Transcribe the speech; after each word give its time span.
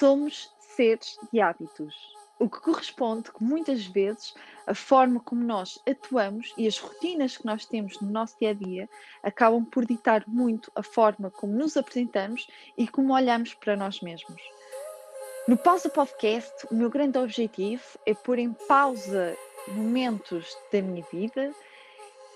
Somos 0.00 0.50
seres 0.60 1.18
de 1.30 1.42
hábitos, 1.42 1.94
o 2.38 2.48
que 2.48 2.58
corresponde 2.58 3.30
que 3.30 3.44
muitas 3.44 3.84
vezes 3.84 4.32
a 4.66 4.74
forma 4.74 5.20
como 5.20 5.44
nós 5.44 5.78
atuamos 5.86 6.54
e 6.56 6.66
as 6.66 6.78
rotinas 6.78 7.36
que 7.36 7.44
nós 7.44 7.66
temos 7.66 8.00
no 8.00 8.10
nosso 8.10 8.34
dia 8.38 8.48
a 8.48 8.54
dia 8.54 8.88
acabam 9.22 9.62
por 9.62 9.84
ditar 9.84 10.24
muito 10.26 10.72
a 10.74 10.82
forma 10.82 11.30
como 11.30 11.52
nos 11.52 11.76
apresentamos 11.76 12.46
e 12.78 12.88
como 12.88 13.12
olhamos 13.12 13.52
para 13.52 13.76
nós 13.76 14.00
mesmos. 14.00 14.40
No 15.46 15.58
Pausa 15.58 15.90
Podcast, 15.90 16.66
o 16.70 16.74
meu 16.74 16.88
grande 16.88 17.18
objetivo 17.18 17.82
é 18.06 18.14
pôr 18.14 18.38
em 18.38 18.54
pausa 18.54 19.36
momentos 19.68 20.56
da 20.72 20.80
minha 20.80 21.04
vida 21.12 21.54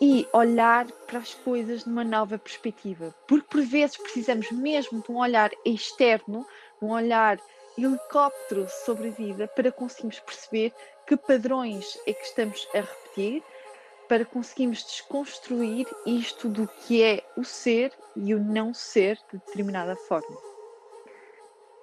e 0.00 0.26
olhar 0.32 0.86
para 1.06 1.20
as 1.20 1.32
coisas 1.32 1.86
numa 1.86 2.04
nova 2.04 2.36
perspectiva, 2.36 3.14
porque 3.26 3.46
por 3.48 3.62
vezes 3.62 3.96
precisamos 3.96 4.50
mesmo 4.50 5.00
de 5.00 5.10
um 5.10 5.16
olhar 5.16 5.50
externo, 5.64 6.46
um 6.80 6.90
olhar 6.90 7.38
helicóptero 7.76 8.66
sobre 8.68 9.08
a 9.08 9.12
vida 9.12 9.48
para 9.48 9.72
conseguirmos 9.72 10.20
perceber 10.20 10.72
que 11.06 11.16
padrões 11.16 11.98
é 12.06 12.12
que 12.12 12.24
estamos 12.24 12.68
a 12.74 12.80
repetir, 12.80 13.42
para 14.08 14.24
conseguirmos 14.24 14.84
desconstruir 14.84 15.86
isto 16.06 16.48
do 16.48 16.68
que 16.68 17.02
é 17.02 17.22
o 17.36 17.44
ser 17.44 17.92
e 18.14 18.34
o 18.34 18.38
não 18.38 18.74
ser 18.74 19.16
de 19.30 19.38
determinada 19.38 19.96
forma. 19.96 20.36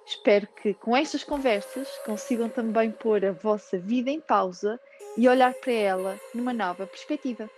Espero 0.06 0.46
que 0.46 0.74
com 0.74 0.96
estas 0.96 1.24
conversas 1.24 1.88
consigam 2.04 2.48
também 2.48 2.90
pôr 2.90 3.24
a 3.24 3.32
vossa 3.32 3.78
vida 3.78 4.10
em 4.10 4.20
pausa 4.20 4.78
e 5.16 5.28
olhar 5.28 5.54
para 5.54 5.72
ela 5.72 6.20
numa 6.34 6.52
nova 6.52 6.86
perspectiva. 6.86 7.48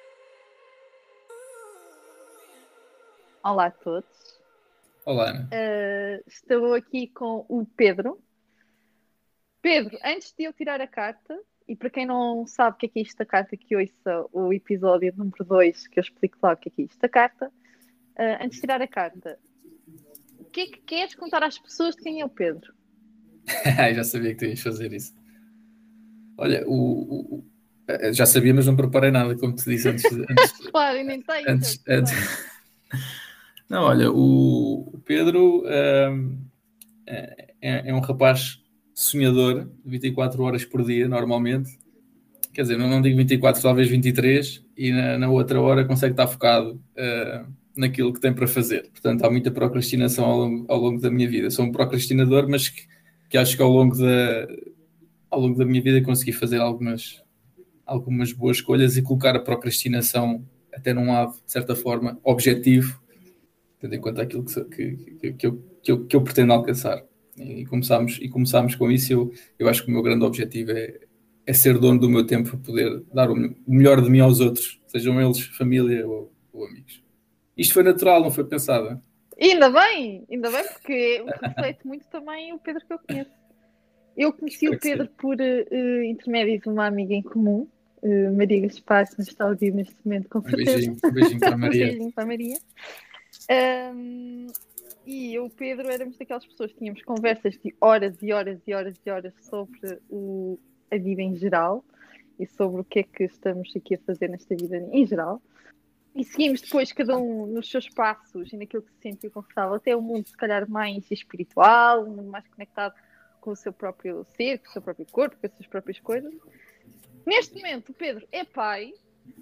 Olá 3.43 3.67
a 3.67 3.71
todos. 3.71 4.44
Olá. 5.05 5.33
Uh, 5.33 6.23
estou 6.27 6.75
aqui 6.75 7.09
com 7.09 7.45
o 7.49 7.67
Pedro. 7.77 8.19
Pedro, 9.61 9.99
antes 10.05 10.33
de 10.37 10.45
eu 10.45 10.53
tirar 10.53 10.81
a 10.81 10.87
carta, 10.87 11.39
e 11.69 11.77
para 11.77 11.91
quem 11.91 12.07
não 12.07 12.47
sabe 12.47 12.77
o 12.77 12.79
que 12.79 12.87
é, 12.87 12.89
que 12.89 12.99
é 12.99 13.03
isto 13.03 13.19
da 13.19 13.27
carta, 13.27 13.57
que 13.57 13.77
ouça 13.77 14.27
o 14.33 14.53
episódio 14.53 15.13
número 15.17 15.45
2, 15.45 15.89
que 15.89 15.99
eu 15.99 16.03
explico 16.03 16.39
lá 16.43 16.53
o 16.53 16.57
que 16.57 16.69
é, 16.69 16.73
que 16.73 16.83
é 16.83 16.85
isto 16.87 16.99
da 17.01 17.09
carta, 17.09 17.49
uh, 17.49 18.45
antes 18.45 18.57
de 18.57 18.61
tirar 18.61 18.81
a 18.81 18.89
carta, 18.89 19.39
que 20.55 20.61
é 20.61 20.67
que 20.67 20.79
queres 20.83 21.17
contar 21.17 21.43
às 21.43 21.59
pessoas 21.59 21.97
de 21.97 22.03
quem 22.03 22.21
é 22.21 22.25
o 22.25 22.29
Pedro? 22.29 22.73
já 23.95 24.05
sabia 24.05 24.31
que 24.31 24.39
tu 24.39 24.45
ias 24.45 24.61
fazer 24.61 24.93
isso. 24.93 25.13
Olha, 26.39 26.65
o, 26.67 27.41
o, 27.41 27.45
já 28.13 28.25
sabia, 28.25 28.55
mas 28.55 28.67
não 28.67 28.77
preparei 28.77 29.11
nada, 29.11 29.37
como 29.37 29.55
te 29.55 29.65
disse 29.65 29.89
antes. 29.89 30.05
antes 30.31 30.67
claro, 30.71 31.03
nem 31.03 31.21
tenho. 31.21 31.51
Antes, 31.51 31.83
antes... 31.89 32.13
Não, 33.75 33.83
olha, 33.83 34.09
o, 34.09 35.03
Pedro 35.05 35.65
um, 35.65 36.39
é, 37.09 37.51
é, 37.61 37.93
um 37.93 37.99
rapaz 37.99 38.63
sonhador, 38.95 39.69
24 39.85 40.41
horas 40.45 40.65
por 40.65 40.85
dia, 40.85 41.09
normalmente. 41.09 41.77
Quer 42.53 42.63
dizer, 42.63 42.79
não, 42.79 43.03
digo 43.03 43.17
24, 43.17 43.61
talvez 43.61 43.89
23, 43.89 44.65
e 44.77 44.93
na, 44.93 45.19
na 45.19 45.29
outra 45.29 45.61
hora 45.61 45.85
consegue 45.85 46.13
estar 46.13 46.29
focado. 46.29 46.81
Uh, 46.97 47.53
naquilo 47.77 48.13
que 48.13 48.21
tem 48.21 48.33
para 48.33 48.47
fazer. 48.47 48.89
Portanto, 48.93 49.25
há 49.25 49.29
muita 49.29 49.51
procrastinação 49.51 50.25
ao 50.25 50.39
longo, 50.39 50.65
ao 50.69 50.79
longo 50.79 51.01
da 51.01 51.11
minha 51.11 51.29
vida. 51.29 51.51
Sou 51.51 51.65
um 51.65 51.73
procrastinador, 51.73 52.49
mas 52.49 52.69
que, 52.69 52.87
que, 53.29 53.37
acho 53.37 53.57
que 53.57 53.63
ao 53.65 53.69
longo, 53.69 53.99
da, 53.99 54.47
ao 55.29 55.41
longo 55.41 55.59
da 55.59 55.65
minha 55.65 55.83
vida 55.83 56.01
consegui 56.01 56.31
fazer 56.31 56.61
algumas, 56.61 57.21
algumas 57.85 58.33
boas 58.33 58.59
escolhas 58.59 58.97
e 58.97 59.03
colocar 59.03 59.35
a 59.35 59.41
procrastinação 59.41 60.47
até 60.73 60.95
num 60.95 61.09
lado, 61.09 61.33
de 61.45 61.51
certa 61.51 61.75
forma, 61.75 62.17
objetivo, 62.23 63.03
tendo 63.85 63.95
em 63.95 64.01
conta 64.01 64.23
aquilo 64.23 64.45
que, 64.45 64.97
que, 64.97 65.33
que, 65.35 65.47
eu, 65.47 65.63
que, 65.83 65.93
eu, 65.93 66.07
que 66.07 66.17
eu 66.17 66.23
pretendo 66.23 66.55
alcançar. 66.55 67.05
E 67.37 67.67
começámos, 67.67 68.19
e 68.23 68.29
começámos 68.31 68.75
com 68.75 68.91
isso. 68.91 69.13
Eu, 69.13 69.33
eu 69.59 69.69
acho 69.69 69.85
que 69.85 69.91
o 69.91 69.93
meu 69.93 70.03
grande 70.03 70.25
objetivo 70.25 70.71
é, 70.73 71.01
é 71.47 71.53
ser 71.53 71.79
dono 71.79 72.01
do 72.01 72.09
meu 72.09 72.27
tempo 72.27 72.49
para 72.49 72.59
poder 72.59 73.03
dar 73.13 73.31
o 73.31 73.37
melhor 73.67 74.01
de 74.01 74.09
mim 74.09 74.21
aos 74.21 74.41
outros, 74.41 74.81
sejam 74.87 75.21
eles 75.21 75.41
família 75.41 76.07
ou, 76.07 76.33
ou 76.51 76.67
amigos. 76.67 77.03
Isto 77.57 77.75
foi 77.75 77.83
natural, 77.83 78.23
não 78.23 78.31
foi 78.31 78.45
pensado. 78.45 79.01
Ainda 79.39 79.69
bem, 79.69 80.25
ainda 80.31 80.51
bem, 80.51 80.65
porque 80.73 81.25
reflete 81.43 81.87
muito 81.87 82.07
também 82.07 82.55
o 82.55 82.59
Pedro 82.59 82.87
que 82.87 82.93
eu 82.93 82.99
conheço. 82.99 83.31
Eu 84.17 84.33
conheci 84.33 84.65
Espero 84.65 84.77
o 84.77 84.81
Pedro 84.81 85.09
por 85.19 85.37
uh, 85.37 86.03
intermédio 86.05 86.61
de 86.61 86.69
uma 86.69 86.87
amiga 86.87 87.13
em 87.13 87.23
comum, 87.23 87.69
uh, 88.03 88.37
Maria 88.37 88.61
Gaspar, 88.61 89.11
que 89.11 89.19
nos 89.19 89.29
está 89.29 89.45
a 89.45 89.49
ouvir 89.49 89.75
neste 89.75 89.97
momento, 90.05 90.29
com 90.29 90.41
certeza. 90.41 90.71
Um 90.71 90.75
beijinho, 90.75 90.97
um 91.05 91.11
beijinho 91.11 91.41
para 91.41 91.55
a 91.55 91.59
Maria. 91.59 91.85
um 91.85 91.89
beijinho 91.89 92.13
para 92.13 92.25
a 92.25 92.27
Maria. 92.27 92.59
Um, 93.51 94.47
e 95.07 95.35
eu, 95.35 95.47
o 95.47 95.51
Pedro, 95.51 95.91
éramos 95.91 96.17
daquelas 96.17 96.47
pessoas 96.47 96.73
que 96.73 96.79
tínhamos 96.79 97.03
conversas 97.03 97.59
de 97.59 97.75
horas 97.81 98.17
e 98.23 98.33
horas 98.33 98.61
e 98.67 98.73
horas 98.73 98.97
e 99.05 99.11
horas 99.11 99.35
sobre 99.43 100.01
o, 100.09 100.59
a 100.91 100.97
vida 100.97 101.21
em 101.21 101.37
geral 101.37 101.85
e 102.39 102.47
sobre 102.47 102.81
o 102.81 102.85
que 102.85 103.01
é 103.01 103.03
que 103.03 103.25
estamos 103.25 103.71
aqui 103.77 103.95
a 103.95 103.99
fazer 103.99 104.29
nesta 104.29 104.57
vida 104.57 104.79
em 104.93 105.07
geral. 105.07 105.43
E 106.15 106.25
seguimos 106.25 106.61
depois 106.61 106.93
cada 106.93 107.19
um 107.19 107.47
nos 107.47 107.69
seus 107.69 107.89
passos 107.89 108.53
e 108.53 108.57
naquilo 108.57 108.83
que 108.83 108.93
se 108.93 109.01
sentiu 109.03 109.31
confortável, 109.31 109.75
até 109.75 109.95
o 109.95 109.99
um 109.99 110.03
mundo 110.03 110.29
se 110.29 110.37
calhar 110.37 110.69
mais 110.71 111.11
espiritual, 111.11 112.05
um 112.05 112.11
mundo 112.11 112.31
mais 112.31 112.47
conectado 112.49 112.95
com 113.41 113.51
o 113.51 113.57
seu 113.57 113.73
próprio 113.73 114.25
ser, 114.37 114.59
com 114.59 114.69
o 114.69 114.73
seu 114.73 114.81
próprio 114.81 115.07
corpo, 115.11 115.37
com 115.37 115.47
as 115.47 115.53
suas 115.53 115.67
próprias 115.67 116.01
coisas. 116.01 116.33
Neste 117.27 117.57
momento, 117.57 117.91
o 117.91 117.95
Pedro 117.95 118.27
é 118.31 118.45
pai, 118.45 118.95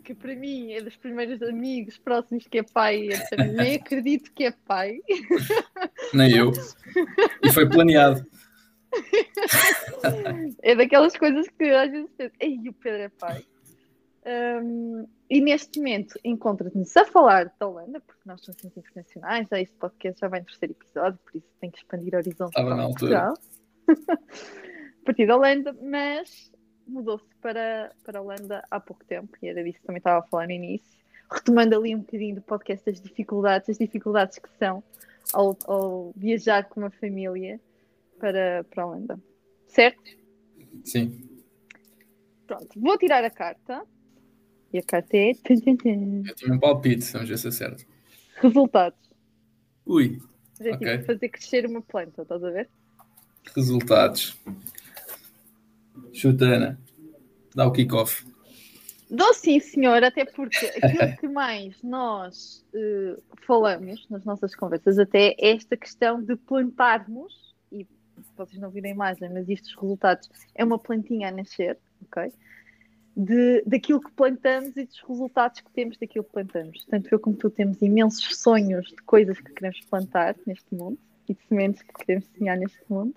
que 0.03 0.15
para 0.15 0.34
mim 0.34 0.72
é 0.72 0.81
dos 0.81 0.97
primeiros 0.97 1.43
amigos 1.43 1.97
próximos 1.98 2.47
que 2.47 2.59
é 2.59 2.62
pai, 2.62 3.09
nem 3.54 3.76
acredito 3.76 4.32
que 4.32 4.44
é 4.44 4.53
pai. 4.53 5.00
Nem 6.12 6.37
eu. 6.37 6.53
E 7.43 7.50
foi 7.53 7.69
planeado. 7.69 8.25
é 10.62 10.76
daquelas 10.76 11.16
coisas 11.16 11.48
que 11.48 11.65
às 11.65 11.91
vezes 11.91 12.10
penso, 12.16 12.34
ei, 12.41 12.69
o 12.69 12.72
Pedro 12.72 13.03
é 13.03 13.09
pai. 13.09 13.44
Um, 14.25 15.06
e 15.28 15.41
neste 15.41 15.78
momento 15.78 16.19
encontra-nos 16.22 16.97
a 16.97 17.04
falar 17.04 17.53
da 17.59 17.66
Holanda, 17.66 18.00
porque 18.00 18.21
nós 18.25 18.41
somos 18.42 18.62
muito 18.62 18.78
internacionais, 18.78 19.48
já 19.50 19.60
este 19.60 19.75
podcast 19.76 20.21
já 20.21 20.28
vai 20.28 20.41
no 20.41 20.47
terceiro 20.47 20.75
episódio, 20.75 21.19
por 21.25 21.37
isso 21.37 21.48
tem 21.60 21.71
que 21.71 21.78
expandir 21.78 22.15
horizontes 22.15 22.56
Estava 22.56 22.76
para 22.76 22.87
Portugal. 22.87 23.34
a 25.03 25.04
partir 25.04 25.26
da 25.26 25.37
Holanda, 25.37 25.76
mas 25.82 26.52
mudou-se 26.87 27.25
para, 27.41 27.93
para 28.04 28.19
a 28.19 28.22
Holanda 28.22 28.65
há 28.70 28.81
pouco 28.81 29.04
tempo, 29.04 29.37
e 29.43 29.48
era 29.48 29.62
disso 29.62 29.81
que 29.81 29.87
também 29.87 29.98
estava 29.98 30.20
a 30.20 30.28
falar 30.28 30.47
no 30.47 30.53
início, 30.53 30.98
retomando 31.31 31.76
ali 31.76 31.94
um 31.94 32.00
bocadinho 32.00 32.37
do 32.37 32.43
podcast 32.43 32.84
das 32.84 33.00
dificuldades, 33.00 33.69
as 33.69 33.78
dificuldades 33.78 34.38
que 34.38 34.48
são 34.59 34.82
ao, 35.32 35.56
ao 35.66 36.12
viajar 36.16 36.69
com 36.69 36.81
uma 36.81 36.91
família 36.91 37.60
para, 38.19 38.65
para 38.65 38.82
a 38.82 38.87
Holanda. 38.87 39.21
Certo? 39.66 40.03
Sim. 40.84 41.28
Pronto, 42.47 42.69
vou 42.81 42.98
tirar 42.98 43.25
a 43.25 43.31
carta 43.31 43.82
e 44.72 44.78
a 44.78 44.82
carta 44.82 45.16
é. 45.16 45.31
Eu 45.31 46.34
tinha 46.34 46.54
um 46.54 46.59
palpite, 46.59 47.12
vamos 47.12 47.28
ver 47.28 47.38
se 47.38 47.48
é 47.48 47.50
certo. 47.50 47.87
Resultados. 48.37 48.98
Ui. 49.87 50.19
É 50.60 50.75
okay. 50.75 50.92
tipo 50.92 51.04
fazer 51.06 51.28
crescer 51.28 51.66
uma 51.66 51.82
planta, 51.82 52.22
estás 52.22 52.42
a 52.44 52.50
ver? 52.50 52.69
Resultados. 53.54 54.38
Chuta, 56.12 56.44
Ana. 56.44 56.80
Dá 57.54 57.66
o 57.66 57.72
kickoff. 57.72 58.26
Dou 59.10 59.34
sim, 59.34 59.60
senhor, 59.60 60.03
até 60.03 60.25
porque 60.25 60.66
aquilo 60.82 61.16
que 61.19 61.28
mais 61.28 61.82
nós 61.82 62.64
uh, 62.75 63.22
falamos 63.47 64.06
nas 64.08 64.25
nossas 64.25 64.54
conversas 64.54 64.98
até 64.98 65.34
é 65.38 65.50
esta 65.50 65.76
questão 65.76 66.22
de 66.22 66.34
plantarmos, 66.34 67.54
e 67.70 67.86
vocês 68.36 68.60
não 68.60 68.70
viram 68.70 68.88
a 68.88 68.92
imagem, 68.92 69.30
mas 69.30 69.48
estes 69.48 69.75
resultados 69.75 70.30
é 70.54 70.64
uma 70.64 70.78
plantinha 70.78 71.28
a 71.28 71.30
nascer, 71.30 71.78
ok? 72.06 72.32
de, 73.16 73.62
daquilo 73.66 74.00
que 74.00 74.10
plantamos 74.12 74.76
e 74.76 74.84
dos 74.84 75.00
resultados 75.06 75.60
que 75.60 75.70
temos 75.72 75.98
daquilo 75.98 76.24
que 76.24 76.32
plantamos. 76.32 76.84
Tanto 76.86 77.09
eu 77.12 77.20
como 77.20 77.36
tu 77.36 77.50
temos 77.50 77.80
imensos 77.82 78.38
sonhos 78.38 78.88
de 78.88 79.03
coisas 79.03 79.38
que 79.38 79.53
queremos 79.53 79.80
plantar 79.86 80.34
neste 80.47 80.74
mundo 80.74 80.98
e 81.28 81.34
de 81.34 81.41
sementes 81.48 81.82
que 81.82 81.92
queremos 81.92 82.26
semear 82.36 82.59
neste 82.59 82.80
mundo. 82.88 83.14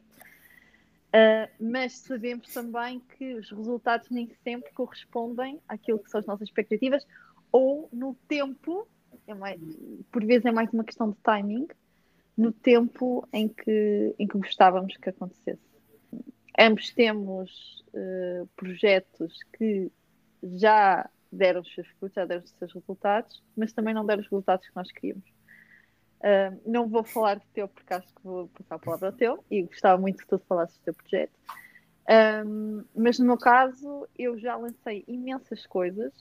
Uh, 1.16 1.50
mas 1.64 1.94
sabemos 2.00 2.54
também 2.54 3.00
que 3.00 3.36
os 3.36 3.50
resultados 3.50 4.10
nem 4.10 4.30
sempre 4.44 4.70
correspondem 4.74 5.62
àquilo 5.66 5.98
que 6.00 6.10
são 6.10 6.20
as 6.20 6.26
nossas 6.26 6.50
expectativas 6.50 7.08
ou 7.54 7.88
no 7.94 8.16
tempo, 8.28 8.86
é 9.26 9.34
mais, 9.34 9.62
por 10.12 10.26
vezes 10.26 10.46
é 10.46 10.52
mais 10.52 10.70
uma 10.74 10.84
questão 10.84 11.12
de 11.12 11.16
timing, 11.24 11.70
no 12.36 12.52
tempo 12.52 13.26
em 13.32 13.48
que, 13.48 14.14
em 14.20 14.28
que 14.28 14.38
gostávamos 14.38 14.98
que 14.98 15.10
acontecesse. 15.10 15.62
Ambos 16.60 16.90
temos 16.94 17.82
uh, 17.94 18.46
projetos 18.58 19.40
que 19.58 19.90
já 20.44 21.10
deram 21.32 21.62
os 21.62 21.74
seus 21.74 21.88
frutos, 21.92 22.16
já 22.16 22.26
deram 22.26 22.44
os 22.44 22.52
seus 22.52 22.74
resultados, 22.74 23.42
mas 23.56 23.72
também 23.72 23.94
não 23.94 24.06
deram 24.06 24.22
os 24.22 24.28
resultados 24.28 24.68
que 24.68 24.76
nós 24.76 24.92
queríamos. 24.92 25.35
Uh, 26.26 26.60
não 26.66 26.88
vou 26.88 27.04
falar 27.04 27.36
do 27.36 27.46
teu, 27.54 27.68
porque 27.68 27.94
acho 27.94 28.08
que 28.08 28.24
vou 28.24 28.48
passar 28.48 28.76
a 28.76 28.80
palavra 28.80 29.10
ao 29.10 29.14
teu, 29.14 29.46
e 29.52 29.62
gostava 29.62 30.02
muito 30.02 30.18
que 30.18 30.28
tu 30.28 30.40
falasses 30.40 30.76
do 30.80 30.84
teu 30.86 30.94
projeto. 30.96 31.32
Um, 32.48 32.84
mas 32.96 33.20
no 33.20 33.28
meu 33.28 33.38
caso, 33.38 34.08
eu 34.18 34.36
já 34.40 34.56
lancei 34.56 35.04
imensas 35.08 35.68
coisas. 35.68 36.12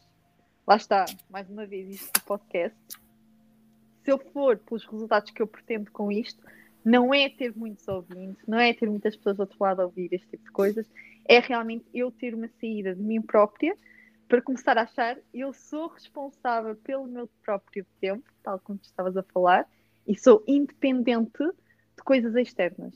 Lá 0.67 0.77
está, 0.77 1.07
mais 1.31 1.49
uma 1.49 1.65
vez, 1.65 1.89
isto 1.89 2.13
do 2.13 2.25
podcast. 2.25 2.77
Se 4.03 4.13
eu 4.13 4.19
for 4.19 4.59
pelos 4.59 4.85
resultados 4.85 5.31
que 5.31 5.41
eu 5.41 5.47
pretendo 5.47 5.91
com 5.91 6.13
isto, 6.13 6.43
não 6.85 7.15
é 7.15 7.31
ter 7.31 7.57
muitos 7.57 7.89
ouvintes, 7.89 8.47
não 8.47 8.59
é 8.59 8.75
ter 8.75 8.89
muitas 8.89 9.17
pessoas 9.17 9.37
do 9.37 9.41
outro 9.41 9.57
lado 9.59 9.81
a 9.81 9.87
ouvir 9.87 10.13
este 10.13 10.29
tipo 10.29 10.45
de 10.45 10.51
coisas, 10.51 10.87
é 11.27 11.39
realmente 11.39 11.87
eu 11.95 12.11
ter 12.11 12.35
uma 12.35 12.49
saída 12.61 12.95
de 12.95 13.01
mim 13.01 13.23
própria 13.23 13.75
para 14.29 14.43
começar 14.43 14.77
a 14.77 14.83
achar 14.83 15.17
eu 15.33 15.53
sou 15.55 15.89
responsável 15.89 16.77
pelo 16.77 17.07
meu 17.07 17.27
próprio 17.43 17.87
tempo, 18.01 18.25
tal 18.43 18.59
como 18.61 18.79
tu 18.79 18.85
estavas 18.85 19.17
a 19.17 19.23
falar, 19.23 19.67
e 20.07 20.19
sou 20.19 20.43
independente 20.47 21.45
de 21.97 22.03
coisas 22.05 22.35
externas. 22.35 22.95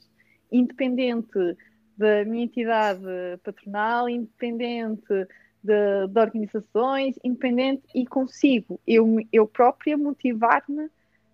Independente 0.50 1.56
da 1.96 2.25
minha 2.25 2.44
entidade 2.44 3.02
patronal, 3.43 4.08
independente 4.08 5.26
de, 5.62 6.06
de 6.08 6.20
organizações, 6.20 7.16
independente 7.25 7.82
e 7.94 8.06
consigo 8.06 8.81
eu, 8.87 9.06
eu 9.32 9.46
própria 9.46 9.96
motivar-me 9.96 10.88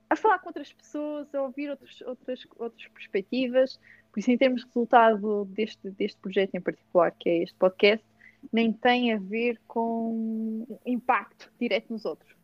a 0.09 0.17
falar 0.17 0.38
com 0.38 0.49
outras 0.49 0.73
pessoas, 0.73 1.35
a 1.35 1.43
ouvir 1.43 1.71
outros, 1.71 2.00
outras, 2.03 2.47
outras 2.56 2.88
perspectivas. 2.88 3.79
Por 4.12 4.20
isso, 4.20 4.31
em 4.31 4.38
termos 4.38 4.62
de 4.62 4.67
resultado 4.69 5.44
deste, 5.47 5.91
deste 5.91 6.19
projeto 6.20 6.55
em 6.55 6.61
particular, 6.61 7.11
que 7.19 7.29
é 7.29 7.43
este 7.43 7.56
podcast, 7.56 8.05
nem 8.53 8.73
tem 8.73 9.12
a 9.12 9.19
ver 9.19 9.59
com 9.67 10.67
impacto 10.87 11.50
direto 11.59 11.93
nos 11.93 12.05
outros. 12.05 12.35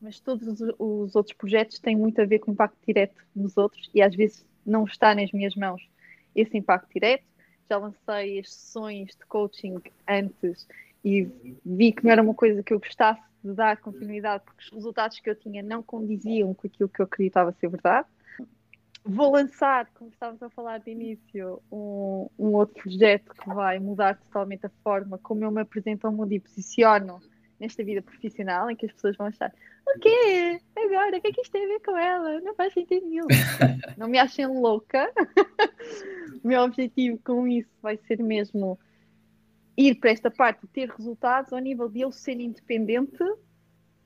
Mas 0.00 0.18
todos 0.18 0.48
os, 0.48 0.74
os 0.78 1.14
outros 1.14 1.36
projetos 1.36 1.78
têm 1.78 1.96
muito 1.96 2.20
a 2.20 2.24
ver 2.24 2.38
com 2.38 2.52
impacto 2.52 2.78
direto 2.86 3.22
nos 3.34 3.56
outros 3.56 3.90
e 3.94 4.00
às 4.00 4.14
vezes 4.14 4.44
não 4.64 4.84
está 4.84 5.14
nas 5.14 5.30
minhas 5.32 5.54
mãos 5.54 5.88
esse 6.34 6.56
impacto 6.56 6.88
direto. 6.92 7.24
Já 7.68 7.76
lancei 7.76 8.40
as 8.40 8.52
sessões 8.52 9.10
de 9.14 9.26
coaching 9.26 9.80
antes 10.08 10.66
e 11.04 11.28
vi 11.64 11.92
que 11.92 12.04
não 12.04 12.10
era 12.10 12.22
uma 12.22 12.34
coisa 12.34 12.62
que 12.62 12.72
eu 12.72 12.80
gostasse 12.80 13.22
de 13.42 13.52
dar 13.52 13.76
continuidade 13.78 14.44
porque 14.44 14.64
os 14.64 14.70
resultados 14.70 15.18
que 15.20 15.30
eu 15.30 15.34
tinha 15.34 15.62
não 15.62 15.82
condiziam 15.82 16.52
com 16.54 16.66
aquilo 16.66 16.88
que 16.88 17.00
eu 17.00 17.04
acreditava 17.04 17.52
ser 17.52 17.68
verdade. 17.68 18.08
Vou 19.02 19.32
lançar, 19.32 19.86
como 19.94 20.10
estávamos 20.10 20.42
a 20.42 20.50
falar 20.50 20.78
de 20.78 20.90
início, 20.90 21.62
um, 21.72 22.28
um 22.38 22.54
outro 22.54 22.82
projeto 22.82 23.32
que 23.34 23.48
vai 23.48 23.78
mudar 23.78 24.18
totalmente 24.18 24.66
a 24.66 24.70
forma 24.82 25.16
como 25.18 25.42
eu 25.42 25.50
me 25.50 25.62
apresento 25.62 26.06
ao 26.06 26.12
mundo 26.12 26.32
e 26.32 26.40
posiciono 26.40 27.20
nesta 27.60 27.84
vida 27.84 28.02
profissional, 28.02 28.70
em 28.70 28.74
que 28.74 28.86
as 28.86 28.92
pessoas 28.92 29.16
vão 29.16 29.26
achar: 29.26 29.52
o 29.86 29.98
quê? 30.00 30.60
Agora, 30.76 31.18
o 31.18 31.20
que 31.20 31.28
é 31.28 31.32
que 31.32 31.42
isto 31.42 31.52
tem 31.52 31.64
a 31.64 31.68
ver 31.68 31.80
com 31.80 31.96
ela? 31.96 32.40
Não 32.40 32.54
faz 32.54 32.72
sentido 32.72 33.06
nenhum. 33.06 33.26
Não 33.96 34.08
me 34.08 34.18
achem 34.18 34.46
louca. 34.46 35.12
o 36.42 36.48
meu 36.48 36.62
objetivo 36.62 37.20
com 37.22 37.46
isso 37.46 37.70
vai 37.82 37.96
ser 37.98 38.22
mesmo 38.22 38.78
ir 39.76 39.94
para 39.96 40.10
esta 40.10 40.30
parte 40.30 40.62
de 40.62 40.68
ter 40.68 40.90
resultados 40.90 41.52
ao 41.52 41.58
nível 41.58 41.88
de 41.88 42.00
eu 42.00 42.10
ser 42.10 42.38
independente, 42.40 43.18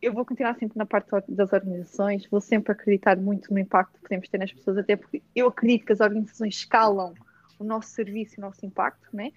eu 0.00 0.12
vou 0.12 0.24
continuar 0.24 0.54
sempre 0.56 0.76
na 0.76 0.84
parte 0.84 1.10
das 1.28 1.52
organizações, 1.52 2.26
vou 2.26 2.40
sempre 2.40 2.72
acreditar 2.72 3.16
muito 3.16 3.52
no 3.52 3.58
impacto 3.58 3.94
que 3.94 4.02
podemos 4.02 4.28
ter 4.28 4.38
nas 4.38 4.52
pessoas, 4.52 4.78
até 4.78 4.96
porque 4.96 5.22
eu 5.34 5.48
acredito 5.48 5.86
que 5.86 5.92
as 5.92 6.00
organizações 6.00 6.56
escalam 6.56 7.14
o 7.58 7.64
nosso 7.64 7.88
serviço 7.90 8.34
e 8.34 8.38
o 8.38 8.42
nosso 8.42 8.64
impacto, 8.66 9.08
né? 9.12 9.32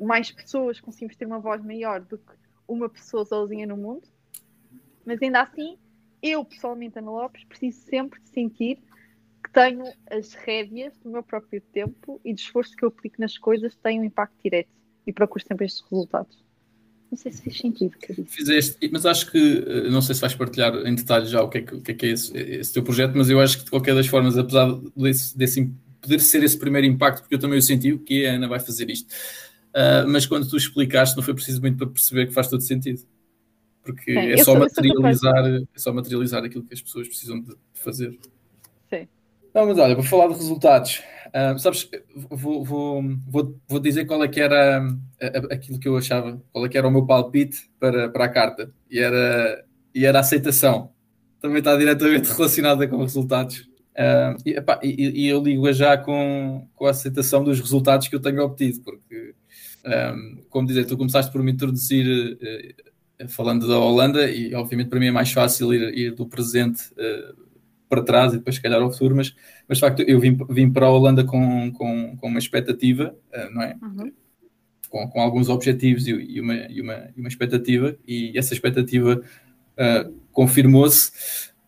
mais 0.00 0.30
pessoas 0.30 0.80
conseguimos 0.80 1.16
ter 1.16 1.26
uma 1.26 1.38
voz 1.38 1.62
maior 1.62 2.00
do 2.00 2.16
que 2.16 2.32
uma 2.70 2.88
pessoa 2.88 3.24
sozinha 3.24 3.66
no 3.66 3.76
mundo, 3.76 4.02
mas 5.04 5.20
ainda 5.20 5.42
assim, 5.42 5.76
eu 6.22 6.44
pessoalmente, 6.44 6.98
Ana 6.98 7.10
Lopes, 7.10 7.44
preciso 7.44 7.80
sempre 7.82 8.20
sentir 8.32 8.78
que 9.42 9.50
tenho 9.52 9.84
as 10.10 10.34
rédeas 10.34 10.92
do 11.02 11.10
meu 11.10 11.22
próprio 11.22 11.60
tempo 11.72 12.20
e 12.24 12.32
do 12.32 12.38
esforço 12.38 12.76
que 12.76 12.84
eu 12.84 12.88
aplico 12.88 13.16
nas 13.18 13.36
coisas 13.36 13.74
tem 13.76 13.98
um 13.98 14.04
impacto 14.04 14.36
direto 14.42 14.68
e 15.06 15.12
procuro 15.12 15.44
sempre 15.44 15.66
estes 15.66 15.82
resultados. 15.90 16.44
Não 17.10 17.18
sei 17.18 17.32
se 17.32 17.42
fez 17.42 17.58
sentido, 17.58 17.96
Fizeste, 18.26 18.88
mas 18.92 19.04
acho 19.04 19.32
que, 19.32 19.64
eh, 19.66 19.90
não 19.90 20.00
sei 20.00 20.14
se 20.14 20.20
vais 20.20 20.34
partilhar 20.34 20.72
em 20.86 20.94
detalhe 20.94 21.26
já 21.26 21.42
o 21.42 21.48
que 21.48 21.58
é, 21.58 21.62
que, 21.62 21.80
que, 21.80 21.90
é, 21.90 21.94
que 21.94 22.06
é 22.06 22.10
esse, 22.10 22.36
esse, 22.36 22.72
teu 22.72 22.84
projeto, 22.84 23.14
mas 23.16 23.28
eu 23.28 23.40
acho 23.40 23.58
que 23.58 23.64
de 23.64 23.70
qualquer 23.70 23.96
das 23.96 24.06
formas, 24.06 24.38
apesar 24.38 24.72
desse, 24.96 25.36
desse 25.36 25.72
poder 26.00 26.20
ser 26.20 26.44
esse 26.44 26.56
primeiro 26.56 26.86
impacto, 26.86 27.22
porque 27.22 27.34
eu 27.34 27.38
também 27.40 27.58
o 27.58 27.62
senti, 27.62 27.98
que 27.98 28.26
a 28.26 28.34
Ana 28.34 28.46
vai 28.46 28.60
fazer 28.60 28.88
isto, 28.88 29.12
uh, 29.74 30.08
mas 30.08 30.26
quando 30.26 30.48
tu 30.48 30.56
explicaste, 30.56 31.16
não 31.16 31.22
foi 31.22 31.34
preciso 31.34 31.60
muito 31.60 31.76
para 31.76 31.86
perceber 31.86 32.26
que 32.26 32.32
faz 32.32 32.48
todo 32.48 32.62
sentido. 32.62 33.02
Porque 33.82 34.12
Sim, 34.12 34.32
é, 34.32 34.44
só 34.44 34.58
materializar, 34.58 35.46
é 35.46 35.78
só 35.78 35.92
materializar 35.92 36.44
aquilo 36.44 36.64
que 36.64 36.74
as 36.74 36.82
pessoas 36.82 37.08
precisam 37.08 37.40
de 37.40 37.54
fazer. 37.74 38.18
Sim. 38.90 39.08
Não, 39.54 39.66
mas 39.66 39.78
olha, 39.78 39.94
para 39.94 40.04
falar 40.04 40.28
de 40.28 40.34
resultados, 40.34 41.02
uh, 41.28 41.58
sabes, 41.58 41.88
vou, 42.14 42.64
vou, 42.64 43.02
vou, 43.26 43.60
vou, 43.66 43.80
dizer 43.80 44.04
qual 44.04 44.22
é 44.22 44.28
que 44.28 44.40
era 44.40 44.82
uh, 44.82 45.52
aquilo 45.52 45.78
que 45.80 45.88
eu 45.88 45.96
achava, 45.96 46.40
qual 46.52 46.66
é 46.66 46.68
que 46.68 46.78
era 46.78 46.86
o 46.86 46.90
meu 46.90 47.06
palpite 47.06 47.70
para, 47.80 48.08
para 48.10 48.26
a 48.26 48.28
carta, 48.28 48.72
e 48.90 48.98
era, 48.98 49.64
e 49.94 50.04
era 50.04 50.18
a 50.18 50.20
aceitação. 50.20 50.92
Também 51.40 51.58
está 51.58 51.76
diretamente 51.76 52.30
relacionada 52.36 52.86
com 52.86 52.98
resultados. 52.98 53.70
Uh, 53.90 54.36
e, 54.46 54.50
epá, 54.50 54.78
e, 54.82 55.24
e, 55.24 55.28
eu 55.28 55.42
ligo 55.42 55.70
já 55.72 55.98
com, 55.98 56.66
com 56.74 56.86
a 56.86 56.90
aceitação 56.90 57.42
dos 57.42 57.58
resultados 57.58 58.08
que 58.08 58.14
eu 58.14 58.20
tenho 58.20 58.42
obtido, 58.42 58.80
porque, 58.82 59.34
um, 59.86 60.42
como 60.48 60.66
dizer, 60.66 60.84
tu 60.84 60.96
começaste 60.96 61.32
por 61.32 61.42
me 61.42 61.52
introduzir 61.52 62.38
falando 63.28 63.68
da 63.68 63.78
Holanda, 63.78 64.30
e 64.30 64.54
obviamente 64.54 64.88
para 64.88 64.98
mim 64.98 65.06
é 65.06 65.10
mais 65.10 65.30
fácil 65.30 65.74
ir, 65.74 65.96
ir 65.96 66.14
do 66.14 66.26
presente 66.26 66.82
para 67.90 68.02
trás 68.02 68.32
e 68.32 68.38
depois 68.38 68.54
se 68.54 68.62
calhar 68.62 68.80
ao 68.80 68.92
futuro, 68.92 69.16
mas, 69.16 69.34
mas 69.68 69.78
de 69.78 69.80
facto 69.80 70.00
eu 70.02 70.20
vim, 70.20 70.38
vim 70.48 70.70
para 70.70 70.86
a 70.86 70.90
Holanda 70.90 71.24
com, 71.24 71.72
com, 71.72 72.16
com 72.16 72.28
uma 72.28 72.38
expectativa, 72.38 73.14
uh, 73.34 73.52
não 73.52 73.62
é? 73.62 73.76
Uhum. 73.82 74.12
Com, 74.88 75.08
com 75.08 75.20
alguns 75.20 75.48
objetivos 75.48 76.06
e, 76.06 76.12
e, 76.12 76.40
uma, 76.40 76.54
e, 76.54 76.80
uma, 76.80 77.10
e 77.16 77.20
uma 77.20 77.28
expectativa, 77.28 77.96
e 78.06 78.38
essa 78.38 78.54
expectativa 78.54 79.20
uh, 79.20 80.14
confirmou-se, 80.30 81.10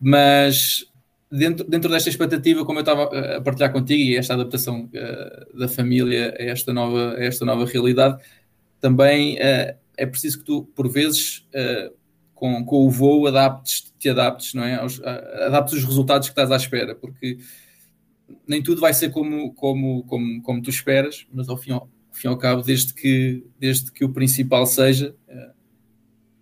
mas 0.00 0.86
dentro, 1.32 1.64
dentro 1.68 1.90
desta 1.90 2.08
expectativa, 2.08 2.64
como 2.64 2.78
eu 2.78 2.82
estava 2.82 3.36
a 3.36 3.40
partilhar 3.40 3.72
contigo, 3.72 4.02
e 4.02 4.16
esta 4.16 4.34
adaptação 4.34 4.84
uh, 4.84 5.58
da 5.58 5.68
família 5.68 6.34
a 6.38 6.42
esta 6.42 6.72
nova, 6.72 7.14
a 7.14 7.24
esta 7.24 7.44
nova 7.44 7.64
realidade, 7.64 8.22
também 8.80 9.36
é 9.38 10.06
preciso 10.06 10.40
que 10.40 10.44
tu, 10.44 10.64
por 10.74 10.90
vezes, 10.90 11.46
com, 12.34 12.64
com 12.64 12.84
o 12.84 12.90
voo 12.90 13.28
adaptes, 13.28 13.94
te 13.96 14.08
adaptes, 14.08 14.54
não 14.54 14.64
é? 14.64 14.74
Aos, 14.74 15.00
adaptes 15.00 15.78
os 15.78 15.84
resultados 15.84 16.28
que 16.28 16.32
estás 16.32 16.50
à 16.50 16.56
espera, 16.56 16.92
porque 16.92 17.38
nem 18.46 18.62
tudo 18.62 18.80
vai 18.80 18.92
ser 18.92 19.10
como, 19.10 19.52
como, 19.54 20.04
como, 20.04 20.42
como 20.42 20.62
tu 20.62 20.70
esperas, 20.70 21.26
mas 21.32 21.48
ao 21.48 21.56
fim, 21.56 21.72
ao 21.72 21.88
fim 22.12 22.26
e 22.26 22.30
ao 22.30 22.36
cabo, 22.36 22.62
desde 22.62 22.92
que, 22.94 23.44
desde 23.58 23.92
que 23.92 24.04
o 24.04 24.12
principal 24.12 24.66
seja, 24.66 25.14
eh, 25.28 25.50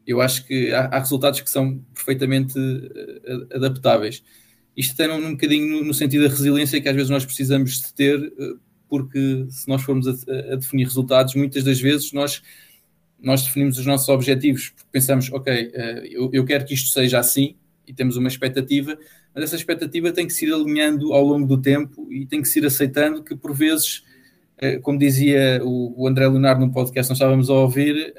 eu 0.06 0.20
acho 0.20 0.46
que 0.46 0.72
há, 0.72 0.86
há 0.86 0.98
resultados 0.98 1.40
que 1.40 1.50
são 1.50 1.78
perfeitamente 1.94 2.58
eh, 2.58 3.56
adaptáveis. 3.56 4.22
Isto 4.80 4.96
tem 4.96 5.10
um, 5.10 5.26
um 5.26 5.30
bocadinho 5.32 5.84
no, 5.84 5.92
sentido 5.92 6.24
da 6.24 6.30
resiliência 6.30 6.80
que 6.80 6.88
às 6.88 6.94
vezes 6.94 7.10
nós 7.10 7.26
precisamos 7.26 7.82
de 7.82 7.92
ter, 7.92 8.32
eh, 8.38 8.54
porque 8.88 9.46
se 9.50 9.68
nós 9.68 9.82
formos 9.82 10.08
a, 10.08 10.12
a 10.52 10.56
definir 10.56 10.84
resultados, 10.84 11.34
muitas 11.34 11.62
das 11.62 11.78
vezes 11.78 12.12
nós 12.12 12.42
nós 13.22 13.42
definimos 13.44 13.76
os 13.78 13.84
nossos 13.84 14.08
objetivos, 14.08 14.70
porque 14.70 14.88
pensamos, 14.90 15.30
ok, 15.30 15.52
eh, 15.52 16.08
eu, 16.10 16.30
eu 16.32 16.42
quero 16.46 16.64
que 16.64 16.72
isto 16.72 16.88
seja 16.88 17.18
assim, 17.18 17.54
e 17.86 17.92
temos 17.92 18.16
uma 18.16 18.28
expectativa, 18.28 18.96
mas 19.34 19.44
essa 19.44 19.56
expectativa 19.56 20.10
tem 20.10 20.26
que 20.26 20.32
se 20.32 20.46
ir 20.46 20.54
alinhando 20.54 21.12
ao 21.12 21.22
longo 21.22 21.46
do 21.46 21.60
tempo 21.60 22.10
e 22.10 22.24
tem 22.24 22.40
que 22.40 22.48
se 22.48 22.60
ir 22.60 22.64
aceitando 22.64 23.22
que, 23.22 23.36
por 23.36 23.54
vezes, 23.54 24.02
eh, 24.56 24.78
como 24.78 24.98
dizia 24.98 25.60
o 25.62 26.08
André 26.08 26.26
Leonardo 26.26 26.64
no 26.64 26.72
podcast, 26.72 27.10
nós 27.10 27.18
estávamos 27.18 27.50
a 27.50 27.52
ouvir, 27.52 28.14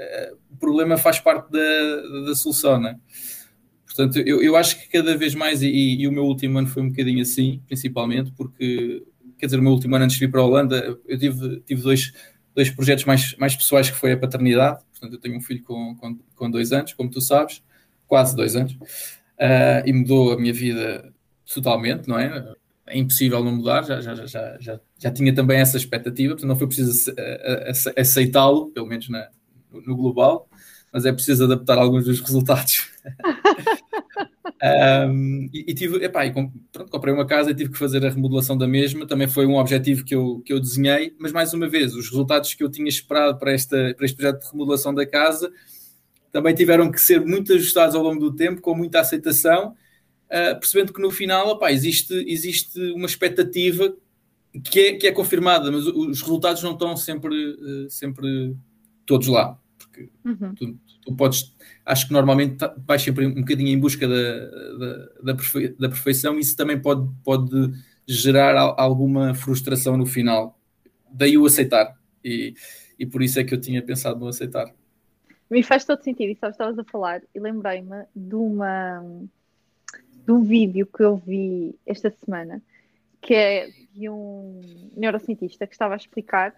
o 0.52 0.56
problema 0.58 0.96
faz 0.96 1.20
parte 1.20 1.52
da, 1.52 2.26
da 2.28 2.36
solução, 2.36 2.80
né? 2.80 2.96
Portanto, 3.94 4.20
eu, 4.20 4.42
eu 4.42 4.56
acho 4.56 4.80
que 4.80 4.88
cada 4.88 5.18
vez 5.18 5.36
mais, 5.36 5.62
e, 5.62 5.68
e, 5.68 6.08
o 6.08 6.12
meu 6.12 6.24
último 6.24 6.60
ano 6.60 6.68
foi 6.68 6.82
um 6.82 6.90
bocadinho 6.90 7.22
assim, 7.22 7.62
principalmente, 7.68 8.32
porque, 8.32 9.04
quer 9.38 9.48
dizer, 9.48 9.60
o 9.60 9.62
meu 9.62 9.74
último 9.74 9.96
ano 9.96 10.06
antes 10.06 10.18
de 10.18 10.26
vir 10.26 10.32
para 10.32 10.42
a 10.42 10.46
Holanda, 10.46 10.98
eu 11.08 11.18
tive, 11.18 11.60
tive 11.62 11.82
dois, 11.82 12.14
dois 12.56 12.70
projetos 12.70 13.06
mais, 13.06 13.36
mais 13.38 13.56
pessoais 13.56 13.90
que 13.90 13.98
foi 13.98 14.14
a 14.14 14.18
paternidade, 14.18 14.80
Portanto, 15.02 15.16
eu 15.16 15.20
tenho 15.20 15.36
um 15.36 15.42
filho 15.42 15.64
com, 15.64 15.96
com, 15.96 16.20
com 16.36 16.52
dois 16.52 16.72
anos, 16.72 16.94
como 16.94 17.10
tu 17.10 17.20
sabes, 17.20 17.64
quase 18.06 18.36
dois 18.36 18.56
anos, 18.56 18.74
uh, 18.74 19.82
e 19.84 19.92
mudou 19.92 20.34
a 20.34 20.40
minha 20.40 20.54
vida 20.54 21.12
totalmente, 21.52 22.08
não 22.08 22.20
é? 22.20 22.54
É 22.86 22.98
impossível 22.98 23.44
não 23.44 23.56
mudar, 23.56 23.84
já, 23.84 24.00
já, 24.00 24.14
já, 24.14 24.58
já, 24.60 24.80
já 25.00 25.12
tinha 25.12 25.34
também 25.34 25.60
essa 25.60 25.78
expectativa, 25.78 26.34
portanto, 26.34 26.50
não 26.50 26.56
foi 26.56 26.68
preciso 26.68 27.12
aceitá-lo, 27.98 28.70
pelo 28.72 28.86
menos 28.86 29.10
na, 29.10 29.30
no 29.72 29.96
global, 29.96 30.48
mas 30.94 31.06
é 31.06 31.12
preciso 31.12 31.46
adaptar 31.46 31.80
alguns 31.80 32.06
dos 32.06 32.20
resultados. 32.20 32.91
um, 35.10 35.50
e, 35.54 35.66
e, 35.68 35.74
tive, 35.74 36.04
epá, 36.04 36.26
e 36.26 36.32
pronto, 36.32 36.52
comprei 36.90 37.14
uma 37.14 37.26
casa 37.26 37.52
e 37.52 37.56
tive 37.56 37.72
que 37.72 37.78
fazer 37.78 38.06
a 38.06 38.10
remodelação 38.10 38.58
da 38.58 38.68
mesma. 38.68 39.08
Também 39.08 39.28
foi 39.28 39.46
um 39.46 39.58
objetivo 39.58 40.04
que 40.04 40.16
eu, 40.16 40.42
que 40.46 40.54
eu 40.54 40.60
desenhei, 40.60 41.16
mas 41.20 41.32
mais 41.32 41.54
uma 41.54 41.68
vez, 41.68 41.96
os 41.96 42.10
resultados 42.10 42.54
que 42.54 42.64
eu 42.64 42.70
tinha 42.70 42.90
esperado 42.90 43.38
para, 43.38 43.52
esta, 43.52 43.94
para 43.96 44.06
este 44.06 44.16
projeto 44.16 44.42
de 44.42 44.52
remodelação 44.52 44.94
da 44.94 45.06
casa 45.06 45.52
também 46.32 46.56
tiveram 46.56 46.90
que 46.90 47.02
ser 47.02 47.26
muito 47.26 47.54
ajustados 47.54 47.96
ao 47.96 48.02
longo 48.02 48.20
do 48.20 48.36
tempo, 48.36 48.62
com 48.62 48.74
muita 48.74 49.02
aceitação, 49.02 49.76
uh, 50.28 50.60
percebendo 50.60 50.94
que 50.94 51.02
no 51.02 51.12
final 51.12 51.52
epá, 51.52 51.72
existe, 51.72 52.14
existe 52.28 52.80
uma 52.94 53.06
expectativa 53.06 53.94
que 54.64 54.80
é, 54.80 54.94
que 54.94 55.08
é 55.08 55.12
confirmada, 55.12 55.72
mas 55.72 55.86
os 55.86 56.22
resultados 56.22 56.64
não 56.64 56.72
estão 56.72 56.96
sempre, 56.96 57.36
uh, 57.36 57.90
sempre 57.90 58.56
todos 59.06 59.28
lá. 59.28 59.60
Porque 59.78 60.10
uhum. 60.24 60.56
tu, 60.56 60.80
tu 61.04 61.16
podes 61.16 61.54
acho 61.92 62.08
que 62.08 62.14
normalmente 62.14 62.56
tá, 62.56 62.74
vais 62.88 63.02
sempre 63.02 63.26
um 63.26 63.42
bocadinho 63.42 63.68
em 63.68 63.78
busca 63.78 64.08
da, 64.08 64.46
da, 64.78 65.10
da, 65.24 65.36
perfe, 65.36 65.68
da 65.78 65.90
perfeição, 65.90 66.40
isso 66.40 66.56
também 66.56 66.80
pode, 66.80 67.06
pode 67.22 67.52
gerar 68.08 68.58
alguma 68.78 69.34
frustração 69.34 69.98
no 69.98 70.06
final. 70.06 70.58
Daí 71.12 71.38
o 71.38 71.46
aceitar. 71.46 72.00
E, 72.24 72.54
e 72.98 73.06
por 73.06 73.22
isso 73.22 73.40
é 73.42 73.44
que 73.44 73.54
eu 73.54 73.60
tinha 73.60 73.82
pensado 73.82 74.18
no 74.20 74.28
aceitar. 74.28 74.74
Me 75.50 75.62
faz 75.64 75.84
todo 75.84 76.02
sentido, 76.02 76.32
e 76.32 76.36
sabes, 76.36 76.54
estavas 76.54 76.80
a 76.80 76.84
falar, 76.86 77.22
e 77.36 77.40
lembrei-me 77.40 78.06
de 78.16 78.36
uma 78.36 79.04
de 80.26 80.32
um 80.32 80.44
vídeo 80.44 80.86
que 80.86 81.04
eu 81.04 81.18
vi 81.18 81.76
esta 81.86 82.10
semana, 82.10 82.62
que 83.20 83.34
é 83.34 83.70
de 83.92 84.08
um 84.08 84.62
neurocientista 84.96 85.68
que 85.68 85.74
estava 85.74 85.96
a 85.96 85.98
explicar 85.98 86.56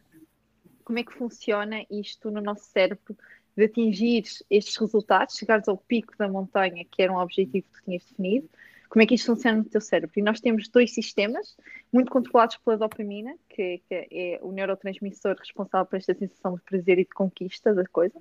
como 0.83 0.99
é 0.99 1.03
que 1.03 1.13
funciona 1.13 1.83
isto 1.89 2.29
no 2.29 2.41
nosso 2.41 2.65
cérebro 2.65 3.15
de 3.55 3.65
atingir 3.65 4.23
estes 4.49 4.75
resultados, 4.77 5.37
chegares 5.37 5.67
ao 5.67 5.77
pico 5.77 6.17
da 6.17 6.27
montanha, 6.27 6.85
que 6.89 7.01
era 7.01 7.11
um 7.13 7.17
objetivo 7.17 7.67
que 7.67 7.79
tu 7.79 7.83
tinhas 7.85 8.03
definido, 8.03 8.49
como 8.89 9.01
é 9.01 9.05
que 9.07 9.15
isto 9.15 9.25
funciona 9.25 9.57
no 9.57 9.65
teu 9.65 9.81
cérebro. 9.81 10.19
E 10.19 10.21
nós 10.21 10.39
temos 10.39 10.67
dois 10.67 10.93
sistemas, 10.93 11.57
muito 11.91 12.11
controlados 12.11 12.57
pela 12.57 12.77
dopamina, 12.77 13.35
que, 13.49 13.81
que 13.89 14.07
é 14.11 14.39
o 14.41 14.51
neurotransmissor 14.51 15.35
responsável 15.37 15.85
por 15.87 15.97
esta 15.97 16.13
sensação 16.13 16.55
de 16.55 16.61
prazer 16.61 16.99
e 16.99 17.03
de 17.03 17.09
conquista 17.09 17.73
da 17.73 17.85
coisa. 17.87 18.19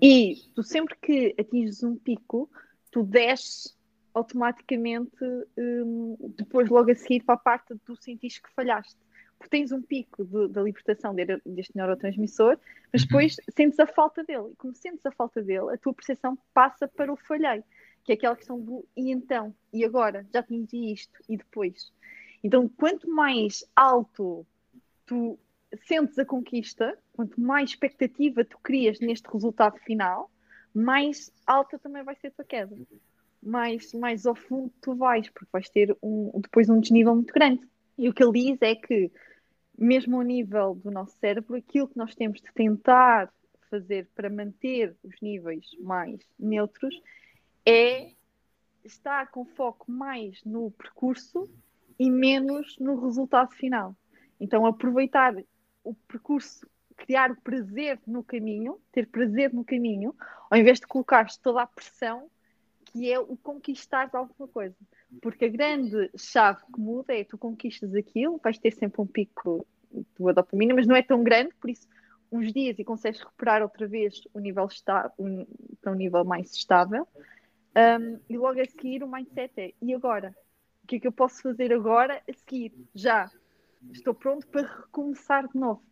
E 0.00 0.36
tu 0.54 0.62
sempre 0.62 0.94
que 1.00 1.34
atinges 1.38 1.82
um 1.82 1.96
pico, 1.96 2.48
tu 2.90 3.02
desces 3.02 3.76
automaticamente 4.14 5.16
um, 5.58 6.16
depois 6.36 6.68
logo 6.70 6.90
a 6.90 6.94
seguir 6.94 7.22
para 7.24 7.34
a 7.34 7.38
parte 7.38 7.74
do 7.86 7.96
sentiste 7.96 8.42
que 8.42 8.50
falhaste. 8.54 8.96
Porque 9.38 9.50
tens 9.50 9.72
um 9.72 9.82
pico 9.82 10.24
da 10.48 10.62
libertação 10.62 11.14
de, 11.14 11.24
deste 11.44 11.76
neurotransmissor, 11.76 12.58
mas 12.92 13.02
uhum. 13.02 13.08
depois 13.08 13.36
sentes 13.54 13.78
a 13.78 13.86
falta 13.86 14.24
dele. 14.24 14.52
E 14.52 14.56
como 14.56 14.74
sentes 14.74 15.04
a 15.04 15.10
falta 15.10 15.42
dele, 15.42 15.72
a 15.72 15.78
tua 15.78 15.92
percepção 15.92 16.38
passa 16.54 16.88
para 16.88 17.12
o 17.12 17.16
falhei, 17.16 17.62
que 18.04 18.12
é 18.12 18.14
aquela 18.14 18.36
questão 18.36 18.58
do 18.58 18.84
e 18.96 19.10
então, 19.10 19.54
e 19.72 19.84
agora, 19.84 20.26
já 20.32 20.40
atingi 20.40 20.92
isto, 20.92 21.18
e 21.28 21.36
depois. 21.36 21.92
Então, 22.42 22.68
quanto 22.68 23.10
mais 23.10 23.64
alto 23.74 24.46
tu 25.04 25.38
sentes 25.84 26.18
a 26.18 26.24
conquista, 26.24 26.96
quanto 27.12 27.40
mais 27.40 27.70
expectativa 27.70 28.44
tu 28.44 28.58
crias 28.58 29.00
neste 29.00 29.28
resultado 29.28 29.78
final, 29.80 30.30
mais 30.72 31.32
alta 31.46 31.78
também 31.78 32.02
vai 32.02 32.14
ser 32.16 32.28
a 32.28 32.30
tua 32.30 32.44
queda 32.44 32.76
mais, 33.46 33.92
mais 33.92 34.26
ao 34.26 34.34
fundo 34.34 34.72
tu 34.82 34.94
vais, 34.94 35.28
porque 35.30 35.48
vais 35.52 35.68
ter 35.68 35.96
um, 36.02 36.32
depois 36.40 36.68
um 36.68 36.80
desnível 36.80 37.14
muito 37.14 37.32
grande. 37.32 37.60
E 37.98 38.08
o 38.08 38.12
que 38.12 38.22
ele 38.22 38.52
diz 38.52 38.62
é 38.62 38.74
que, 38.74 39.10
mesmo 39.76 40.16
ao 40.16 40.22
nível 40.22 40.74
do 40.74 40.90
nosso 40.90 41.16
cérebro, 41.18 41.56
aquilo 41.56 41.88
que 41.88 41.96
nós 41.96 42.14
temos 42.14 42.40
de 42.40 42.52
tentar 42.52 43.32
fazer 43.70 44.08
para 44.14 44.30
manter 44.30 44.96
os 45.02 45.20
níveis 45.20 45.66
mais 45.80 46.20
neutros 46.38 47.00
é 47.64 48.12
estar 48.84 49.30
com 49.30 49.44
foco 49.44 49.90
mais 49.90 50.42
no 50.44 50.70
percurso 50.70 51.50
e 51.98 52.10
menos 52.10 52.78
no 52.78 53.00
resultado 53.00 53.52
final. 53.54 53.96
Então, 54.38 54.66
aproveitar 54.66 55.34
o 55.82 55.94
percurso, 55.94 56.68
criar 56.96 57.30
o 57.30 57.40
prazer 57.40 57.98
no 58.06 58.22
caminho, 58.22 58.80
ter 58.92 59.06
prazer 59.06 59.52
no 59.52 59.64
caminho, 59.64 60.14
ao 60.50 60.58
invés 60.58 60.78
de 60.78 60.86
colocar 60.86 61.26
toda 61.42 61.62
a 61.62 61.66
pressão 61.66 62.30
que 62.84 63.10
é 63.10 63.18
o 63.18 63.36
conquistar 63.36 64.08
alguma 64.12 64.48
coisa. 64.48 64.76
Porque 65.22 65.44
a 65.44 65.48
grande 65.48 66.10
chave 66.16 66.60
que 66.72 66.80
muda 66.80 67.14
é 67.14 67.24
tu 67.24 67.38
conquistas 67.38 67.94
aquilo, 67.94 68.40
vais 68.42 68.58
ter 68.58 68.72
sempre 68.72 69.00
um 69.00 69.06
pico 69.06 69.66
de 69.92 70.32
dopamina, 70.32 70.74
mas 70.74 70.86
não 70.86 70.96
é 70.96 71.02
tão 71.02 71.22
grande, 71.22 71.54
por 71.60 71.70
isso 71.70 71.86
uns 72.30 72.52
dias 72.52 72.76
e 72.78 72.84
consegues 72.84 73.20
recuperar 73.20 73.62
outra 73.62 73.86
vez 73.86 74.20
o 74.34 74.40
nível 74.40 74.66
estável, 74.66 75.10
para 75.80 75.92
um 75.92 75.94
nível 75.94 76.24
mais 76.24 76.52
estável. 76.54 77.06
Um, 77.76 78.18
e 78.28 78.36
logo 78.36 78.60
a 78.60 78.64
seguir 78.64 79.02
o 79.02 79.10
mindset 79.10 79.52
é, 79.58 79.72
e 79.80 79.94
agora? 79.94 80.34
O 80.82 80.86
que 80.86 80.96
é 80.96 81.00
que 81.00 81.06
eu 81.06 81.12
posso 81.12 81.42
fazer 81.42 81.72
agora 81.72 82.22
a 82.28 82.32
seguir? 82.32 82.72
Já 82.94 83.30
estou 83.92 84.14
pronto 84.14 84.46
para 84.48 84.62
recomeçar 84.62 85.46
de 85.46 85.58
novo. 85.58 85.82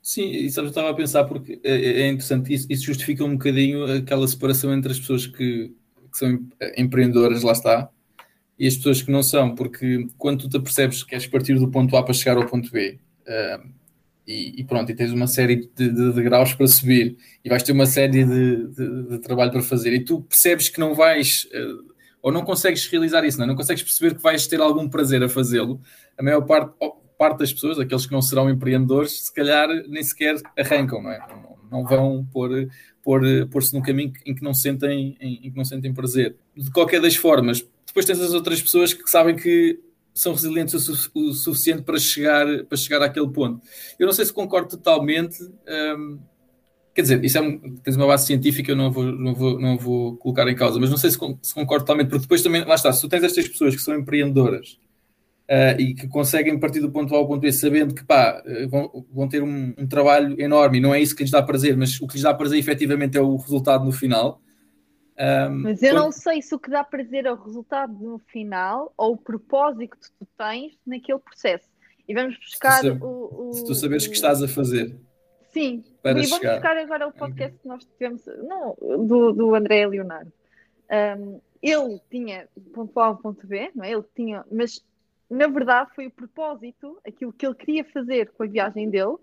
Sim, 0.00 0.26
e 0.26 0.44
eu 0.44 0.66
estava 0.66 0.90
a 0.90 0.94
pensar 0.94 1.24
porque 1.24 1.60
é, 1.64 2.02
é 2.02 2.08
interessante, 2.08 2.52
isso, 2.52 2.66
isso 2.70 2.84
justifica 2.84 3.24
um 3.24 3.32
bocadinho 3.32 3.84
aquela 3.84 4.28
separação 4.28 4.72
entre 4.72 4.92
as 4.92 5.00
pessoas 5.00 5.26
que 5.26 5.74
que 6.10 6.18
são 6.18 6.48
empreendedoras, 6.78 7.42
lá 7.42 7.52
está, 7.52 7.90
e 8.58 8.66
as 8.66 8.76
pessoas 8.76 9.02
que 9.02 9.10
não 9.10 9.22
são, 9.22 9.54
porque 9.54 10.06
quando 10.16 10.42
tu 10.42 10.48
te 10.48 10.60
percebes 10.60 11.02
que 11.02 11.10
queres 11.10 11.26
partir 11.26 11.54
do 11.58 11.68
ponto 11.68 11.96
A 11.96 12.02
para 12.02 12.14
chegar 12.14 12.36
ao 12.36 12.46
ponto 12.46 12.70
B, 12.70 12.98
uh, 13.26 13.68
e, 14.26 14.60
e, 14.60 14.64
pronto, 14.64 14.90
e 14.90 14.94
tens 14.94 15.12
uma 15.12 15.26
série 15.26 15.56
de, 15.76 15.90
de, 15.90 16.12
de, 16.12 16.22
graus 16.22 16.52
para 16.54 16.66
subir, 16.66 17.16
e 17.44 17.48
vais 17.48 17.62
ter 17.62 17.72
uma 17.72 17.86
série 17.86 18.24
de, 18.24 18.66
de, 19.08 19.18
trabalho 19.20 19.52
para 19.52 19.62
fazer, 19.62 19.92
e 19.92 20.04
tu 20.04 20.22
percebes 20.22 20.68
que 20.68 20.80
não 20.80 20.94
vais, 20.94 21.46
uh, 21.54 21.94
ou 22.22 22.32
não 22.32 22.44
consegues 22.44 22.86
realizar 22.86 23.24
isso, 23.24 23.38
não, 23.38 23.44
é? 23.44 23.48
não 23.48 23.56
consegues 23.56 23.82
perceber 23.82 24.16
que 24.16 24.22
vais 24.22 24.46
ter 24.46 24.60
algum 24.60 24.88
prazer 24.88 25.22
a 25.22 25.28
fazê-lo, 25.28 25.80
a 26.18 26.22
maior 26.22 26.40
parte, 26.42 26.74
parte 27.18 27.38
das 27.38 27.52
pessoas, 27.52 27.78
aqueles 27.78 28.06
que 28.06 28.12
não 28.12 28.22
serão 28.22 28.50
empreendedores, 28.50 29.26
se 29.26 29.32
calhar 29.32 29.68
nem 29.88 30.02
sequer 30.02 30.36
arrancam, 30.58 31.02
não 31.02 31.10
é? 31.10 31.18
Não, 31.28 31.56
não 31.70 31.84
vão 31.84 32.26
pôr 32.32 32.68
pôr-se 33.02 33.46
pôr 33.46 33.62
num 33.72 33.82
caminho 33.82 34.12
em 34.24 34.34
que 34.34 34.42
não 34.42 34.52
sentem 34.52 35.16
em, 35.20 35.46
em, 35.46 35.50
que 35.50 35.56
não 35.56 35.64
sentem 35.64 35.94
prazer. 35.94 36.36
De 36.56 36.70
qualquer 36.72 37.00
das 37.00 37.14
formas, 37.14 37.64
depois 37.86 38.04
tens 38.04 38.20
as 38.20 38.32
outras 38.34 38.60
pessoas 38.60 38.92
que 38.92 39.08
sabem 39.08 39.36
que 39.36 39.80
são 40.12 40.32
resilientes 40.32 40.74
o, 40.74 40.80
su 40.80 41.10
o 41.14 41.32
suficiente 41.32 41.82
para 41.82 41.98
chegar, 41.98 42.64
para 42.64 42.76
chegar 42.76 43.02
àquele 43.02 43.28
ponto. 43.28 43.60
Eu 43.98 44.06
não 44.06 44.14
sei 44.14 44.24
se 44.24 44.32
concordo 44.32 44.68
totalmente. 44.68 45.42
Um, 45.42 46.18
quer 46.94 47.02
dizer, 47.02 47.24
isso 47.24 47.36
é 47.36 47.42
um, 47.42 47.76
tens 47.76 47.96
uma 47.96 48.06
base 48.06 48.26
científica, 48.26 48.72
eu 48.72 48.76
não 48.76 48.90
vou, 48.90 49.04
não 49.04 49.34
vou, 49.34 49.60
não 49.60 49.76
vou 49.76 50.16
colocar 50.16 50.48
em 50.48 50.56
causa, 50.56 50.80
mas 50.80 50.88
não 50.88 50.96
sei 50.96 51.10
se, 51.10 51.18
se 51.42 51.54
concordo 51.54 51.84
totalmente, 51.84 52.08
porque 52.08 52.22
depois 52.22 52.42
também, 52.42 52.64
lá 52.64 52.74
está, 52.74 52.90
se 52.92 53.00
tu 53.02 53.08
tens 53.08 53.22
estas 53.22 53.46
pessoas 53.46 53.76
que 53.76 53.82
são 53.82 53.94
empreendedoras 53.94 54.78
uh, 55.50 55.78
e 55.78 55.94
que 55.94 56.08
conseguem 56.08 56.58
partir 56.58 56.80
do 56.80 56.90
ponto 56.90 57.14
A 57.14 57.18
ao 57.18 57.26
ponto 57.26 57.40
B 57.40 57.52
sabendo 57.52 57.94
que 57.94 58.02
pá, 58.04 58.42
eh, 58.46 58.66
vão, 58.66 59.04
vão 59.12 59.28
ter 59.28 59.42
um, 59.42 59.74
um, 59.76 59.86
trabalho 59.86 60.40
enorme 60.40 60.80
não 60.80 60.94
é 60.94 61.00
isso 61.00 61.14
que 61.14 61.22
lhes 61.22 61.30
dá 61.30 61.42
prazer, 61.42 61.76
mas 61.76 62.00
o 62.00 62.06
que 62.06 62.14
lhes 62.14 62.22
dá 62.22 62.32
prazer 62.34 62.58
efetivamente 62.58 63.18
é 63.18 63.20
o 63.20 63.36
resultado 63.36 63.84
no 63.84 63.92
final. 63.92 64.40
Um, 65.18 65.62
mas 65.62 65.82
eu 65.82 65.94
não 65.94 66.12
sei 66.12 66.42
se 66.42 66.54
o 66.54 66.58
que 66.58 66.70
dá 66.70 66.84
prazer 66.84 67.24
é 67.24 67.32
o 67.32 67.36
resultado 67.36 67.92
no 67.92 68.18
final 68.18 68.92
ou 68.96 69.14
o 69.14 69.16
propósito 69.16 69.96
que 69.96 70.10
tu 70.10 70.28
tens 70.36 70.78
naquele 70.86 71.18
processo. 71.18 71.66
E 72.06 72.14
vamos 72.14 72.36
buscar 72.38 72.80
se 72.80 72.90
o, 72.90 73.48
o, 73.48 73.52
Se 73.54 73.64
tu 73.64 73.74
saberes 73.74 74.04
o 74.04 74.10
que 74.10 74.16
estás 74.16 74.42
a 74.42 74.48
fazer. 74.48 74.94
Sim, 75.48 75.82
e 75.86 76.12
vamos 76.12 76.28
chegar. 76.28 76.54
buscar 76.54 76.76
agora 76.76 77.08
o 77.08 77.12
podcast 77.12 77.58
que 77.58 77.66
nós 77.66 77.84
tivemos 77.84 78.22
não, 78.26 78.76
do, 79.06 79.32
do 79.32 79.54
André 79.54 79.86
Leonardo. 79.86 80.30
Um, 81.18 81.40
ele 81.62 82.00
tinha 82.10 82.46
ponto 82.74 83.00
A, 83.00 83.14
ponto 83.14 83.46
B, 83.46 83.70
não 83.74 83.84
é? 83.84 83.92
Ele 83.92 84.04
tinha, 84.14 84.44
mas 84.52 84.84
na 85.28 85.48
verdade, 85.48 85.90
foi 85.94 86.06
o 86.06 86.10
propósito, 86.10 86.98
aquilo 87.06 87.32
que 87.32 87.44
ele 87.44 87.54
queria 87.54 87.84
fazer 87.84 88.30
com 88.30 88.44
a 88.44 88.46
viagem 88.46 88.88
dele, 88.88 89.16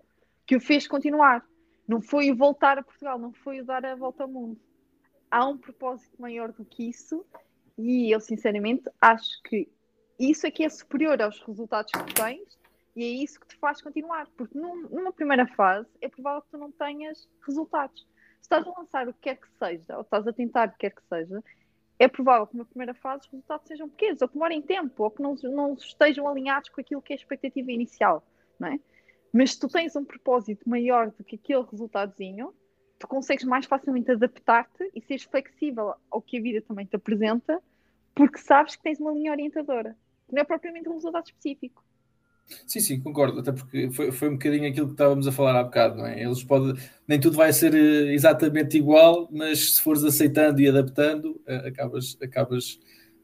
que 0.46 0.56
o 0.56 0.60
fez 0.60 0.86
continuar. 0.86 1.42
Não 1.88 2.00
foi 2.00 2.30
o 2.30 2.36
voltar 2.36 2.78
a 2.78 2.82
Portugal, 2.82 3.18
não 3.18 3.32
foi 3.32 3.60
o 3.60 3.64
dar 3.64 3.84
a 3.84 3.94
volta 3.94 4.24
ao 4.24 4.28
mundo. 4.28 4.58
Há 5.34 5.48
um 5.48 5.58
propósito 5.58 6.14
maior 6.22 6.52
do 6.52 6.64
que 6.64 6.88
isso, 6.88 7.26
e 7.76 8.14
eu, 8.14 8.20
sinceramente, 8.20 8.88
acho 9.00 9.42
que 9.42 9.68
isso 10.16 10.46
é 10.46 10.50
que 10.52 10.62
é 10.62 10.68
superior 10.68 11.20
aos 11.20 11.42
resultados 11.42 11.90
que 11.90 12.14
tens, 12.14 12.56
e 12.94 13.02
é 13.02 13.08
isso 13.08 13.40
que 13.40 13.48
te 13.48 13.56
faz 13.56 13.82
continuar. 13.82 14.28
Porque 14.36 14.56
num, 14.56 14.82
numa 14.82 15.12
primeira 15.12 15.44
fase, 15.44 15.88
é 16.00 16.08
provável 16.08 16.40
que 16.42 16.50
tu 16.52 16.56
não 16.56 16.70
tenhas 16.70 17.28
resultados. 17.44 18.02
Se 18.02 18.42
estás 18.42 18.64
a 18.64 18.78
lançar 18.78 19.08
o 19.08 19.12
que 19.12 19.22
quer 19.22 19.36
que 19.38 19.48
seja, 19.58 19.96
ou 19.96 20.02
estás 20.02 20.24
a 20.24 20.32
tentar 20.32 20.68
o 20.68 20.70
que 20.70 20.78
quer 20.78 20.94
que 20.94 21.02
seja, 21.08 21.42
é 21.98 22.06
provável 22.06 22.46
que 22.46 22.56
na 22.56 22.64
primeira 22.64 22.94
fase 22.94 23.26
os 23.26 23.32
resultados 23.32 23.66
sejam 23.66 23.88
pequenos, 23.88 24.22
ou 24.22 24.28
que 24.28 24.34
demorem 24.34 24.62
tempo, 24.62 25.02
ou 25.02 25.10
que 25.10 25.20
não, 25.20 25.34
não 25.50 25.74
estejam 25.74 26.28
alinhados 26.28 26.68
com 26.68 26.80
aquilo 26.80 27.02
que 27.02 27.12
é 27.12 27.16
a 27.16 27.18
expectativa 27.18 27.72
inicial, 27.72 28.24
não 28.56 28.68
é? 28.68 28.78
Mas 29.32 29.54
se 29.54 29.58
tu 29.58 29.66
tens 29.66 29.96
um 29.96 30.04
propósito 30.04 30.70
maior 30.70 31.10
do 31.10 31.24
que 31.24 31.34
aquele 31.34 31.64
resultadozinho, 31.68 32.54
tu 32.98 33.08
consegues 33.08 33.44
mais 33.44 33.66
facilmente 33.66 34.10
adaptar-te 34.10 34.90
e 34.94 35.00
seres 35.00 35.24
flexível 35.24 35.94
ao 36.10 36.22
que 36.22 36.38
a 36.38 36.42
vida 36.42 36.62
também 36.62 36.86
te 36.86 36.96
apresenta, 36.96 37.60
porque 38.14 38.38
sabes 38.38 38.76
que 38.76 38.82
tens 38.82 39.00
uma 39.00 39.12
linha 39.12 39.32
orientadora, 39.32 39.96
que 40.28 40.34
não 40.34 40.42
é 40.42 40.44
propriamente 40.44 40.88
um 40.88 40.94
resultado 40.94 41.26
específico. 41.26 41.84
Sim, 42.66 42.80
sim, 42.80 43.00
concordo, 43.00 43.40
até 43.40 43.52
porque 43.52 43.90
foi, 43.90 44.12
foi 44.12 44.28
um 44.28 44.32
bocadinho 44.32 44.68
aquilo 44.68 44.86
que 44.86 44.92
estávamos 44.92 45.26
a 45.26 45.32
falar 45.32 45.58
há 45.58 45.64
bocado, 45.64 45.96
não 45.96 46.06
é? 46.06 46.22
Eles 46.22 46.44
podem, 46.44 46.74
nem 47.08 47.18
tudo 47.18 47.36
vai 47.36 47.52
ser 47.52 47.74
eh, 47.74 48.12
exatamente 48.12 48.76
igual, 48.76 49.28
mas 49.32 49.76
se 49.76 49.82
fores 49.82 50.04
aceitando 50.04 50.60
e 50.60 50.68
adaptando, 50.68 51.40
eh, 51.46 51.68
acabas, 51.68 52.18
acabas 52.22 52.78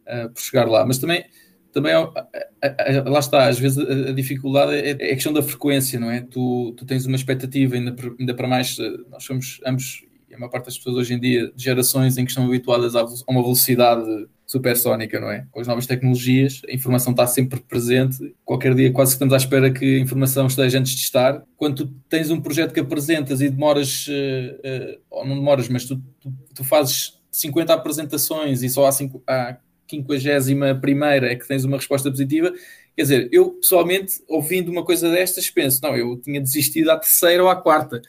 uh, 0.06 0.30
por 0.30 0.40
chegar 0.40 0.66
lá. 0.66 0.86
Mas 0.86 0.98
também, 0.98 1.26
também 1.72 1.92
lá 1.94 3.18
está, 3.18 3.48
às 3.48 3.58
vezes 3.58 3.78
a, 3.78 4.12
dificuldade 4.12 4.72
é, 4.72 4.90
é, 4.90 5.12
a 5.12 5.14
questão 5.14 5.32
da 5.32 5.42
frequência, 5.42 5.98
não 5.98 6.10
é? 6.10 6.20
Tu, 6.20 6.74
tu 6.76 6.84
tens 6.84 7.06
uma 7.06 7.16
expectativa, 7.16 7.74
ainda, 7.74 7.94
ainda 8.18 8.34
para 8.34 8.48
mais, 8.48 8.76
nós 9.10 9.24
somos 9.24 9.60
ambos, 9.64 10.04
e 10.28 10.34
a 10.34 10.38
maior 10.38 10.50
parte 10.50 10.66
das 10.66 10.76
pessoas 10.76 10.96
hoje 10.96 11.14
em 11.14 11.20
dia, 11.20 11.50
de 11.54 11.62
gerações 11.62 12.18
em 12.18 12.24
que 12.24 12.30
estão 12.30 12.46
habituadas 12.46 12.94
a 12.94 13.04
uma 13.28 13.42
velocidade 13.42 14.28
supersónica, 14.50 15.20
não 15.20 15.30
é? 15.30 15.46
Com 15.52 15.60
as 15.60 15.68
novas 15.68 15.86
tecnologias, 15.86 16.60
a 16.68 16.72
informação 16.72 17.12
está 17.12 17.24
sempre 17.24 17.60
presente. 17.60 18.34
Qualquer 18.44 18.74
dia 18.74 18.92
quase 18.92 19.12
que 19.12 19.14
estamos 19.14 19.32
à 19.32 19.36
espera 19.36 19.70
que 19.70 19.96
a 19.96 20.00
informação 20.00 20.48
esteja 20.48 20.80
antes 20.80 20.92
de 20.92 21.02
estar. 21.02 21.44
Quando 21.56 21.86
tu 21.86 21.94
tens 22.08 22.30
um 22.30 22.40
projeto 22.40 22.74
que 22.74 22.80
apresentas 22.80 23.40
e 23.40 23.48
demoras, 23.48 24.08
uh, 24.08 24.10
uh, 24.10 25.00
ou 25.08 25.24
não 25.24 25.36
demoras, 25.36 25.68
mas 25.68 25.84
tu, 25.84 26.02
tu, 26.20 26.32
tu, 26.52 26.64
fazes 26.64 27.20
50 27.30 27.72
apresentações 27.72 28.64
e 28.64 28.68
só 28.68 28.86
há, 28.86 28.92
cinco, 28.92 29.22
há 29.24 29.56
51 29.90 30.80
primeira 30.80 31.30
é 31.30 31.36
que 31.36 31.46
tens 31.46 31.64
uma 31.64 31.76
resposta 31.76 32.10
positiva, 32.10 32.52
Quer 33.00 33.02
dizer, 33.02 33.28
eu 33.32 33.52
pessoalmente, 33.52 34.22
ouvindo 34.28 34.70
uma 34.70 34.84
coisa 34.84 35.10
destas, 35.10 35.48
penso, 35.48 35.80
não, 35.82 35.96
eu 35.96 36.18
tinha 36.18 36.38
desistido 36.38 36.90
à 36.90 36.98
terceira 36.98 37.42
ou 37.42 37.48
à 37.48 37.56
quarta, 37.56 38.02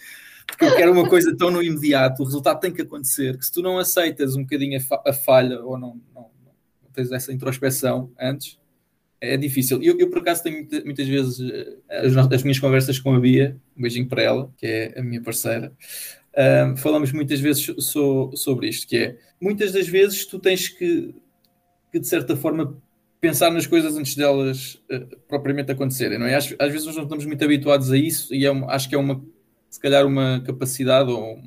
porque 0.46 0.66
eu 0.66 0.76
quero 0.76 0.92
uma 0.92 1.08
coisa 1.08 1.34
tão 1.38 1.50
no 1.50 1.64
imediato, 1.64 2.22
o 2.22 2.26
resultado 2.26 2.60
tem 2.60 2.74
que 2.74 2.82
acontecer, 2.82 3.38
que 3.38 3.46
se 3.46 3.54
tu 3.54 3.62
não 3.62 3.78
aceitas 3.78 4.36
um 4.36 4.42
bocadinho 4.42 4.78
a, 4.78 4.82
fa 4.82 5.02
a 5.08 5.14
falha 5.14 5.62
ou 5.62 5.78
não, 5.78 6.02
não, 6.14 6.30
não, 6.44 6.52
tens 6.94 7.10
essa 7.10 7.32
introspeção 7.32 8.12
antes, 8.20 8.60
é 9.22 9.38
difícil. 9.38 9.82
Eu, 9.82 9.98
eu 9.98 10.10
por 10.10 10.20
acaso, 10.20 10.44
tenho 10.44 10.68
muitas 10.84 11.08
vezes 11.08 11.40
eh, 11.40 11.78
as, 11.90 12.18
as, 12.18 12.44
minhas 12.44 12.60
conversas 12.60 13.00
com 13.00 13.16
a 13.16 13.20
Bia, 13.20 13.56
um 13.78 13.84
beijinho 13.84 14.10
para 14.10 14.24
ela, 14.24 14.52
que 14.58 14.66
é 14.66 15.00
a 15.00 15.02
minha 15.02 15.22
parceira, 15.22 15.72
uh, 16.34 16.76
falamos 16.76 17.14
muitas 17.14 17.40
vezes 17.40 17.72
so, 17.78 18.32
sobre 18.36 18.68
isto, 18.68 18.88
que 18.88 18.98
é, 18.98 19.18
muitas 19.40 19.72
das 19.72 19.88
vezes 19.88 20.26
tu 20.26 20.38
tens 20.38 20.68
que, 20.68 21.16
que 21.92 22.00
de 22.00 22.08
certa 22.08 22.36
forma, 22.36 22.78
pensar 23.20 23.52
nas 23.52 23.68
coisas 23.68 23.96
antes 23.96 24.16
delas 24.16 24.82
uh, 24.92 25.18
propriamente 25.28 25.72
acontecerem, 25.72 26.18
não 26.18 26.26
é? 26.26 26.36
Às, 26.36 26.56
às, 26.58 26.72
vezes 26.72 26.88
nós 26.88 26.96
não 26.96 27.04
estamos 27.04 27.26
muito 27.26 27.44
habituados 27.44 27.92
a 27.92 27.98
isso 27.98 28.34
e 28.34 28.46
é 28.46 28.52
uma, 28.52 28.68
acho 28.72 28.90
que 28.90 28.96
é 28.96 28.98
uma, 28.98 29.24
se 29.70 29.80
calhar 29.80 30.06
uma 30.06 30.42
capacidade 30.46 31.12
ou 31.12 31.40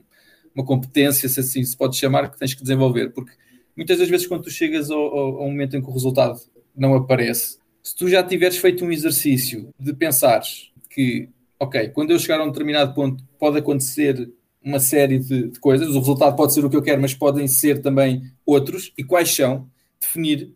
uma 0.55 0.65
competência, 0.65 1.29
se 1.29 1.41
assim 1.41 1.65
se 1.65 1.77
pode 1.77 1.97
chamar, 1.97 2.31
que 2.31 2.39
tens 2.39 2.55
que 2.55 2.63
desenvolver, 2.63 3.11
porque 3.11 3.33
muitas 3.77 3.99
das 3.99 4.09
vezes 4.09 4.27
quando 4.27 4.45
tu 4.45 4.51
chegas 4.51 4.91
ao, 4.91 5.01
ao, 5.01 5.37
ao 5.39 5.51
momento 5.51 5.77
em 5.77 5.83
que 5.83 5.89
o 5.89 5.93
resultado 5.93 6.39
não 6.77 6.95
aparece, 6.95 7.59
se 7.83 7.95
tu 7.97 8.09
já 8.09 8.23
tiveres 8.23 8.57
feito 8.57 8.85
um 8.85 8.93
exercício 8.93 9.69
de 9.79 9.93
pensares 9.93 10.71
que, 10.89 11.29
ok, 11.59 11.89
quando 11.89 12.13
eu 12.13 12.19
chegar 12.19 12.41
a 12.41 12.45
um 12.45 12.51
determinado 12.51 12.95
ponto 12.95 13.23
pode 13.39 13.59
acontecer 13.59 14.31
uma 14.63 14.81
série 14.81 15.19
de, 15.19 15.49
de 15.49 15.61
coisas, 15.61 15.89
o 15.89 15.99
resultado 15.99 16.35
pode 16.37 16.55
ser 16.55 16.65
o 16.65 16.71
que 16.71 16.77
eu 16.77 16.83
quero, 16.83 17.03
mas 17.03 17.13
podem 17.13 17.47
ser 17.47 17.83
também 17.83 18.23
outros, 18.47 18.93
e 18.97 19.05
quais 19.05 19.35
são, 19.35 19.69
definir 20.05 20.55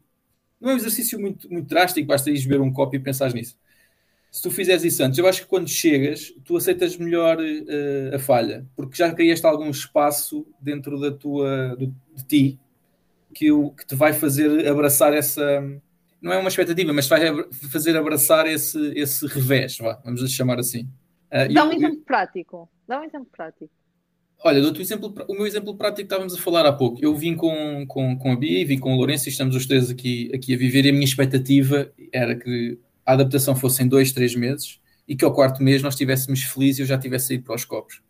não 0.60 0.70
é 0.70 0.74
um 0.74 0.76
exercício 0.76 1.20
muito, 1.20 1.50
muito 1.50 1.68
drástico, 1.68 2.06
basta 2.06 2.30
ir 2.30 2.38
ver 2.38 2.60
um 2.60 2.72
copo 2.72 2.96
e 2.96 2.98
pensar 2.98 3.32
nisso. 3.32 3.56
Se 4.30 4.42
tu 4.42 4.50
fizeres 4.50 4.84
isso 4.84 5.02
antes, 5.02 5.18
eu 5.18 5.26
acho 5.26 5.42
que 5.42 5.48
quando 5.48 5.68
chegas, 5.68 6.32
tu 6.44 6.56
aceitas 6.56 6.96
melhor 6.96 7.38
uh, 7.38 8.14
a 8.14 8.18
falha, 8.18 8.66
porque 8.76 8.96
já 8.96 9.12
criaste 9.12 9.46
algum 9.46 9.70
espaço 9.70 10.46
dentro 10.60 11.00
da 11.00 11.10
tua, 11.10 11.76
do, 11.76 11.94
de 12.14 12.24
ti 12.24 12.60
que, 13.32 13.50
o, 13.50 13.70
que 13.70 13.86
te 13.86 13.94
vai 13.94 14.12
fazer 14.12 14.66
abraçar 14.68 15.14
essa. 15.14 15.42
Não 16.20 16.32
é 16.32 16.38
uma 16.38 16.48
expectativa, 16.48 16.92
mas 16.92 17.06
vai 17.06 17.20
fazer 17.70 17.96
abraçar 17.96 18.46
esse, 18.46 18.78
esse 18.96 19.26
revés, 19.26 19.78
vá, 19.78 20.00
vamos 20.04 20.30
chamar 20.30 20.58
assim. 20.58 20.82
Uh, 21.32 21.52
Dá 21.54 21.64
um 21.64 21.70
eu, 21.70 21.76
exemplo 21.76 21.98
eu, 21.98 22.04
prático. 22.04 22.68
Dá 22.86 23.00
um 23.00 23.04
exemplo 23.04 23.28
prático. 23.34 23.70
Olha, 24.44 24.60
do 24.62 24.80
exemplo, 24.80 25.12
o 25.26 25.34
meu 25.34 25.46
exemplo 25.46 25.76
prático 25.76 26.02
estávamos 26.02 26.34
a 26.34 26.38
falar 26.38 26.64
há 26.64 26.72
pouco. 26.72 26.98
Eu 27.02 27.14
vim 27.16 27.34
com, 27.34 27.84
com, 27.88 28.16
com 28.16 28.32
a 28.32 28.36
Bia 28.36 28.60
e 28.60 28.64
vim 28.64 28.78
com 28.78 28.92
o 28.94 28.96
Lourenço 28.96 29.28
e 29.28 29.32
estamos 29.32 29.56
os 29.56 29.66
três 29.66 29.90
aqui, 29.90 30.30
aqui 30.32 30.54
a 30.54 30.56
viver 30.56 30.86
e 30.86 30.90
a 30.90 30.92
minha 30.92 31.04
expectativa 31.04 31.90
era 32.12 32.36
que 32.36 32.78
a 33.04 33.14
adaptação 33.14 33.56
fosse 33.56 33.82
em 33.82 33.88
dois, 33.88 34.12
três 34.12 34.36
meses 34.36 34.80
e 35.08 35.16
que 35.16 35.24
ao 35.24 35.32
quarto 35.32 35.62
mês 35.62 35.82
nós 35.82 35.94
estivéssemos 35.94 36.42
felizes 36.42 36.78
e 36.78 36.82
eu 36.82 36.86
já 36.86 36.96
tivesse 36.96 37.28
saído 37.28 37.44
para 37.44 37.56
os 37.56 37.64
copos. 37.64 38.00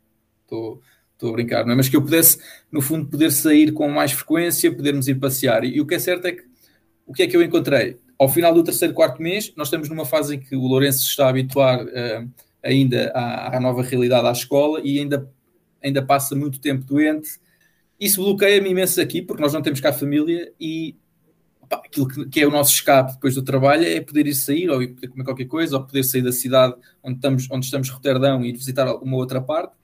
Estou, 0.42 0.82
estou 1.14 1.30
a 1.30 1.32
brincar, 1.32 1.64
não 1.64 1.72
é? 1.72 1.76
Mas 1.76 1.88
que 1.88 1.96
eu 1.96 2.02
pudesse, 2.02 2.38
no 2.70 2.82
fundo, 2.82 3.06
poder 3.06 3.32
sair 3.32 3.72
com 3.72 3.88
mais 3.88 4.12
frequência, 4.12 4.70
podermos 4.70 5.08
ir 5.08 5.14
passear. 5.14 5.64
E, 5.64 5.76
e 5.76 5.80
o 5.80 5.86
que 5.86 5.94
é 5.94 5.98
certo 5.98 6.26
é 6.26 6.32
que 6.32 6.48
o 7.08 7.14
que 7.14 7.22
é 7.22 7.26
que 7.26 7.34
eu 7.34 7.42
encontrei? 7.42 7.96
Ao 8.18 8.28
final 8.28 8.52
do 8.52 8.62
terceiro, 8.62 8.92
quarto 8.92 9.22
mês, 9.22 9.50
nós 9.56 9.68
estamos 9.68 9.88
numa 9.88 10.04
fase 10.04 10.34
em 10.34 10.38
que 10.38 10.54
o 10.54 10.60
Lourenço 10.60 10.98
se 10.98 11.08
está 11.08 11.24
a 11.24 11.30
habituar 11.30 11.82
uh, 11.82 12.30
ainda 12.62 13.10
à, 13.14 13.56
à 13.56 13.60
nova 13.60 13.82
realidade 13.82 14.26
à 14.26 14.30
escola 14.30 14.82
e 14.84 14.98
ainda 14.98 15.26
ainda 15.82 16.02
passa 16.04 16.34
muito 16.34 16.60
tempo 16.60 16.84
doente. 16.84 17.40
Isso 17.98 18.22
bloqueia-me 18.22 18.70
imenso 18.70 19.00
aqui, 19.00 19.22
porque 19.22 19.42
nós 19.42 19.52
não 19.52 19.62
temos 19.62 19.80
cá 19.80 19.92
família 19.92 20.52
e 20.60 20.96
aquilo 21.70 22.08
que, 22.08 22.26
que, 22.26 22.40
é 22.40 22.46
o 22.46 22.50
nosso 22.50 22.72
escape 22.72 23.12
depois 23.12 23.34
do 23.34 23.42
trabalho 23.42 23.84
é 23.84 24.00
poder 24.00 24.26
ir 24.26 24.34
sair 24.34 24.70
ou 24.70 24.82
ir 24.82 24.88
poder 24.88 25.08
comer 25.08 25.24
qualquer 25.24 25.44
coisa 25.46 25.76
ou 25.76 25.84
poder 25.84 26.02
sair 26.02 26.22
da 26.22 26.32
cidade 26.32 26.74
onde 27.02 27.16
estamos, 27.16 27.50
onde 27.50 27.66
estamos 27.66 27.90
Roterdão 27.90 28.44
e 28.44 28.48
ir 28.48 28.52
visitar 28.52 28.90
uma 28.94 29.16
outra 29.16 29.40
parte 29.40 29.74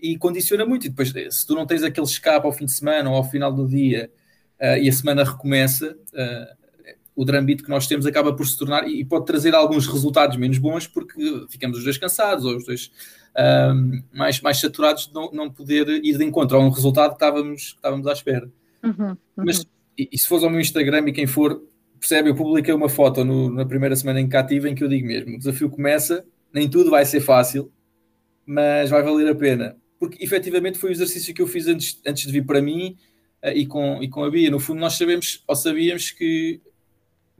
e 0.00 0.16
condiciona 0.16 0.64
muito. 0.64 0.86
E 0.86 0.90
depois, 0.90 1.12
se 1.30 1.46
tu 1.46 1.54
não 1.54 1.66
tens 1.66 1.82
aquele 1.82 2.06
escape 2.06 2.46
ao 2.46 2.52
fim 2.52 2.66
de 2.66 2.72
semana 2.72 3.10
ou 3.10 3.16
ao 3.16 3.24
final 3.24 3.52
do 3.52 3.66
dia 3.66 4.10
uh, 4.60 4.78
e 4.80 4.88
a 4.88 4.92
semana 4.92 5.24
recomeça, 5.24 5.96
uh, 6.12 6.58
o 7.16 7.24
drambito 7.24 7.64
que 7.64 7.70
nós 7.70 7.86
temos 7.88 8.06
acaba 8.06 8.32
por 8.32 8.46
se 8.46 8.56
tornar 8.56 8.88
e 8.88 9.04
pode 9.04 9.26
trazer 9.26 9.52
alguns 9.52 9.88
resultados 9.88 10.36
menos 10.36 10.58
bons 10.58 10.86
porque 10.86 11.46
ficamos 11.50 11.78
os 11.78 11.84
dois 11.84 11.98
cansados 11.98 12.44
ou 12.44 12.56
os 12.56 12.64
dois 12.64 12.92
um, 13.38 14.02
mais, 14.12 14.40
mais 14.40 14.58
saturados 14.58 15.06
de 15.06 15.14
não, 15.14 15.30
não 15.30 15.50
poder 15.50 15.88
ir 15.88 16.18
de 16.18 16.24
encontro 16.24 16.56
a 16.56 16.60
um 16.60 16.70
resultado 16.70 17.10
que 17.10 17.16
estávamos, 17.16 17.70
que 17.70 17.76
estávamos 17.76 18.06
à 18.06 18.12
espera. 18.12 18.50
Uhum, 18.82 19.10
uhum. 19.10 19.16
Mas 19.36 19.66
e, 19.96 20.08
e, 20.12 20.18
se 20.18 20.26
fores 20.26 20.44
ao 20.44 20.50
meu 20.50 20.60
Instagram 20.60 21.08
e 21.08 21.12
quem 21.12 21.26
for 21.26 21.62
percebe, 21.98 22.30
eu 22.30 22.34
publiquei 22.34 22.72
uma 22.72 22.88
foto 22.88 23.24
no, 23.24 23.50
na 23.50 23.64
primeira 23.64 23.96
semana 23.96 24.20
em 24.20 24.28
cativa 24.28 24.68
em 24.68 24.74
que 24.74 24.82
eu 24.82 24.88
digo 24.88 25.06
mesmo: 25.06 25.34
o 25.34 25.38
desafio 25.38 25.70
começa, 25.70 26.24
nem 26.52 26.68
tudo 26.68 26.90
vai 26.90 27.04
ser 27.04 27.20
fácil, 27.20 27.70
mas 28.44 28.90
vai 28.90 29.02
valer 29.02 29.28
a 29.28 29.34
pena. 29.34 29.76
Porque 29.98 30.22
efetivamente 30.22 30.78
foi 30.78 30.90
o 30.90 30.92
exercício 30.92 31.34
que 31.34 31.42
eu 31.42 31.46
fiz 31.46 31.66
antes, 31.66 32.00
antes 32.06 32.26
de 32.26 32.32
vir 32.32 32.44
para 32.44 32.62
mim 32.62 32.96
uh, 33.44 33.48
e, 33.48 33.66
com, 33.66 34.02
e 34.02 34.08
com 34.08 34.22
a 34.22 34.30
Bia. 34.30 34.50
No 34.50 34.60
fundo, 34.60 34.80
nós 34.80 34.94
sabemos 34.94 35.42
ou 35.46 35.56
sabíamos 35.56 36.10
que 36.10 36.60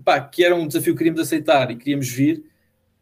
pá, 0.04 0.20
que 0.20 0.44
era 0.44 0.54
um 0.54 0.66
desafio 0.66 0.92
que 0.94 0.98
queríamos 0.98 1.20
aceitar 1.20 1.70
e 1.70 1.76
queríamos 1.76 2.08
vir, 2.08 2.44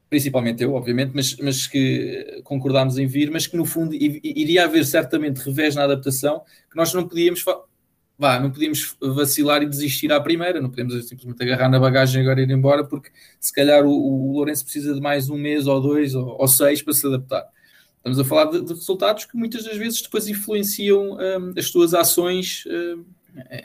principalmente 0.08 0.62
eu, 0.62 0.74
obviamente, 0.74 1.12
mas, 1.14 1.36
mas 1.36 1.66
que 1.66 2.40
concordámos 2.44 2.98
em 2.98 3.06
vir, 3.06 3.30
mas 3.30 3.46
que 3.46 3.56
no 3.56 3.64
fundo 3.64 3.94
iria 3.94 4.64
haver 4.64 4.84
certamente 4.84 5.38
revés 5.38 5.74
na 5.74 5.84
adaptação 5.84 6.42
que 6.70 6.76
nós 6.76 6.92
não 6.92 7.06
podíamos 7.06 7.44
não 8.18 8.50
podíamos 8.50 8.96
vacilar 9.00 9.62
e 9.62 9.66
desistir 9.66 10.10
à 10.10 10.20
primeira, 10.20 10.60
não 10.60 10.70
podemos 10.70 11.06
simplesmente 11.06 11.42
agarrar 11.42 11.68
na 11.68 11.78
bagagem 11.78 12.22
e 12.22 12.24
agora 12.24 12.40
ir 12.40 12.50
embora, 12.50 12.82
porque 12.82 13.10
se 13.38 13.52
calhar 13.52 13.84
o, 13.84 13.90
o 13.90 14.32
Lourenço 14.32 14.64
precisa 14.64 14.94
de 14.94 15.00
mais 15.00 15.28
um 15.28 15.36
mês 15.36 15.66
ou 15.66 15.80
dois 15.80 16.14
ou, 16.14 16.36
ou 16.40 16.48
seis 16.48 16.80
para 16.80 16.94
se 16.94 17.06
adaptar. 17.06 17.46
Estamos 17.98 18.18
a 18.18 18.24
falar 18.24 18.44
de, 18.46 18.62
de, 18.62 18.72
resultados 18.72 19.24
que 19.26 19.36
muitas 19.36 19.64
das 19.64 19.76
vezes 19.76 20.00
depois 20.00 20.28
influenciam 20.28 21.18
um, 21.18 21.52
as 21.58 21.70
tuas 21.70 21.92
ações 21.92 22.64
um, 22.66 23.04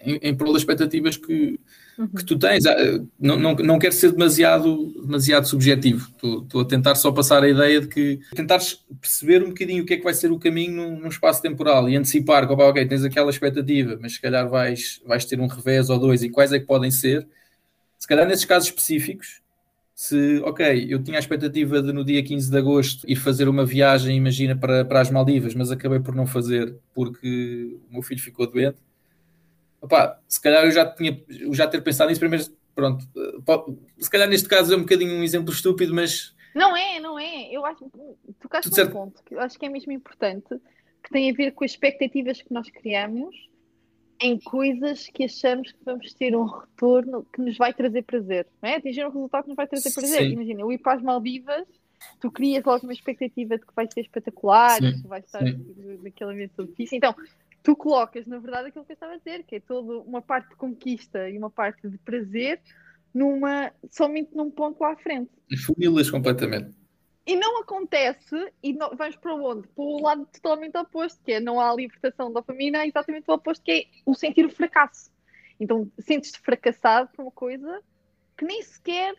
em, 0.04 0.20
em 0.22 0.36
prol 0.36 0.52
das 0.52 0.64
expectativas 0.64 1.16
que. 1.16 1.60
Que 2.16 2.26
tu 2.26 2.38
tens. 2.38 2.66
Ah, 2.66 2.76
não, 3.20 3.38
não, 3.38 3.56
não 3.56 3.80
quero 3.80 3.94
ser 3.94 4.12
demasiado, 4.12 4.94
demasiado 5.02 5.48
subjetivo. 5.48 6.08
Estou, 6.10 6.44
estou 6.44 6.62
a 6.62 6.66
tentar 6.66 6.96
só 6.96 7.12
passar 7.12 7.44
a 7.44 7.50
ideia 7.50 7.82
de 7.82 7.88
que 7.88 8.20
tentares 8.36 8.80
perceber 9.00 9.44
um 9.44 9.50
bocadinho 9.50 9.84
o 9.84 9.86
que 9.86 9.94
é 9.94 9.98
que 9.98 10.04
vai 10.04 10.14
ser 10.14 10.32
o 10.32 10.40
caminho 10.40 10.76
num, 10.76 11.00
num 11.00 11.10
espaço 11.10 11.42
temporal 11.42 11.90
e 11.90 11.96
antecipar 11.96 12.48
que, 12.48 12.54
ok, 12.54 12.86
tens 12.86 13.04
aquela 13.04 13.30
expectativa, 13.30 13.98
mas 14.02 14.14
se 14.14 14.22
calhar 14.22 14.48
vais, 14.50 15.02
vais 15.06 15.26
ter 15.26 15.40
um 15.40 15.48
revés 15.48 15.90
ou 15.90 16.00
dois 16.00 16.24
e 16.24 16.30
quais 16.30 16.52
é 16.52 16.60
que 16.60 16.66
podem 16.66 16.92
ser. 16.92 17.28
Se 18.00 18.08
calhar 18.08 18.28
nesses 18.28 18.46
casos 18.46 18.70
específicos, 18.70 19.42
se, 19.94 20.40
ok, 20.44 20.88
eu 20.90 21.04
tinha 21.04 21.18
a 21.18 21.20
expectativa 21.20 21.82
de 21.82 21.94
no 21.94 22.04
dia 22.04 22.24
15 22.24 22.50
de 22.50 22.58
agosto 22.58 23.08
ir 23.08 23.16
fazer 23.16 23.48
uma 23.48 23.66
viagem, 23.66 24.18
imagina, 24.18 24.56
para, 24.56 24.84
para 24.84 25.02
as 25.02 25.12
Maldivas, 25.12 25.54
mas 25.54 25.70
acabei 25.72 26.00
por 26.00 26.16
não 26.16 26.26
fazer 26.26 26.76
porque 26.96 27.78
o 27.90 27.94
meu 27.94 28.02
filho 28.02 28.20
ficou 28.20 28.50
doente 28.50 28.78
Opa, 29.82 30.22
se 30.28 30.40
calhar 30.40 30.64
eu 30.64 30.72
já 30.72 30.86
tinha 30.86 31.24
eu 31.28 31.54
já 31.54 31.68
ter 31.68 31.82
pensado 31.82 32.10
nisso 32.10 32.20
primeiro, 32.20 32.46
pronto, 32.76 33.04
se 34.00 34.10
calhar 34.10 34.30
neste 34.30 34.48
caso 34.48 34.74
é 34.74 34.78
um 34.78 34.82
bocadinho 34.82 35.14
um 35.14 35.24
exemplo 35.24 35.52
estúpido, 35.52 35.94
mas 35.94 36.36
não 36.54 36.76
é, 36.76 37.00
não 37.00 37.18
é. 37.18 37.50
Eu 37.52 37.66
acho 37.66 37.90
tocaste 38.40 38.70
num 38.70 38.76
certo. 38.76 38.92
ponto 38.92 39.24
que 39.24 39.36
eu 39.36 39.40
acho 39.40 39.58
que 39.58 39.66
é 39.66 39.70
mesmo 39.70 39.92
importante, 39.92 40.50
que 41.04 41.10
tem 41.10 41.32
a 41.32 41.34
ver 41.34 41.52
com 41.52 41.64
as 41.64 41.72
expectativas 41.72 42.42
que 42.42 42.54
nós 42.54 42.70
criamos 42.70 43.50
em 44.22 44.38
coisas 44.40 45.08
que 45.08 45.24
achamos 45.24 45.72
que 45.72 45.84
vamos 45.84 46.14
ter 46.14 46.36
um 46.36 46.46
retorno 46.46 47.26
que 47.34 47.42
nos 47.42 47.58
vai 47.58 47.74
trazer 47.74 48.04
prazer, 48.04 48.48
não 48.62 48.70
é? 48.70 48.76
Atingir 48.76 49.06
um 49.06 49.10
resultado 49.10 49.44
que 49.44 49.50
nos 49.50 49.56
vai 49.56 49.68
trazer 49.68 49.92
prazer. 49.92 50.20
Sim. 50.20 50.34
Imagina, 50.34 50.62
eu 50.62 50.72
ir 50.72 50.78
para 50.78 50.94
as 50.94 51.02
Maldivas, 51.02 51.66
tu 52.20 52.30
crias 52.30 52.64
logo 52.64 52.84
uma 52.84 52.94
expectativa 52.94 53.58
de 53.58 53.66
que 53.66 53.74
vai 53.74 53.88
ser 53.92 54.02
espetacular, 54.02 54.78
Sim. 54.80 55.02
que 55.02 55.08
vai 55.08 55.22
estar 55.22 55.42
naquele 55.42 56.32
ambiente 56.32 56.54
difícil. 56.60 56.98
Então, 56.98 57.16
tu 57.64 57.76
colocas, 57.76 58.26
na 58.26 58.40
verdade, 58.40 58.70
aquilo 58.70 58.86
que 58.86 58.92
eu 58.92 58.96
estava 58.96 59.14
a 59.14 59.18
dizer, 59.18 59.44
que 59.44 59.56
é 59.56 59.60
toda 59.60 60.00
uma 60.00 60.22
parte 60.22 60.50
de 60.50 60.56
conquista 60.56 61.30
e 61.30 61.38
uma 61.38 61.50
parte 61.50 61.88
de 61.88 61.98
prazer 62.00 62.62
numa, 63.14 63.72
somente 63.90 64.36
num 64.36 64.50
ponto 64.50 64.80
lá 64.82 64.94
à 64.94 64.96
frente. 64.96 65.32
Funilas 65.66 66.10
completamente. 66.10 66.76
E 67.26 67.36
não 67.36 67.62
acontece, 67.62 68.52
e 68.64 68.74
não, 68.74 68.96
vamos 68.96 69.16
para 69.16 69.36
onde? 69.36 69.68
Para 69.68 69.84
o 69.84 70.02
lado 70.02 70.26
totalmente 70.34 70.76
oposto, 70.78 71.22
que 71.24 71.34
é 71.34 71.40
não 71.40 71.60
há 71.60 71.74
libertação 71.74 72.34
da 72.34 72.42
família, 72.42 72.84
é 72.84 72.88
exatamente 72.88 73.30
o 73.30 73.34
oposto, 73.34 73.64
que 73.64 73.72
é 73.72 73.86
o 74.06 74.16
sentir 74.16 74.46
o 74.46 74.50
fracasso. 74.50 75.12
Então, 75.60 75.92
sentes-te 76.00 76.40
fracassado 76.40 77.10
por 77.16 77.22
uma 77.22 77.32
coisa 77.32 77.82
que 78.36 78.44
nem 78.44 78.64
sequer 78.64 79.16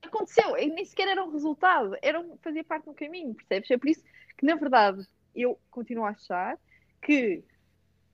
aconteceu, 0.00 0.52
nem 0.54 0.84
sequer 0.84 1.08
era 1.08 1.24
um 1.24 1.32
resultado, 1.32 1.96
era 2.00 2.24
fazia 2.40 2.62
parte 2.62 2.84
do 2.84 2.94
caminho, 2.94 3.34
percebes? 3.34 3.70
É 3.70 3.76
por 3.76 3.88
isso 3.88 4.04
que, 4.38 4.46
na 4.46 4.54
verdade, 4.54 5.04
eu 5.34 5.58
continuo 5.70 6.04
a 6.04 6.10
achar 6.10 6.56
que 7.00 7.42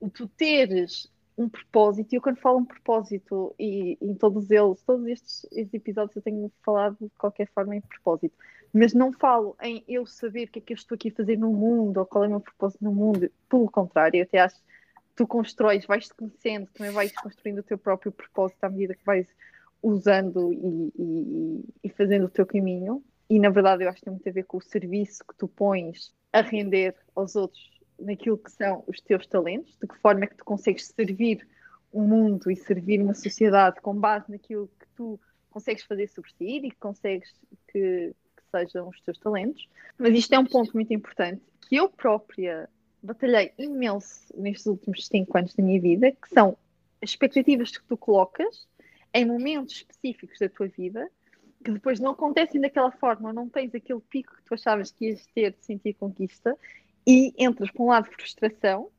tu 0.07 0.27
teres 0.27 1.09
um 1.37 1.47
propósito, 1.47 2.13
e 2.13 2.17
eu 2.17 2.21
quando 2.21 2.37
falo 2.37 2.59
um 2.59 2.65
propósito, 2.65 3.55
e 3.57 3.97
em 4.01 4.13
todos 4.13 4.51
eles, 4.51 4.81
todos 4.83 5.07
estes, 5.07 5.45
estes, 5.51 5.73
episódios 5.73 6.15
eu 6.17 6.21
tenho 6.21 6.51
falado 6.63 6.97
de 6.99 7.09
qualquer 7.17 7.47
forma 7.55 7.75
em 7.75 7.81
propósito, 7.81 8.35
mas 8.73 8.93
não 8.93 9.11
falo 9.13 9.55
em 9.61 9.83
eu 9.87 10.05
saber 10.05 10.47
o 10.47 10.51
que 10.51 10.59
é 10.59 10.61
que 10.61 10.73
eu 10.73 10.75
estou 10.75 10.95
aqui 10.95 11.09
a 11.09 11.13
fazer 11.13 11.37
no 11.37 11.51
mundo, 11.51 11.97
ou 11.97 12.05
qual 12.05 12.25
é 12.25 12.27
o 12.27 12.31
meu 12.31 12.41
propósito 12.41 12.83
no 12.83 12.93
mundo, 12.93 13.31
pelo 13.49 13.71
contrário, 13.71 14.19
eu 14.19 14.23
até 14.23 14.39
acho 14.39 14.55
que 14.55 14.61
tu 15.15 15.25
constróis, 15.25 15.85
vais-te 15.85 16.13
conhecendo, 16.13 16.67
também 16.73 16.91
vais 16.91 17.13
construindo 17.13 17.59
o 17.59 17.63
teu 17.63 17.77
próprio 17.77 18.11
propósito 18.11 18.63
à 18.63 18.69
medida 18.69 18.93
que 18.93 19.05
vais 19.05 19.27
usando 19.81 20.51
e, 20.53 20.93
e, 20.97 21.65
e, 21.85 21.89
fazendo 21.89 22.25
o 22.25 22.29
teu 22.29 22.45
caminho. 22.45 23.01
E 23.29 23.39
na 23.39 23.49
verdade 23.49 23.83
eu 23.83 23.89
acho 23.89 23.99
que 23.99 24.05
tem 24.05 24.13
muito 24.13 24.27
a 24.27 24.31
ver 24.31 24.43
com 24.43 24.57
o 24.57 24.61
serviço 24.61 25.23
que 25.25 25.35
tu 25.37 25.47
pões 25.47 26.13
a 26.33 26.41
render 26.41 26.95
aos 27.15 27.35
outros 27.35 27.78
naquilo 27.99 28.37
que 28.37 28.51
são 28.51 28.83
os 28.87 28.99
teus 29.01 29.25
talentos, 29.27 29.77
de 29.77 29.87
que 29.87 29.97
forma 29.97 30.23
é 30.23 30.27
que 30.27 30.37
tu 30.37 30.45
consegues 30.45 30.87
servir 30.87 31.47
o 31.91 32.01
mundo 32.01 32.51
e 32.51 32.55
servir 32.55 33.01
uma 33.01 33.13
sociedade 33.13 33.81
com 33.81 33.95
base 33.95 34.29
naquilo 34.31 34.69
que 34.79 34.87
tu 34.95 35.19
consegues 35.49 35.83
fazer 35.83 36.07
sobressair 36.07 36.63
e 36.63 36.71
que 36.71 36.77
consegues 36.77 37.33
que, 37.67 38.13
que 38.37 38.43
sejam 38.51 38.87
os 38.89 39.01
teus 39.01 39.17
talentos. 39.17 39.67
Mas 39.97 40.13
isto 40.13 40.33
é 40.33 40.39
um 40.39 40.45
ponto 40.45 40.71
muito 40.73 40.93
importante 40.93 41.41
que 41.67 41.75
eu 41.75 41.89
própria 41.89 42.69
batalhei 43.01 43.53
imenso 43.57 44.21
nestes 44.35 44.65
últimos 44.67 45.07
cinco 45.07 45.37
anos 45.37 45.53
da 45.55 45.63
minha 45.63 45.81
vida, 45.81 46.11
que 46.11 46.29
são 46.29 46.57
as 47.01 47.11
expectativas 47.11 47.75
que 47.75 47.83
tu 47.85 47.97
colocas 47.97 48.67
em 49.13 49.25
momentos 49.25 49.75
específicos 49.75 50.37
da 50.39 50.49
tua 50.49 50.67
vida 50.67 51.09
que 51.63 51.71
depois 51.71 51.99
não 51.99 52.11
acontecem 52.11 52.61
daquela 52.61 52.91
forma, 52.91 53.33
não 53.33 53.49
tens 53.49 53.75
aquele 53.75 53.99
pico 53.99 54.35
que 54.35 54.43
tu 54.43 54.53
achavas 54.53 54.91
que 54.91 55.09
ias 55.09 55.25
ter 55.27 55.51
de 55.51 55.65
sentir 55.65 55.93
conquista 55.93 56.57
e 57.05 57.33
entras 57.37 57.71
para 57.71 57.83
um 57.83 57.87
lado 57.87 58.09
de 58.09 58.15
frustração, 58.15 58.91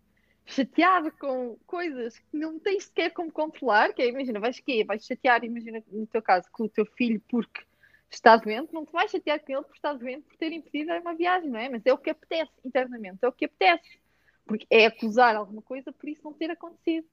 chateada 0.46 1.10
com 1.12 1.56
coisas 1.66 2.18
que 2.18 2.36
não 2.36 2.58
tens 2.58 2.84
sequer 2.84 3.12
como 3.12 3.30
controlar, 3.30 3.92
que 3.92 4.02
é, 4.02 4.08
imagina, 4.08 4.40
vais 4.40 4.58
quê? 4.58 4.84
Vais 4.84 5.04
chatear, 5.04 5.44
imagina, 5.44 5.82
no 5.90 6.06
teu 6.06 6.20
caso, 6.20 6.48
com 6.50 6.64
o 6.64 6.68
teu 6.68 6.84
filho 6.84 7.22
porque 7.28 7.62
está 8.10 8.36
doente, 8.36 8.72
não 8.72 8.84
te 8.84 8.92
vais 8.92 9.10
chatear 9.10 9.40
com 9.40 9.52
ele 9.52 9.62
por 9.62 9.74
estar 9.74 9.92
doente 9.94 10.22
por 10.22 10.36
ter 10.36 10.52
impedido 10.52 10.92
uma 10.94 11.14
viagem, 11.14 11.48
não 11.48 11.58
é? 11.58 11.68
Mas 11.68 11.86
é 11.86 11.92
o 11.92 11.98
que 11.98 12.10
apetece 12.10 12.52
internamente, 12.64 13.18
é 13.22 13.28
o 13.28 13.32
que 13.32 13.44
apetece. 13.44 14.00
Porque 14.44 14.66
é 14.68 14.86
acusar 14.86 15.36
alguma 15.36 15.62
coisa 15.62 15.92
por 15.92 16.08
isso 16.08 16.22
não 16.24 16.32
ter 16.32 16.50
acontecido. 16.50 17.06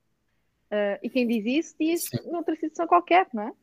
Uh, 0.71 0.97
e 1.03 1.09
quem 1.09 1.27
diz 1.27 1.45
isso 1.45 1.75
diz 1.79 2.05
Sim. 2.05 2.31
noutra 2.31 2.55
situação 2.55 2.87
qualquer, 2.87 3.27
não 3.31 3.43
é? 3.43 3.53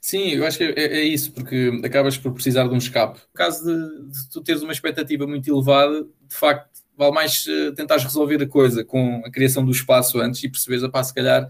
Sim, 0.00 0.28
eu 0.30 0.46
acho 0.46 0.58
que 0.58 0.64
é, 0.64 0.72
é, 0.76 1.02
isso, 1.02 1.32
porque 1.32 1.80
acabas 1.84 2.16
por 2.18 2.32
precisar 2.32 2.68
de 2.68 2.74
um 2.74 2.78
escape. 2.78 3.18
No 3.18 3.34
caso 3.34 3.64
de, 3.64 4.10
de, 4.10 4.28
tu 4.30 4.40
teres 4.42 4.62
uma 4.62 4.72
expectativa 4.72 5.26
muito 5.26 5.50
elevada, 5.50 6.02
de 6.02 6.34
facto, 6.34 6.70
vale 6.96 7.12
mais 7.12 7.46
uh, 7.46 7.72
tentares 7.74 8.04
resolver 8.04 8.42
a 8.42 8.48
coisa 8.48 8.84
com 8.84 9.22
a 9.24 9.30
criação 9.30 9.64
do 9.64 9.72
espaço 9.72 10.20
antes 10.20 10.42
e 10.42 10.48
perceberes, 10.48 10.84
a 10.84 10.88
pá, 10.88 11.02
se 11.02 11.14
calhar 11.14 11.46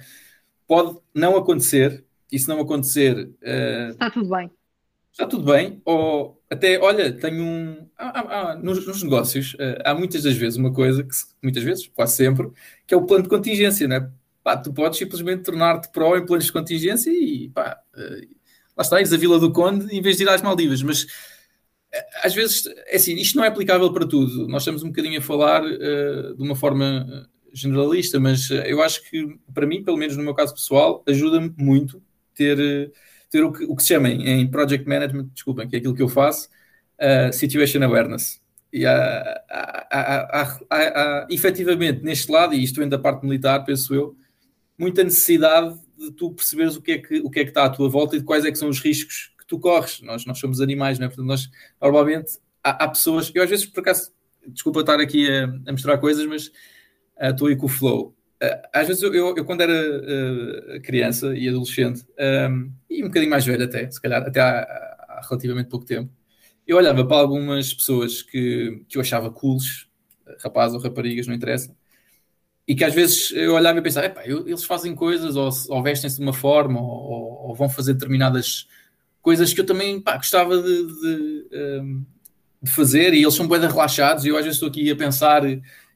pode 0.67 0.97
não 1.15 1.37
acontecer, 1.37 2.05
e 2.35 2.39
se 2.39 2.49
não 2.49 2.61
acontecer. 2.61 3.31
Uh, 3.43 3.91
está 3.91 4.11
tudo 4.11 4.29
bem. 4.29 4.51
Está 5.13 5.27
tudo 5.27 5.45
bem, 5.45 5.81
ou 5.85 6.43
até, 6.51 6.81
olha, 6.81 7.13
tenho 7.13 7.41
um. 7.41 7.89
Há, 7.97 8.51
há, 8.51 8.57
nos, 8.57 8.85
nos, 8.85 9.01
negócios, 9.05 9.55
uh, 9.55 9.79
há 9.85 9.95
muitas 9.95 10.25
das 10.25 10.37
vezes 10.37 10.59
uma 10.59 10.73
coisa, 10.73 11.05
que 11.05 11.15
muitas 11.41 11.63
vezes, 11.63 11.87
quase 11.87 12.17
sempre, 12.17 12.51
que 12.85 12.93
é 12.93 12.97
o 12.97 13.07
plano 13.07 13.23
de 13.23 13.29
contingência, 13.29 13.87
não 13.87 13.97
é? 13.97 14.11
Pá, 14.45 14.57
tu 14.57 14.73
podes 14.73 14.99
simplesmente 14.99 15.43
tornar-te 15.43 15.91
pró 15.91 16.17
em 16.17 16.27
planos 16.27 16.45
de 16.45 16.53
contingência 16.53 17.11
e 17.11 17.49
pá, 17.49 17.79
uh, 17.97 18.29
lá 18.77 18.83
está, 18.83 19.01
ires 19.01 19.13
a 19.13 19.17
Vila 19.17 19.41
do 19.41 19.51
Conde 19.51 19.87
em 19.97 20.03
vez 20.03 20.19
de 20.19 20.25
ir 20.25 20.29
às 20.29 20.43
Maldivas, 20.43 20.83
mas 20.83 21.07
eh, 21.93 22.07
às 22.23 22.35
vezes, 22.35 22.67
é 22.87 22.97
assim, 22.97 23.15
isto 23.15 23.37
não 23.37 23.45
é 23.45 23.49
aplicável 23.49 23.91
para 23.93 24.07
tudo. 24.07 24.47
Nós 24.47 24.63
estamos 24.63 24.83
um 24.83 24.89
bocadinho 24.89 25.19
a 25.19 25.23
falar 25.23 25.65
uh, 25.65 26.37
de 26.37 26.43
uma 26.43 26.55
forma 26.55 27.29
generalista, 27.53 28.21
mas 28.21 28.51
eu 28.51 28.83
acho 28.83 29.09
que, 29.09 29.39
para 29.55 29.67
mim, 29.67 29.83
pelo 29.83 29.97
menos 29.97 30.17
no 30.17 30.23
meu 30.23 30.35
caso 30.35 30.55
pessoal, 30.55 31.03
ajuda-me 31.09 31.55
muito 31.57 32.03
ter, 32.35 32.93
ter 33.31 33.45
o, 33.45 33.53
que, 33.53 33.65
o 33.65 33.77
que 33.77 33.83
se 33.83 33.89
chama 33.89 34.09
em 34.09 34.47
Project 34.51 34.89
Management, 34.89 35.31
desculpem, 35.33 35.69
que 35.69 35.77
é 35.77 35.79
aquilo 35.79 35.95
que 35.95 36.03
eu 36.03 36.09
faço, 36.09 36.49
uh, 37.01 37.33
Situation 37.33 37.83
Awareness. 37.83 38.43
E 38.73 38.85
há, 38.85 39.45
há, 39.49 39.87
há, 39.93 40.59
há, 40.69 41.27
efetivamente, 41.31 42.03
neste 42.03 42.31
lado, 42.31 42.55
e 42.55 42.63
isto 42.63 42.81
vem 42.81 42.89
da 42.89 42.99
parte 42.99 43.25
militar, 43.25 43.65
penso 43.65 43.95
eu, 43.95 44.17
muita 44.79 45.05
necessidade 45.05 45.79
de 45.97 46.11
tu 46.11 46.33
perceberes 46.33 46.77
o 46.77 46.83
que 46.83 46.93
é 46.93 46.99
que, 46.99 47.19
o 47.21 47.31
que, 47.31 47.41
é 47.41 47.45
que 47.45 47.51
está 47.51 47.65
à 47.65 47.71
tua 47.71 47.89
volta 47.89 48.17
e 48.17 48.19
de 48.19 48.25
quais 48.25 48.45
é 48.45 48.51
que 48.51 48.59
são 48.59 48.69
os 48.69 48.81
riscos 48.81 49.33
que 49.39 49.47
tu 49.47 49.59
corres. 49.59 50.01
Nós, 50.03 50.27
nós 50.27 50.39
somos 50.39 50.61
animais, 50.61 50.99
não 50.99 51.07
é? 51.07 51.09
Portanto, 51.09 51.27
nós 51.27 51.51
normalmente 51.81 52.39
há, 52.63 52.85
há 52.85 52.89
pessoas, 52.89 53.31
eu 53.35 53.43
às 53.43 53.51
vezes 53.51 53.67
por 53.67 53.81
acaso, 53.81 54.13
desculpa 54.47 54.81
estar 54.81 55.01
aqui 55.01 55.31
a, 55.31 55.45
a 55.67 55.73
mostrar 55.73 55.99
coisas, 55.99 56.27
mas 56.27 56.49
uh, 56.49 57.31
estou 57.31 57.49
aí 57.49 57.57
com 57.57 57.67
o 57.67 57.69
flow. 57.69 58.17
Uh, 58.43 58.69
às 58.73 58.89
vezes 58.89 59.03
eu, 59.03 59.15
eu, 59.15 59.37
eu 59.37 59.45
quando 59.45 59.61
era 59.61 59.73
uh, 59.73 60.81
criança 60.83 61.37
e 61.37 61.49
adolescente, 61.49 62.05
um, 62.51 62.73
e 62.91 63.03
um 63.03 63.09
bocadinho 63.09 63.31
mais 63.31 63.45
velho 63.45 63.65
até, 63.65 63.91
se 63.91 64.01
calhar 64.01 64.23
até 64.23 64.41
há, 64.41 64.61
há, 64.61 65.21
relativamente 65.29 65.69
pouco 65.69 65.87
tempo, 65.87 66.11
eu 66.67 66.77
olhava 66.77 67.05
para 67.07 67.19
algumas 67.19 67.73
pessoas 67.73 68.23
que, 68.23 68.83
que 68.89 68.97
eu 68.97 69.03
achava 69.03 69.31
cools, 69.31 69.87
rapazes 70.43 70.75
ou 70.75 70.83
raparigas, 70.83 71.27
não 71.27 71.35
interessa, 71.35 71.77
e 72.67 72.75
que 72.75 72.85
às 72.85 72.95
vezes 72.95 73.31
eu 73.33 73.55
olhava 73.55 73.79
e 73.79 73.83
pensava, 73.83 74.13
eles 74.25 74.65
fazem 74.65 74.95
coisas 74.95 75.37
ou, 75.37 75.51
ou 75.69 75.83
vestem-se 75.83 76.17
de 76.17 76.23
uma 76.23 76.33
forma 76.33 76.81
ou, 76.81 77.49
ou, 77.49 77.55
vão 77.55 77.69
fazer 77.69 77.93
determinadas 77.93 78.67
coisas 79.21 79.53
que 79.53 79.61
eu 79.61 79.67
também 79.67 80.01
pá, 80.01 80.17
gostava 80.17 80.61
de, 80.61 80.87
de, 80.87 81.49
um, 81.53 82.05
de, 82.63 82.71
fazer 82.71 83.13
e 83.13 83.23
eles 83.23 83.35
são 83.35 83.47
bem 83.47 83.61
relaxados 83.61 84.25
e 84.25 84.29
eu 84.29 84.37
às 84.37 84.45
vezes 84.45 84.57
estou 84.57 84.69
aqui 84.69 84.91
a 84.91 84.97
pensar 84.97 85.43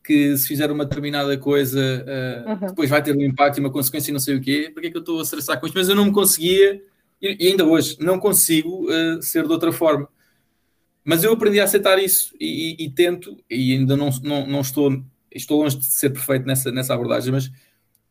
que 0.04 0.37
se 0.37 0.46
fizer 0.46 0.70
uma 0.70 0.85
determinada 0.85 1.37
coisa 1.38 1.81
uh, 1.81 2.50
uhum. 2.50 2.68
depois 2.68 2.90
vai 2.90 3.02
ter 3.02 3.16
um 3.16 3.22
impacto 3.22 3.59
e 3.59 3.61
uma 3.61 3.70
consequência 3.70 4.11
e 4.11 4.12
não 4.12 4.20
sei 4.20 4.37
o 4.37 4.40
quê, 4.40 4.70
porque 4.72 4.88
é 4.88 4.90
que 4.90 4.96
eu 4.96 5.00
estou 5.00 5.18
a 5.18 5.22
estressar 5.22 5.61
com 5.61 5.66
isto? 5.66 5.76
Mas 5.76 5.88
eu 5.88 5.94
não 5.94 6.07
me 6.07 6.12
conseguia, 6.12 6.83
e, 7.20 7.37
e 7.38 7.48
ainda 7.48 7.66
hoje, 7.66 7.96
não 8.00 8.18
consigo 8.18 8.87
uh, 8.90 9.22
ser 9.22 9.44
de 9.44 9.52
outra 9.52 9.70
forma. 9.70 10.09
Mas 11.04 11.24
eu 11.24 11.33
aprendi 11.33 11.61
a 11.61 11.64
aceitar 11.64 11.98
isso 11.98 12.35
e, 12.40 12.76
e, 12.78 12.87
e 12.87 12.90
tento, 12.90 13.37
e 13.50 13.74
ainda 13.74 13.96
não, 13.96 14.09
não, 14.22 14.46
não 14.46 14.61
estou 14.61 15.02
estou 15.34 15.62
longe 15.62 15.76
de 15.78 15.84
ser 15.84 16.10
perfeito 16.10 16.46
nessa, 16.46 16.70
nessa 16.70 16.94
abordagem, 16.94 17.32
mas, 17.32 17.50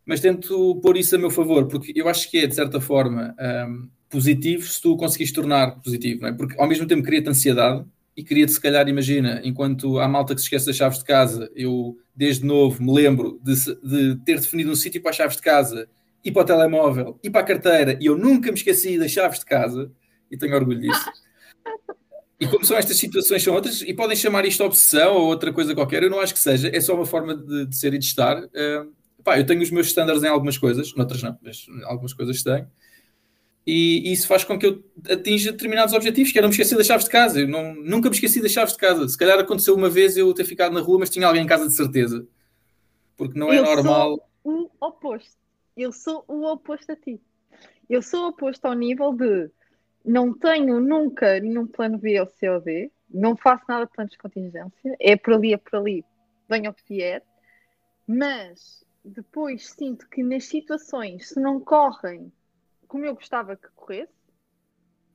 mas 0.05 0.19
tento 0.19 0.79
pôr 0.81 0.97
isso 0.97 1.15
a 1.15 1.19
meu 1.19 1.29
favor, 1.29 1.67
porque 1.67 1.93
eu 1.95 2.07
acho 2.07 2.29
que 2.29 2.39
é, 2.39 2.47
de 2.47 2.55
certa 2.55 2.79
forma, 2.79 3.35
um, 3.67 3.89
positivo 4.09 4.63
se 4.63 4.81
tu 4.81 4.95
conseguires 4.95 5.33
tornar 5.33 5.79
positivo, 5.81 6.21
não 6.21 6.29
é? 6.29 6.33
Porque 6.33 6.59
ao 6.59 6.67
mesmo 6.67 6.87
tempo 6.87 7.03
cria-te 7.03 7.29
ansiedade 7.29 7.85
e 8.15 8.23
cria-te, 8.23 8.51
se 8.51 8.61
calhar, 8.61 8.87
imagina, 8.87 9.41
enquanto 9.43 9.99
há 9.99 10.07
malta 10.07 10.33
que 10.33 10.41
se 10.41 10.45
esquece 10.45 10.65
das 10.65 10.75
chaves 10.75 10.99
de 10.99 11.05
casa, 11.05 11.51
eu, 11.55 11.97
desde 12.15 12.45
novo, 12.45 12.81
me 12.81 12.91
lembro 12.91 13.39
de, 13.43 13.53
de 13.55 14.15
ter 14.25 14.39
definido 14.39 14.71
um 14.71 14.75
sítio 14.75 15.01
para 15.01 15.11
as 15.11 15.17
chaves 15.17 15.35
de 15.35 15.41
casa 15.41 15.87
e 16.23 16.31
para 16.31 16.41
o 16.41 16.45
telemóvel 16.45 17.19
e 17.23 17.29
para 17.29 17.41
a 17.41 17.45
carteira, 17.45 17.97
e 18.01 18.05
eu 18.05 18.17
nunca 18.17 18.51
me 18.51 18.57
esqueci 18.57 18.97
das 18.97 19.11
chaves 19.11 19.39
de 19.39 19.45
casa, 19.45 19.91
e 20.31 20.37
tenho 20.37 20.55
orgulho 20.55 20.79
disso. 20.79 21.05
E 22.39 22.47
como 22.47 22.63
são 22.63 22.77
estas 22.77 22.97
situações, 22.97 23.41
são 23.41 23.53
outras, 23.53 23.81
e 23.81 23.93
podem 23.93 24.15
chamar 24.15 24.45
isto 24.45 24.63
obsessão 24.63 25.15
ou 25.15 25.25
outra 25.27 25.51
coisa 25.51 25.73
qualquer, 25.73 26.03
eu 26.03 26.09
não 26.09 26.19
acho 26.19 26.33
que 26.33 26.39
seja, 26.39 26.69
é 26.71 26.79
só 26.79 26.93
uma 26.93 27.05
forma 27.05 27.35
de, 27.35 27.65
de 27.65 27.75
ser 27.75 27.93
e 27.95 27.97
de 27.97 28.05
estar. 28.05 28.43
Uh, 28.43 28.93
pá, 29.23 29.39
eu 29.39 29.45
tenho 29.45 29.61
os 29.61 29.71
meus 29.71 29.87
estándares 29.87 30.21
em 30.21 30.27
algumas 30.27 30.57
coisas, 30.57 30.93
noutras 30.95 31.23
não, 31.23 31.37
mas 31.41 31.65
algumas 31.85 32.13
coisas 32.13 32.43
tenho. 32.43 32.67
E, 33.67 34.07
e 34.07 34.13
isso 34.13 34.27
faz 34.27 34.45
com 34.45 34.57
que 34.57 34.65
eu 34.65 34.81
atinja 35.09 35.51
determinados 35.51 35.93
objetivos, 35.93 36.31
que 36.31 36.37
era 36.37 36.45
não 36.45 36.49
me 36.49 36.53
esquecer 36.53 36.77
das 36.77 36.87
chaves 36.87 37.03
de 37.03 37.11
casa. 37.11 37.41
Eu 37.41 37.49
não, 37.49 37.75
nunca 37.75 38.07
me 38.07 38.15
esqueci 38.15 38.41
das 38.41 38.53
chaves 38.53 38.73
de 38.73 38.79
casa. 38.79 39.05
Se 39.09 39.17
calhar 39.17 39.37
aconteceu 39.37 39.75
uma 39.75 39.89
vez 39.89 40.15
eu 40.15 40.33
ter 40.33 40.45
ficado 40.45 40.71
na 40.71 40.79
rua, 40.79 40.99
mas 40.99 41.09
tinha 41.09 41.27
alguém 41.27 41.43
em 41.43 41.47
casa 41.47 41.67
de 41.67 41.75
certeza. 41.75 42.25
Porque 43.17 43.37
não 43.37 43.51
é 43.51 43.59
eu 43.59 43.63
normal. 43.63 44.25
Sou 44.41 44.71
o 44.79 44.85
oposto. 44.85 45.37
Eu 45.75 45.91
sou 45.91 46.23
o 46.29 46.45
oposto 46.45 46.93
a 46.93 46.95
ti. 46.95 47.19
Eu 47.89 48.01
sou 48.01 48.23
o 48.23 48.27
oposto 48.29 48.63
ao 48.63 48.73
nível 48.73 49.11
de 49.11 49.49
não 50.07 50.33
tenho 50.33 50.79
nunca 50.79 51.37
nenhum 51.37 51.67
plano 51.67 51.97
B 51.97 52.19
ou 52.21 52.27
C 52.27 52.49
ou 52.49 52.61
D, 52.61 52.89
não 53.09 53.35
faço 53.35 53.65
nada 53.67 53.85
de 53.85 53.91
planos 53.91 54.13
de 54.13 54.17
contingência, 54.17 54.95
é 55.01 55.17
por 55.17 55.33
ali, 55.33 55.53
é 55.53 55.57
por 55.57 55.75
ali, 55.75 56.05
venha 56.47 56.69
o 56.69 56.73
que 56.73 56.83
vier, 56.87 57.21
mas 58.07 58.85
depois 59.03 59.69
sinto 59.69 60.07
que 60.07 60.23
nas 60.23 60.45
situações, 60.45 61.29
se 61.29 61.39
não 61.41 61.59
correm 61.59 62.31
como 62.87 63.03
eu 63.03 63.15
gostava 63.15 63.57
que 63.57 63.67
corresse, 63.75 64.13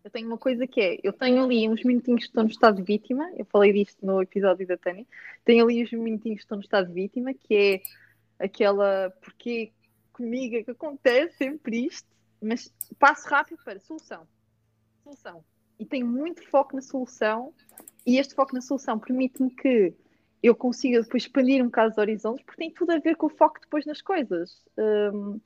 eu 0.05 0.11
tenho 0.11 0.27
uma 0.27 0.37
coisa 0.37 0.67
que 0.67 0.81
é, 0.81 0.99
eu 1.03 1.13
tenho 1.13 1.43
ali 1.43 1.67
uns 1.67 1.83
minutinhos 1.85 2.25
que 2.25 2.27
estou 2.27 2.43
no 2.43 2.51
estado 2.51 2.77
de 2.77 2.83
vítima, 2.83 3.31
eu 3.35 3.47
falei 3.47 3.73
disto 3.73 4.05
no 4.05 4.21
episódio 4.21 4.67
da 4.67 4.77
Tânia, 4.77 5.07
tenho 5.43 5.65
ali 5.65 5.83
uns 5.83 5.93
minutinhos 5.93 6.41
que 6.41 6.45
estou 6.45 6.59
no 6.59 6.63
estado 6.63 6.89
de 6.89 6.93
vítima, 6.93 7.33
que 7.33 7.55
é 7.55 8.45
aquela, 8.45 9.11
porque 9.23 9.73
comigo 10.13 10.57
é 10.57 10.63
que 10.65 10.73
acontece 10.73 11.37
sempre 11.39 11.87
isto, 11.87 12.09
mas 12.43 12.71
passo 12.99 13.27
rápido 13.27 13.63
para 13.65 13.81
solução 13.81 14.27
solução. 15.03 15.45
E 15.79 15.85
tenho 15.87 16.07
muito 16.07 16.47
foco 16.49 16.77
na 16.77 16.83
solução, 16.83 17.53
e 18.07 18.19
este 18.19 18.35
foco 18.35 18.55
na 18.55 18.61
solução 18.61 18.99
permite-me 18.99 19.51
que 19.51 19.95
eu 20.43 20.55
consiga 20.55 21.03
depois 21.03 21.23
expandir 21.23 21.63
um 21.63 21.67
bocado 21.67 21.93
os 21.93 21.99
horizontes, 21.99 22.45
porque 22.45 22.61
tem 22.61 22.71
tudo 22.71 22.91
a 22.91 22.99
ver 22.99 23.17
com 23.17 23.27
o 23.27 23.31
foco 23.31 23.61
depois 23.61 23.87
nas 23.87 24.03
coisas. 24.03 24.63
Um, 24.77 25.41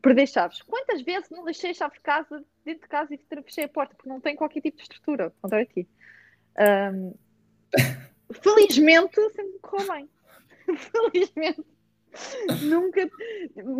perder 0.00 0.26
chaves. 0.26 0.62
Quantas 0.62 1.02
vezes 1.02 1.28
não 1.30 1.44
deixei 1.44 1.70
a 1.70 1.74
chave 1.74 1.94
de 1.94 2.00
casa 2.00 2.42
dentro 2.64 2.82
de 2.82 2.88
casa 2.88 3.14
e 3.14 3.18
fechei 3.18 3.64
a 3.64 3.68
porta 3.68 3.94
porque 3.94 4.08
não 4.08 4.20
tem 4.20 4.34
qualquer 4.34 4.62
tipo 4.62 4.76
de 4.78 4.82
estrutura? 4.82 5.30
Contrário 5.42 5.68
a 5.70 5.74
ti. 5.74 5.88
Um, 6.94 7.14
felizmente 8.32 9.14
sempre 9.14 9.52
me 9.52 9.58
correu 9.58 9.92
bem. 9.92 10.10
felizmente. 10.76 11.64
Nunca. 12.62 13.08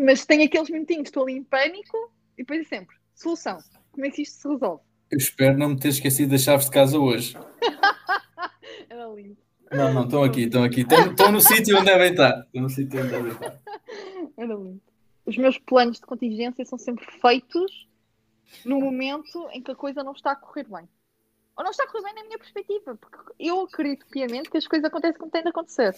Mas 0.04 0.26
tem 0.26 0.44
aqueles 0.44 0.68
minutinhos, 0.68 1.08
estou 1.08 1.22
ali 1.22 1.34
em 1.34 1.42
pânico 1.42 2.12
e 2.36 2.42
depois 2.42 2.60
é 2.60 2.64
sempre 2.64 2.96
solução. 3.14 3.58
Como 3.90 4.06
é 4.06 4.10
que 4.10 4.22
isto 4.22 4.40
se 4.40 4.48
resolve? 4.48 4.82
Eu 5.10 5.18
espero 5.18 5.58
não 5.58 5.70
me 5.70 5.76
ter 5.76 5.88
esquecido 5.88 6.30
das 6.30 6.42
chaves 6.42 6.66
de 6.66 6.70
casa 6.70 6.96
hoje. 6.96 7.36
Era 8.88 9.06
lindo. 9.08 9.36
Não, 9.72 9.92
não, 9.92 10.04
estão 10.04 10.22
aqui, 10.22 10.42
estão 10.42 10.62
aqui. 10.62 10.82
Estão, 10.82 11.32
no 11.32 11.40
sítio 11.40 11.76
onde 11.76 11.86
devem 11.86 12.12
estar. 12.12 12.40
Estão 12.46 12.62
no 12.62 12.70
sítio 12.70 13.00
onde 13.00 13.10
devem 13.10 13.32
estar. 13.32 13.60
Era 14.36 14.54
lindo. 14.54 14.80
Os 15.26 15.36
meus 15.36 15.58
planos 15.58 15.96
de 15.96 16.06
contingência 16.06 16.64
são 16.64 16.78
sempre 16.78 17.04
feitos 17.20 17.88
no 18.64 18.78
momento 18.78 19.48
em 19.52 19.60
que 19.60 19.72
a 19.72 19.74
coisa 19.76 20.04
não 20.04 20.12
está 20.12 20.32
a 20.32 20.36
correr 20.36 20.64
bem. 20.68 20.88
Ou 21.56 21.64
não 21.64 21.70
está 21.72 21.84
a 21.84 21.86
correr 21.88 22.04
bem 22.04 22.14
na 22.14 22.24
minha 22.24 22.38
perspectiva, 22.38 22.94
porque 22.96 23.18
eu 23.38 23.62
acredito 23.62 24.06
piamente 24.06 24.48
que 24.48 24.58
as 24.58 24.66
coisas 24.66 24.84
acontecem 24.86 25.18
como 25.18 25.30
têm 25.30 25.42
de 25.42 25.48
acontecer. 25.48 25.94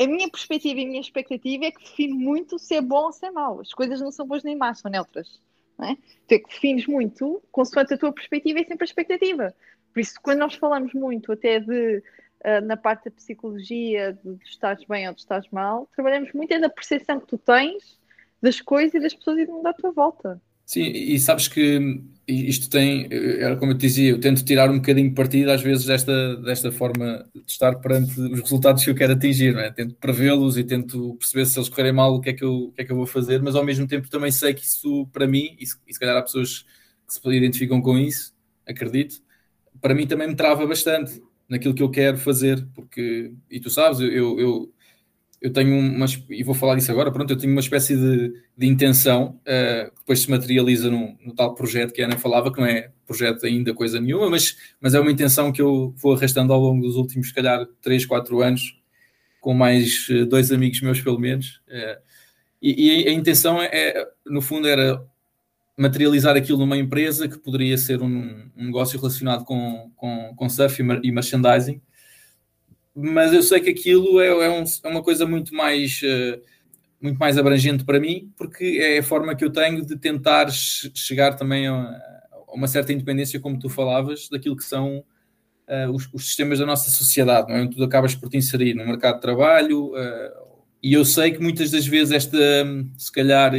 A 0.00 0.06
minha 0.06 0.28
perspectiva 0.30 0.80
e 0.80 0.84
a 0.84 0.86
minha 0.86 1.00
expectativa 1.00 1.66
é 1.66 1.70
que 1.70 1.80
define 1.80 2.14
muito 2.14 2.58
se 2.58 2.74
é 2.74 2.80
bom 2.80 3.04
ou 3.04 3.12
se 3.12 3.26
é 3.26 3.30
mau. 3.30 3.60
As 3.60 3.74
coisas 3.74 4.00
não 4.00 4.10
são 4.10 4.26
boas 4.26 4.42
nem 4.42 4.56
más, 4.56 4.80
são 4.80 4.90
neutras. 4.90 5.40
É? 5.80 5.94
Tu 6.26 6.34
é 6.34 6.38
que 6.38 6.48
defines 6.48 6.86
muito 6.86 7.42
consoante 7.52 7.94
a 7.94 7.98
tua 7.98 8.12
perspectiva 8.12 8.58
e 8.60 8.64
sempre 8.64 8.84
a 8.84 8.86
expectativa. 8.86 9.54
Por 9.92 10.00
isso, 10.00 10.14
quando 10.20 10.40
nós 10.40 10.54
falamos 10.54 10.92
muito 10.92 11.30
até 11.32 11.60
de 11.60 12.02
uh, 12.44 12.60
na 12.64 12.76
parte 12.76 13.04
da 13.04 13.10
psicologia, 13.12 14.12
de, 14.12 14.34
de 14.34 14.44
estares 14.44 14.84
bem 14.84 15.06
ou 15.08 15.14
de 15.14 15.20
estares 15.20 15.48
mal, 15.50 15.88
trabalhamos 15.94 16.32
muito 16.32 16.52
é 16.52 16.58
da 16.58 16.68
percepção 16.68 17.20
que 17.20 17.26
tu 17.26 17.38
tens 17.38 17.98
das 18.42 18.60
coisas 18.60 18.94
e 18.94 19.00
das 19.00 19.14
pessoas 19.14 19.38
e 19.38 19.46
do 19.46 19.52
mundo 19.52 19.66
à 19.66 19.72
tua 19.72 19.92
volta. 19.92 20.40
Sim, 20.70 20.82
e 20.82 21.18
sabes 21.18 21.48
que 21.48 21.80
isto 22.26 22.68
tem, 22.68 23.08
era 23.10 23.56
como 23.56 23.72
eu 23.72 23.78
te 23.78 23.80
dizia, 23.86 24.10
eu 24.10 24.20
tento 24.20 24.44
tirar 24.44 24.70
um 24.70 24.76
bocadinho 24.76 25.14
partido 25.14 25.50
às 25.50 25.62
vezes 25.62 25.86
desta, 25.86 26.36
desta 26.42 26.70
forma 26.70 27.26
de 27.34 27.50
estar 27.50 27.76
perante 27.76 28.20
os 28.20 28.40
resultados 28.40 28.84
que 28.84 28.90
eu 28.90 28.94
quero 28.94 29.14
atingir, 29.14 29.54
não 29.54 29.62
é? 29.62 29.70
Tento 29.72 29.94
prevê-los 29.94 30.58
e 30.58 30.64
tento 30.64 31.14
perceber 31.16 31.46
se 31.46 31.58
eles 31.58 31.70
correrem 31.70 31.94
mal 31.94 32.12
o 32.14 32.20
que, 32.20 32.28
é 32.28 32.32
que 32.34 32.44
eu, 32.44 32.52
o 32.64 32.72
que 32.72 32.82
é 32.82 32.84
que 32.84 32.92
eu 32.92 32.96
vou 32.96 33.06
fazer, 33.06 33.40
mas 33.40 33.54
ao 33.56 33.64
mesmo 33.64 33.86
tempo 33.88 34.10
também 34.10 34.30
sei 34.30 34.52
que 34.52 34.62
isso, 34.62 35.06
para 35.10 35.26
mim, 35.26 35.56
e 35.58 35.66
se, 35.66 35.74
e 35.86 35.94
se 35.94 35.98
calhar 35.98 36.18
há 36.18 36.22
pessoas 36.22 36.66
que 37.06 37.14
se 37.14 37.20
identificam 37.34 37.80
com 37.80 37.96
isso, 37.96 38.34
acredito, 38.66 39.22
para 39.80 39.94
mim 39.94 40.06
também 40.06 40.28
me 40.28 40.36
trava 40.36 40.66
bastante 40.66 41.22
naquilo 41.48 41.74
que 41.74 41.82
eu 41.82 41.90
quero 41.90 42.18
fazer, 42.18 42.66
porque, 42.74 43.32
e 43.50 43.58
tu 43.60 43.70
sabes, 43.70 44.00
eu, 44.00 44.10
eu, 44.10 44.40
eu 44.40 44.74
tenho 45.52 45.78
uma, 45.78 46.06
e 46.28 46.42
vou 46.42 46.54
falar 46.54 46.74
disso 46.74 46.90
agora, 46.90 47.12
pronto, 47.12 47.32
eu 47.32 47.36
tenho 47.36 47.52
uma 47.52 47.60
espécie 47.60 47.96
de, 47.96 48.34
de 48.56 48.66
intenção 48.66 49.40
uh, 49.42 49.90
que 49.90 50.00
depois 50.00 50.20
se 50.20 50.30
materializa 50.30 50.90
no, 50.90 51.16
tal 51.36 51.54
projeto 51.54 51.92
que 51.92 52.02
a 52.02 52.06
Ana 52.06 52.18
falava, 52.18 52.52
que 52.52 52.58
não 52.60 52.66
é 52.66 52.90
projeto 53.06 53.46
ainda 53.46 53.72
coisa 53.72 54.00
nenhuma, 54.00 54.28
mas, 54.28 54.56
mas 54.80 54.94
é 54.94 55.00
uma 55.00 55.12
intenção 55.12 55.52
que 55.52 55.62
eu 55.62 55.94
vou 55.96 56.14
arrastando 56.14 56.52
ao 56.52 56.60
longo 56.60 56.82
dos 56.82 56.96
últimos, 56.96 57.28
se 57.28 57.34
calhar, 57.34 57.66
3, 57.80 58.04
4 58.04 58.40
anos, 58.42 58.76
com 59.40 59.54
mais 59.54 60.08
eh, 60.10 60.24
dois 60.24 60.50
amigos 60.50 60.80
meus, 60.80 61.00
pelo 61.00 61.20
menos. 61.20 61.62
Uh, 61.68 62.02
e, 62.60 63.04
e, 63.04 63.08
a 63.08 63.12
intenção 63.12 63.62
é, 63.62 63.68
é, 63.72 64.08
no 64.26 64.42
fundo, 64.42 64.66
era 64.66 65.00
materializar 65.76 66.36
aquilo 66.36 66.58
numa 66.58 66.76
empresa 66.76 67.28
que 67.28 67.38
poderia 67.38 67.78
ser 67.78 68.02
um, 68.02 68.50
um 68.56 68.64
negócio 68.66 68.98
relacionado 68.98 69.44
com, 69.44 69.92
com, 69.94 70.34
com 70.36 70.48
surf 70.48 70.82
e 70.82 71.12
merchandising, 71.12 71.80
mas 73.00 73.32
eu 73.32 73.42
sei 73.44 73.60
que 73.60 73.70
aquilo 73.70 74.20
é, 74.20 74.26
é, 74.26 74.50
um, 74.50 74.64
é 74.82 74.88
uma 74.88 75.02
coisa 75.02 75.24
muito 75.24 75.54
mais, 75.54 76.00
uh, 76.02 76.42
muito 77.00 77.16
mais 77.16 77.38
abrangente 77.38 77.84
para 77.84 78.00
mim, 78.00 78.32
porque 78.36 78.80
é 78.82 78.98
a 78.98 79.02
forma 79.04 79.36
que 79.36 79.44
eu 79.44 79.50
tenho 79.50 79.86
de 79.86 79.96
tentar 79.96 80.50
chegar 80.50 81.34
também 81.34 81.68
a, 81.68 81.74
a, 81.74 82.52
uma 82.52 82.66
certa 82.66 82.92
independência, 82.92 83.38
como 83.38 83.56
tu 83.56 83.68
falavas, 83.68 84.28
daquilo 84.28 84.56
que 84.56 84.64
são 84.64 84.98
uh, 84.98 85.90
os, 85.94 86.08
os, 86.12 86.26
sistemas 86.26 86.58
da 86.58 86.66
nossa 86.66 86.90
sociedade, 86.90 87.52
não 87.52 87.56
é? 87.60 87.68
Tu 87.68 87.80
acabas 87.84 88.16
por 88.16 88.28
te 88.28 88.36
inserir 88.36 88.74
no 88.74 88.84
mercado 88.84 89.14
de 89.14 89.20
trabalho, 89.20 89.92
uh, 89.92 90.48
e 90.82 90.92
eu 90.92 91.04
sei 91.04 91.30
que 91.30 91.40
muitas 91.40 91.70
das 91.70 91.86
vezes 91.86 92.12
esta, 92.12 92.36
se 92.96 93.12
calhar, 93.12 93.52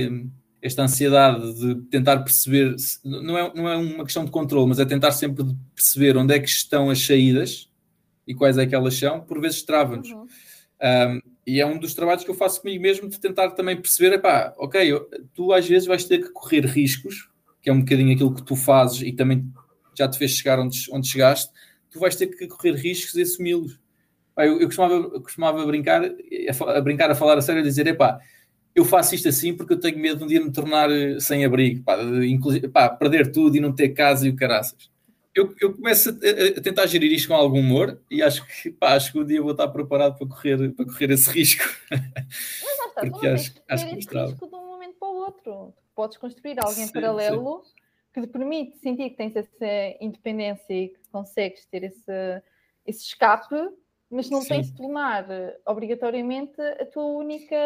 esta 0.61 0.83
ansiedade 0.83 1.53
de 1.53 1.75
tentar 1.89 2.17
perceber, 2.19 2.75
não 3.05 3.37
é, 3.37 3.53
não 3.55 3.69
é 3.69 3.77
uma 3.77 4.03
questão 4.03 4.25
de 4.25 4.31
controle, 4.31 4.67
mas 4.67 4.79
é 4.79 4.85
tentar 4.85 5.11
sempre 5.11 5.45
perceber 5.73 6.17
onde 6.17 6.33
é 6.33 6.39
que 6.39 6.49
estão 6.49 6.89
as 6.89 6.99
saídas 6.99 7.68
e 8.29 8.35
quais 8.35 8.59
é 8.59 8.65
que 8.67 8.75
elas 8.75 8.93
são, 8.93 9.21
por 9.21 9.41
vezes 9.41 9.63
trava-nos. 9.63 10.11
Uhum. 10.11 10.27
Um, 10.81 11.21
e 11.47 11.59
é 11.59 11.65
um 11.65 11.79
dos 11.79 11.95
trabalhos 11.95 12.23
que 12.23 12.29
eu 12.29 12.35
faço 12.35 12.61
comigo 12.61 12.79
mesmo 12.79 13.09
de 13.09 13.19
tentar 13.19 13.49
também 13.51 13.75
perceber, 13.75 14.13
epá, 14.13 14.53
ok, 14.55 14.93
tu 15.33 15.51
às 15.51 15.67
vezes 15.67 15.87
vais 15.87 16.03
ter 16.03 16.19
que 16.19 16.29
correr 16.29 16.63
riscos, 16.63 17.27
que 17.59 17.71
é 17.71 17.73
um 17.73 17.79
bocadinho 17.79 18.13
aquilo 18.13 18.35
que 18.35 18.43
tu 18.43 18.55
fazes 18.55 19.01
e 19.01 19.11
também 19.11 19.51
já 19.97 20.07
te 20.07 20.19
fez 20.19 20.29
chegar 20.29 20.59
onde, 20.59 20.77
onde 20.91 21.07
chegaste, 21.07 21.51
tu 21.89 21.99
vais 21.99 22.15
ter 22.15 22.27
que 22.27 22.47
correr 22.47 22.75
riscos 22.75 23.15
e 23.15 23.23
assumi-los. 23.23 23.79
Eu, 24.37 24.61
eu, 24.61 24.67
costumava, 24.67 24.93
eu 24.93 25.21
costumava 25.21 25.65
brincar, 25.65 26.03
a, 26.03 26.77
a, 26.77 26.81
brincar, 26.81 27.09
a 27.09 27.15
falar 27.15 27.35
a 27.39 27.41
sério, 27.41 27.61
a 27.61 27.65
dizer, 27.65 27.87
epá, 27.87 28.19
eu 28.75 28.85
faço 28.85 29.15
isto 29.15 29.27
assim 29.27 29.55
porque 29.55 29.73
eu 29.73 29.79
tenho 29.79 29.97
medo 29.97 30.19
de 30.19 30.23
um 30.23 30.27
dia 30.27 30.39
me 30.39 30.51
tornar 30.51 30.91
eh, 30.91 31.19
sem 31.19 31.43
abrigo, 31.43 31.83
pá, 31.83 31.97
de, 31.97 32.69
pá, 32.69 32.89
perder 32.89 33.31
tudo 33.31 33.57
e 33.57 33.59
não 33.59 33.73
ter 33.73 33.89
casa 33.89 34.27
e 34.27 34.29
o 34.29 34.35
caraças 34.35 34.87
eu, 35.35 35.55
eu 35.61 35.73
começo 35.73 36.09
a, 36.09 36.59
a, 36.59 36.61
tentar 36.61 36.85
gerir 36.87 37.11
isto 37.11 37.27
com 37.27 37.35
algum 37.35 37.59
humor 37.59 38.01
e 38.09 38.21
acho 38.21 38.45
que, 38.45 38.71
pá, 38.71 38.95
acho 38.95 39.11
que 39.11 39.19
um 39.19 39.25
dia 39.25 39.41
vou 39.41 39.51
estar 39.51 39.67
preparado 39.67 40.17
para 40.17 40.27
correr, 40.27 40.71
para 40.73 40.85
correr 40.85 41.11
esse 41.11 41.29
risco. 41.29 41.63
Mas 41.91 42.77
lá 42.79 42.87
está, 42.87 43.01
Porque 43.01 43.27
acho, 43.27 43.53
acho 43.67 43.87
que 43.87 43.95
esse 43.95 44.17
risco 44.17 44.47
de 44.47 44.55
um 44.55 44.65
momento 44.65 44.97
para 44.99 45.07
o 45.07 45.15
outro. 45.15 45.73
Podes 45.95 46.17
construir 46.17 46.57
alguém 46.59 46.87
sim, 46.87 46.93
paralelo 46.93 47.61
sim. 47.65 47.73
que 48.13 48.21
te 48.21 48.27
permite 48.27 48.79
sentir 48.79 49.09
que 49.09 49.17
tens 49.17 49.35
essa 49.35 49.97
independência 49.99 50.73
e 50.73 50.89
que 50.89 50.99
consegues 51.11 51.65
ter 51.65 51.83
esse, 51.83 52.41
esse 52.85 53.03
escape, 53.03 53.55
mas 54.09 54.29
não 54.29 54.41
sim. 54.41 54.47
tens 54.47 54.71
de 54.71 54.77
tornar 54.77 55.27
obrigatoriamente 55.65 56.59
a 56.61 56.85
tua 56.85 57.03
única, 57.03 57.57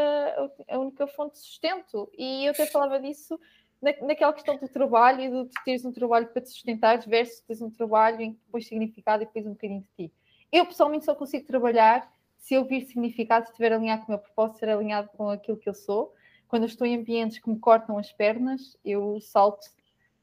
a 0.67 0.79
única 0.79 1.07
fonte 1.07 1.33
de 1.33 1.39
sustento. 1.39 2.11
E 2.17 2.45
eu 2.45 2.51
até 2.51 2.65
falava 2.65 2.99
disso 2.99 3.39
na, 3.83 4.07
naquela 4.07 4.31
questão 4.31 4.55
do 4.55 4.67
trabalho 4.67 5.21
e 5.21 5.29
de 5.29 5.49
teres 5.65 5.83
um 5.83 5.91
trabalho 5.91 6.27
para 6.27 6.41
te 6.41 6.49
sustentar 6.49 6.97
versus 7.05 7.41
teres 7.41 7.61
um 7.61 7.69
trabalho 7.69 8.21
em 8.21 8.33
que 8.33 8.39
pões 8.49 8.67
significado 8.67 9.23
e 9.23 9.25
depois 9.25 9.45
um 9.45 9.51
bocadinho 9.51 9.81
de 9.81 10.07
ti. 10.07 10.13
Eu 10.51 10.65
pessoalmente 10.65 11.05
só 11.05 11.13
consigo 11.13 11.45
trabalhar 11.45 12.09
se 12.37 12.53
eu 12.53 12.63
vir 12.63 12.85
significado, 12.85 13.45
se 13.45 13.51
estiver 13.51 13.73
alinhado 13.73 14.05
com 14.05 14.13
o 14.13 14.15
meu 14.15 14.19
propósito, 14.19 14.59
ser 14.59 14.69
alinhado 14.69 15.09
com 15.17 15.29
aquilo 15.29 15.57
que 15.57 15.67
eu 15.67 15.73
sou. 15.73 16.13
Quando 16.47 16.63
eu 16.63 16.67
estou 16.67 16.87
em 16.87 16.95
ambientes 16.95 17.39
que 17.39 17.49
me 17.49 17.59
cortam 17.59 17.97
as 17.97 18.11
pernas, 18.11 18.77
eu 18.85 19.19
salto 19.19 19.65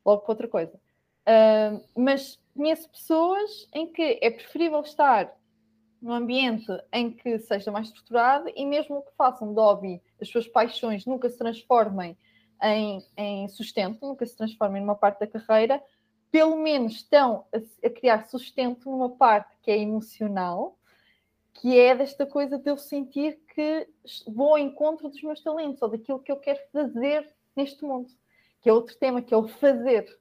logo 0.04 0.22
para 0.22 0.32
outra 0.32 0.48
coisa. 0.48 0.80
Uh, 1.26 1.84
mas 1.96 2.40
conheço 2.56 2.88
pessoas 2.88 3.68
em 3.74 3.86
que 3.86 4.18
é 4.22 4.30
preferível 4.30 4.80
estar 4.80 5.34
num 6.00 6.12
ambiente 6.12 6.66
em 6.92 7.10
que 7.10 7.38
seja 7.40 7.70
mais 7.70 7.88
estruturado 7.88 8.50
e 8.54 8.64
mesmo 8.64 9.02
que 9.02 9.12
façam 9.16 9.52
de 9.52 9.60
hobby 9.60 10.00
as 10.20 10.28
suas 10.28 10.46
paixões 10.46 11.04
nunca 11.04 11.28
se 11.28 11.36
transformem 11.36 12.16
em, 12.62 13.04
em 13.16 13.48
sustento, 13.48 14.06
nunca 14.06 14.26
se 14.26 14.36
transformem 14.36 14.80
numa 14.80 14.94
parte 14.94 15.20
da 15.20 15.26
carreira, 15.26 15.82
pelo 16.30 16.56
menos 16.56 16.94
estão 16.94 17.44
a, 17.52 17.86
a, 17.86 17.90
criar 17.90 18.24
sustento 18.26 18.90
numa 18.90 19.10
parte 19.10 19.56
que 19.62 19.70
é 19.70 19.78
emocional, 19.78 20.78
que 21.54 21.78
é 21.78 21.94
desta 21.94 22.24
coisa 22.24 22.58
de 22.58 22.70
eu 22.70 22.76
sentir 22.76 23.40
que 23.54 23.88
vou 24.28 24.50
ao 24.50 24.58
encontro 24.58 25.08
dos 25.08 25.22
meus 25.22 25.40
talentos 25.42 25.82
ou 25.82 25.88
daquilo 25.88 26.20
que 26.20 26.30
eu 26.30 26.36
quero 26.36 26.60
fazer 26.72 27.28
neste 27.56 27.84
mundo, 27.84 28.08
que 28.60 28.68
é 28.68 28.72
outro 28.72 28.96
tema, 28.96 29.20
que 29.20 29.34
é 29.34 29.36
o 29.36 29.48
fazer. 29.48 30.18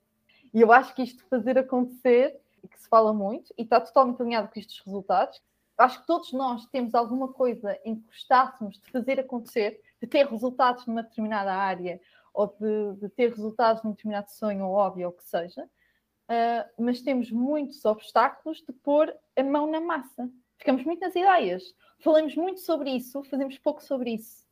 E 0.54 0.62
eu 0.62 0.72
acho 0.72 0.96
que 0.96 1.04
isto 1.04 1.24
fazer 1.30 1.58
acontecer, 1.58 2.40
que 2.70 2.80
se 2.80 2.90
fala 2.90 3.14
muito, 3.14 3.54
e 3.58 3.62
está 3.62 3.80
totalmente 3.80 4.22
alinhado 4.22 4.50
com 4.52 4.60
estes 4.60 4.80
resultados, 4.84 5.40
acho 5.78 6.02
que 6.02 6.08
todos 6.08 6.34
nós 6.34 6.66
temos 6.66 6.94
alguma 6.94 7.30
coisa 7.30 7.80
em 7.86 7.96
que 7.96 8.08
gostássemos 8.08 8.80
de 8.80 8.92
fazer 8.92 9.20
acontecer, 9.20 9.80
de 10.02 10.08
ter 10.08 10.26
resultados 10.28 10.86
numa 10.86 11.04
determinada 11.04 11.54
área 11.54 12.02
ou 12.40 12.48
de, 12.48 13.02
de, 13.02 13.10
ter 13.10 13.30
resultados 13.32 13.84
num 13.84 13.92
determinado 13.92 14.32
sonho 14.32 14.66
ou 14.66 14.76
hobby 14.76 15.04
ou 15.04 15.12
o 15.12 15.14
que 15.14 15.26
seja, 15.26 15.64
uh, 15.64 16.82
mas 16.82 17.02
temos 17.02 17.30
muitos 17.32 17.84
obstáculos 17.84 18.60
de 18.66 18.72
pôr 18.72 19.14
a 19.36 19.44
mão 19.44 19.70
na 19.70 19.82
massa. 19.82 20.30
Ficamos 20.58 20.86
muito 20.86 21.02
nas 21.02 21.14
ideias, 21.16 21.64
falamos 22.00 22.36
muito 22.36 22.62
sobre 22.62 22.92
isso, 22.92 23.22
fazemos 23.26 23.58
pouco 23.58 23.84
sobre 23.84 24.12
isso. 24.12 24.48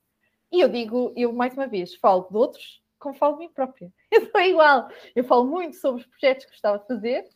E 0.52 0.60
eu 0.60 0.67
digo, 0.67 1.13
eu 1.15 1.32
mais 1.32 1.54
uma 1.54 1.67
vez, 1.67 1.95
falo 1.95 2.28
de 2.30 2.36
outros 2.36 2.82
como 3.00 3.15
falo 3.15 3.34
de 3.34 3.39
mim 3.45 3.54
própria. 3.54 3.93
Eu 4.12 4.32
sou 4.32 4.41
igual. 4.41 4.89
Eu 5.15 5.23
falo 5.23 5.45
muito 5.45 5.76
sobre 5.76 6.02
os 6.02 6.08
projetos 6.08 6.45
que 6.45 6.52
gostava 6.52 6.80
de 6.80 6.88
fazer, 6.88 7.30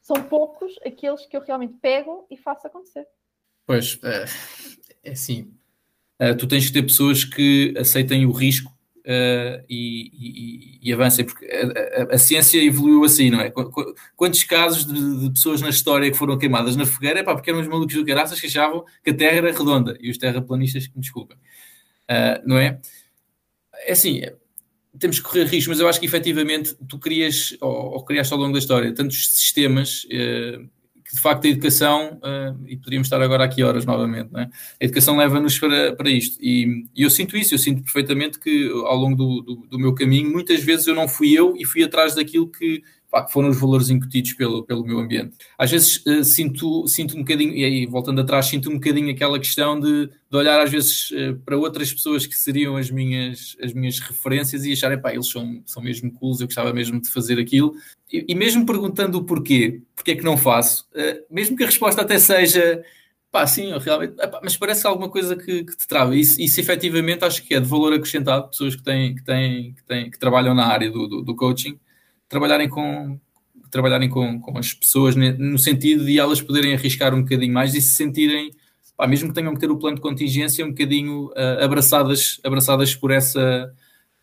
são 0.00 0.20
poucos 0.24 0.74
aqueles 0.84 1.24
que 1.24 1.36
eu 1.36 1.40
realmente 1.40 1.74
pego 1.80 2.26
e 2.28 2.36
faço 2.36 2.66
acontecer. 2.66 3.06
Pois, 3.64 3.96
é, 4.02 4.24
é 5.04 5.12
assim, 5.12 5.56
é, 6.18 6.34
tu 6.34 6.48
tens 6.48 6.66
que 6.66 6.72
ter 6.72 6.82
pessoas 6.82 7.24
que 7.24 7.72
aceitem 7.78 8.26
o 8.26 8.32
risco 8.32 8.73
uh, 9.04 9.64
e, 9.68 10.10
e, 10.12 10.78
e, 10.82 10.92
avancem, 10.92 11.24
porque 11.24 11.46
a, 11.46 12.02
a, 12.02 12.14
a, 12.14 12.18
ciência 12.18 12.62
evoluiu 12.62 13.04
assim, 13.04 13.30
não 13.30 13.40
é? 13.40 13.52
Quantos 14.16 14.42
casos 14.44 14.86
de, 14.86 15.20
de, 15.20 15.30
pessoas 15.30 15.60
na 15.60 15.68
história 15.68 16.10
que 16.10 16.16
foram 16.16 16.38
queimadas 16.38 16.76
na 16.76 16.86
fogueira, 16.86 17.22
pá, 17.22 17.34
porque 17.34 17.50
eram 17.50 17.60
os 17.60 17.68
malucos 17.68 17.94
do 17.94 18.04
caraças 18.04 18.40
que 18.40 18.46
achavam 18.46 18.84
que 19.02 19.10
a 19.10 19.14
Terra 19.14 19.36
era 19.36 19.52
redonda 19.52 19.96
e 20.00 20.10
os 20.10 20.18
terraplanistas 20.18 20.86
que 20.86 20.94
me 20.94 21.00
desculpem, 21.00 21.36
uh, 21.36 22.42
não 22.46 22.58
é? 22.58 22.80
É 23.86 23.92
assim, 23.92 24.22
temos 24.98 25.18
que 25.18 25.24
correr 25.24 25.44
riscos, 25.44 25.68
mas 25.68 25.80
eu 25.80 25.88
acho 25.88 26.00
que 26.00 26.06
efetivamente 26.06 26.74
tu 26.88 26.98
crias, 26.98 27.56
ou, 27.60 27.94
ou 27.94 28.04
criaste 28.04 28.32
ao 28.32 28.38
longo 28.38 28.52
da 28.52 28.58
história, 28.58 28.94
tantos 28.94 29.28
sistemas 29.28 30.04
uh, 30.04 30.68
de 31.14 31.20
facto 31.20 31.46
a 31.46 31.48
educação, 31.48 32.18
uh, 32.24 32.60
e 32.66 32.76
poderíamos 32.76 33.06
estar 33.06 33.22
agora 33.22 33.44
aqui 33.44 33.62
horas 33.62 33.84
novamente, 33.84 34.30
é? 34.34 34.42
a 34.42 34.84
educação 34.84 35.16
leva-nos 35.16 35.56
para, 35.58 35.94
para 35.94 36.10
isto. 36.10 36.36
E, 36.40 36.86
e, 36.94 37.02
eu 37.02 37.10
sinto 37.10 37.36
isso, 37.36 37.54
eu 37.54 37.58
sinto 37.58 37.82
perfeitamente 37.82 38.40
que 38.40 38.68
ao 38.84 38.96
longo 38.96 39.16
do, 39.16 39.40
do, 39.42 39.66
do, 39.70 39.78
meu 39.78 39.94
caminho, 39.94 40.30
muitas 40.32 40.62
vezes 40.62 40.88
eu 40.88 40.94
não 40.94 41.06
fui 41.06 41.32
eu 41.32 41.54
e 41.56 41.64
fui 41.64 41.84
atrás 41.84 42.16
daquilo 42.16 42.48
que 42.48 42.82
pá, 43.14 43.28
foram 43.28 43.48
os 43.48 43.60
valores 43.60 43.90
incutidos 43.90 44.32
pelo, 44.32 44.64
pelo 44.64 44.84
meu 44.84 44.98
ambiente. 44.98 45.36
Às 45.56 45.70
vezes 45.70 46.04
uh, 46.04 46.24
sinto, 46.24 46.84
sinto 46.88 47.14
um 47.14 47.20
bocadinho, 47.20 47.54
e 47.54 47.64
aí 47.64 47.86
voltando 47.86 48.20
atrás, 48.20 48.46
sinto 48.46 48.68
um 48.68 48.74
bocadinho 48.74 49.08
aquela 49.12 49.38
questão 49.38 49.78
de, 49.78 50.08
de 50.08 50.36
olhar 50.36 50.60
às 50.60 50.68
vezes 50.68 51.12
uh, 51.12 51.36
para 51.44 51.56
outras 51.56 51.92
pessoas 51.92 52.26
que 52.26 52.34
seriam 52.34 52.76
as 52.76 52.90
minhas, 52.90 53.56
as 53.62 53.72
minhas 53.72 54.00
referências 54.00 54.64
e 54.64 54.72
acharem, 54.72 55.00
pá, 55.00 55.12
eles 55.12 55.28
são, 55.28 55.62
são 55.64 55.80
mesmo 55.80 56.10
cools, 56.10 56.40
eu 56.40 56.48
gostava 56.48 56.72
mesmo 56.72 57.00
de 57.00 57.08
fazer 57.08 57.38
aquilo. 57.38 57.72
E, 58.12 58.24
e 58.28 58.34
mesmo 58.34 58.66
perguntando 58.66 59.18
o 59.18 59.24
porquê, 59.24 59.80
porque 59.94 60.10
é 60.10 60.16
que 60.16 60.24
não 60.24 60.36
faço, 60.36 60.88
uh, 60.96 61.24
mesmo 61.32 61.56
que 61.56 61.62
a 61.62 61.66
resposta 61.66 62.02
até 62.02 62.18
seja 62.18 62.82
Pá, 63.30 63.48
sim, 63.48 63.76
realmente. 63.78 64.14
Epá, 64.22 64.38
mas 64.44 64.56
parece 64.56 64.86
alguma 64.86 65.08
coisa 65.08 65.34
que, 65.34 65.64
que 65.64 65.76
te 65.76 65.88
trava. 65.88 66.14
Isso, 66.14 66.40
isso 66.40 66.60
efetivamente 66.60 67.24
acho 67.24 67.42
que 67.42 67.52
é 67.52 67.58
de 67.58 67.66
valor 67.66 67.92
acrescentado. 67.92 68.48
Pessoas 68.48 68.76
que 68.76 68.82
têm, 68.84 69.12
que 69.12 69.24
têm, 69.24 69.72
que, 69.74 69.82
têm, 69.82 70.08
que 70.08 70.18
trabalham 70.20 70.54
na 70.54 70.64
área 70.66 70.88
do, 70.88 71.08
do, 71.08 71.20
do 71.20 71.34
coaching, 71.34 71.76
trabalharem 72.28 72.68
com, 72.68 73.18
trabalharem 73.70 74.08
com, 74.08 74.40
com 74.40 74.58
as 74.58 74.72
pessoas 74.72 75.16
no 75.16 75.58
sentido 75.58 76.04
de 76.04 76.18
elas 76.18 76.40
poderem 76.40 76.74
arriscar 76.74 77.14
um 77.14 77.22
bocadinho 77.22 77.52
mais 77.52 77.74
e 77.74 77.80
se 77.80 77.94
sentirem, 77.94 78.50
pá, 78.96 79.06
mesmo 79.06 79.28
que 79.28 79.34
tenham 79.34 79.54
que 79.54 79.60
ter 79.60 79.70
o 79.70 79.78
plano 79.78 79.96
de 79.96 80.02
contingência, 80.02 80.64
um 80.64 80.70
bocadinho 80.70 81.26
uh, 81.28 81.64
abraçadas, 81.64 82.40
abraçadas 82.44 82.94
por 82.94 83.10
essa, 83.10 83.74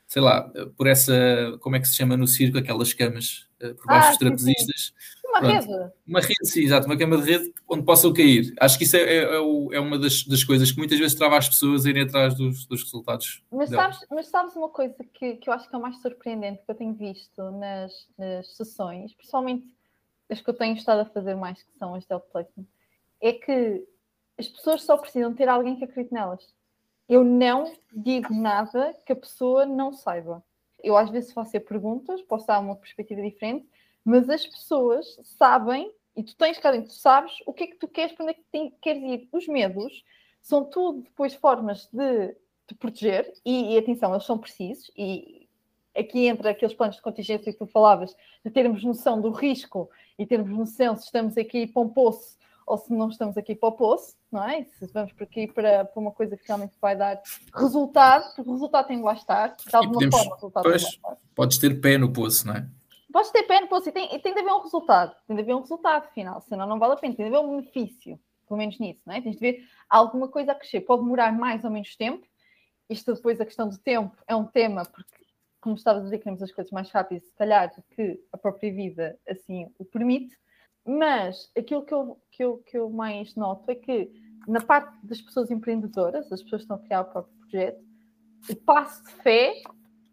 sei 0.08 0.22
lá, 0.22 0.50
por 0.78 0.88
essa, 0.88 1.58
como 1.60 1.76
é 1.76 1.80
que 1.80 1.88
se 1.88 1.96
chama 1.96 2.16
no 2.16 2.28
circo, 2.28 2.58
aquelas 2.58 2.94
camas 2.94 3.48
uh, 3.62 3.76
por 3.76 3.88
baixo 3.88 4.08
ah, 4.08 4.10
dos 4.10 4.18
trapezistas. 4.20 4.94
Uma 5.32 5.39
Pronto. 5.39 5.54
rede. 5.54 5.91
Uma 6.06 6.20
rede, 6.20 6.46
sim, 6.46 6.62
exato, 6.62 6.86
uma 6.88 6.98
cama 6.98 7.17
de 7.17 7.32
rede 7.32 7.54
onde 7.70 7.86
possam 7.86 8.12
cair. 8.13 8.54
Acho 8.60 8.78
que 8.78 8.84
isso 8.84 8.98
é, 8.98 9.02
é, 9.02 9.17
é, 9.24 9.36
é 9.36 9.80
uma 9.80 9.98
das, 9.98 10.24
das, 10.26 10.44
coisas 10.44 10.70
que 10.70 10.78
muitas 10.78 11.00
vezes 11.00 11.15
trava 11.17 11.38
as 11.38 11.48
pessoas 11.48 11.86
a 11.86 11.89
irem 11.89 12.04
atrás 12.04 12.36
dos, 12.36 12.65
dos 12.65 12.84
resultados. 12.84 13.41
Mas 13.50 13.70
sabes, 13.70 14.06
mas 14.12 14.28
sabes, 14.28 14.56
uma 14.58 14.67
coisa 14.67 14.96
que, 15.13 15.38
que 15.38 15.50
eu 15.50 15.54
acho 15.54 15.70
que 15.70 15.74
é 15.76 15.78
o 15.78 15.82
mais 15.82 16.02
surpreendente 16.02 16.62
que 16.65 16.70
eu 16.70 16.76
tenho 16.76 16.94
visto 16.94 17.41
nas, 17.52 17.94
nas 18.17 18.56
sessões, 18.58 19.13
principalmente 19.13 19.65
as 20.30 20.41
que 20.41 20.50
eu 20.50 20.54
tenho 20.54 20.76
estado 20.76 21.00
a 21.00 21.06
fazer 21.06 21.36
mais, 21.36 21.63
que 21.63 21.78
são 21.78 21.96
as 21.96 22.04
de 22.04 22.20
placement, 22.32 22.67
é 23.22 23.32
que 23.32 23.86
as 24.38 24.48
pessoas 24.50 24.84
só 24.84 24.98
precisam 24.98 25.34
ter 25.34 25.48
alguém 25.48 25.78
que 25.78 25.86
acredite 25.86 26.13
nelas. 26.13 26.54
Eu 27.08 27.24
não 27.24 27.74
digo 27.94 28.34
nada 28.34 28.94
que 29.06 29.13
a 29.13 29.15
pessoa 29.15 29.65
não 29.65 29.94
saiba. 29.94 30.44
Eu 30.84 30.98
às 30.98 31.10
vezes 31.10 31.32
faço 31.32 31.60
perguntas, 31.62 32.22
posso 32.22 32.48
dar 32.48 32.60
uma 32.60 32.76
perspectiva 32.76 33.22
diferente, 33.22 33.67
mas 34.04 34.30
as 34.30 34.46
pessoas 34.46 35.06
sabem, 35.38 35.92
e 36.16 36.24
tu 36.24 36.36
tens 36.36 36.58
cá 36.58 36.72
dentro, 36.72 36.90
tu 36.90 36.96
sabes 36.96 37.34
o 37.46 37.54
que 37.54 37.64
é 37.64 37.68
que 37.68 37.78
tu 37.78 37.88
queres, 37.88 38.14
para 38.14 38.24
onde 38.26 38.34
é 38.34 38.36
que 38.36 38.44
tem, 38.52 38.74
queres 38.82 39.02
ir. 39.04 39.30
Os 39.32 39.48
medos 39.48 40.04
são 40.42 40.66
tudo 40.66 41.02
depois 41.02 41.34
formas 41.34 41.88
de 41.92 42.36
te 42.68 42.76
proteger, 42.76 43.32
e, 43.46 43.74
e 43.74 43.78
atenção, 43.78 44.14
eles 44.14 44.26
são 44.26 44.38
precisos, 44.38 44.92
e 44.98 45.48
aqui 45.96 46.28
entra 46.28 46.52
aqueles 46.52 46.74
planos 46.74 46.96
de 46.96 47.02
contingência 47.02 47.52
que 47.52 47.60
tu 47.60 47.66
falavas, 47.66 48.16
de 48.44 48.52
termos 48.52 48.84
noção 48.84 49.20
do 49.20 49.30
risco 49.30 49.90
e 50.18 50.26
termos 50.26 50.50
noção 50.50 50.96
se 50.96 51.06
estamos 51.06 51.38
aqui 51.38 51.68
para 51.68 51.82
um 51.82 51.90
poço 51.90 52.38
ou 52.66 52.78
se 52.78 52.94
não 52.94 53.10
estamos 53.10 53.38
aqui 53.38 53.54
para 53.54 53.70
o 53.70 53.74
poço, 53.74 54.16
não 54.32 54.48
é? 54.48 54.64
Se 54.64 54.86
vamos 54.94 55.12
por 55.12 55.24
aqui 55.24 55.48
para, 55.48 55.84
para 55.84 56.00
uma 56.00 56.12
coisa 56.12 56.38
que 56.38 56.44
realmente 56.48 56.74
vai 56.80 56.96
dar 56.96 57.22
resultado, 57.54 58.34
porque 58.34 58.50
o 58.50 58.54
resultado 58.54 58.88
tem 58.88 58.98
de 58.98 59.04
lá 59.04 59.14
estar, 59.14 59.56
de 59.58 59.76
alguma 59.76 59.94
podemos, 59.94 60.16
forma 60.16 60.32
o 60.32 60.36
resultado 60.36 60.64
pois, 60.64 60.84
tem 60.84 60.92
de 60.92 61.00
lá 61.04 61.14
estar. 61.14 61.28
Podes 61.36 61.58
ter 61.58 61.82
pé 61.82 61.98
no 61.98 62.14
poço, 62.14 62.48
não 62.48 62.56
é? 62.56 62.66
Podes 63.12 63.32
ter 63.32 63.43
poço 63.67 63.89
e 63.89 63.91
tem, 63.91 64.08
tem 64.19 64.34
de 64.34 64.39
haver 64.39 64.54
um 64.54 64.62
resultado, 64.62 65.15
tem 65.28 65.36
de 65.36 65.41
haver 65.41 65.56
um 65.56 65.62
resultado 65.62 66.10
final, 66.13 66.41
senão 66.41 66.65
não 66.65 66.80
vale 66.80 66.93
a 66.93 66.97
pena, 66.97 67.15
tem 67.15 67.30
de 67.30 67.36
haver 67.36 67.45
um 67.45 67.58
benefício, 67.58 68.19
pelo 68.47 68.58
menos 68.58 68.80
nisso, 68.80 69.02
não 69.06 69.13
é? 69.13 69.21
Tens 69.21 69.36
de 69.36 69.39
ver 69.39 69.63
alguma 69.89 70.28
coisa 70.28 70.52
a 70.52 70.56
crescer, 70.56 70.82
pode 70.82 71.04
demorar 71.04 71.32
mais 71.32 71.63
ou 71.63 71.71
menos 71.71 71.95
tempo, 71.95 72.26
isto 72.89 73.13
depois 73.13 73.39
a 73.41 73.45
questão 73.45 73.67
do 73.67 73.78
tempo 73.78 74.15
é 74.28 74.36
um 74.36 74.45
tema, 74.45 74.86
porque 74.86 75.21
como 75.60 75.76
estavas 75.76 76.02
a 76.02 76.06
dizer, 76.06 76.17
queremos 76.17 76.41
as 76.41 76.52
coisas 76.52 76.71
mais 76.71 76.89
rápidas, 76.89 77.24
se 77.24 77.34
calhar 77.36 77.74
do 77.76 77.84
que 77.95 78.19
a 78.32 78.38
própria 78.38 78.74
vida 78.74 79.19
assim 79.28 79.67
o 79.78 79.86
permite, 79.86 80.36
mas 80.86 81.52
aquilo 81.56 81.86
que 81.86 81.93
eu, 81.93 82.19
que 82.32 82.43
eu, 82.43 82.58
que 82.60 82.78
eu 82.78 82.89
mais 82.89 83.36
noto 83.36 83.69
é 83.69 83.76
que 83.76 84.12
na 84.47 84.60
parte 84.60 84.97
das 85.06 85.21
pessoas 85.21 85.52
empreendedoras, 85.52 86.32
as 86.32 86.41
pessoas 86.41 86.62
que 86.62 86.65
estão 86.65 86.78
a 86.78 86.80
criar 86.80 87.02
o 87.02 87.06
próprio 87.06 87.38
projeto, 87.38 87.84
o 88.50 88.56
passo 88.56 89.04
de 89.04 89.12
fé 89.21 89.62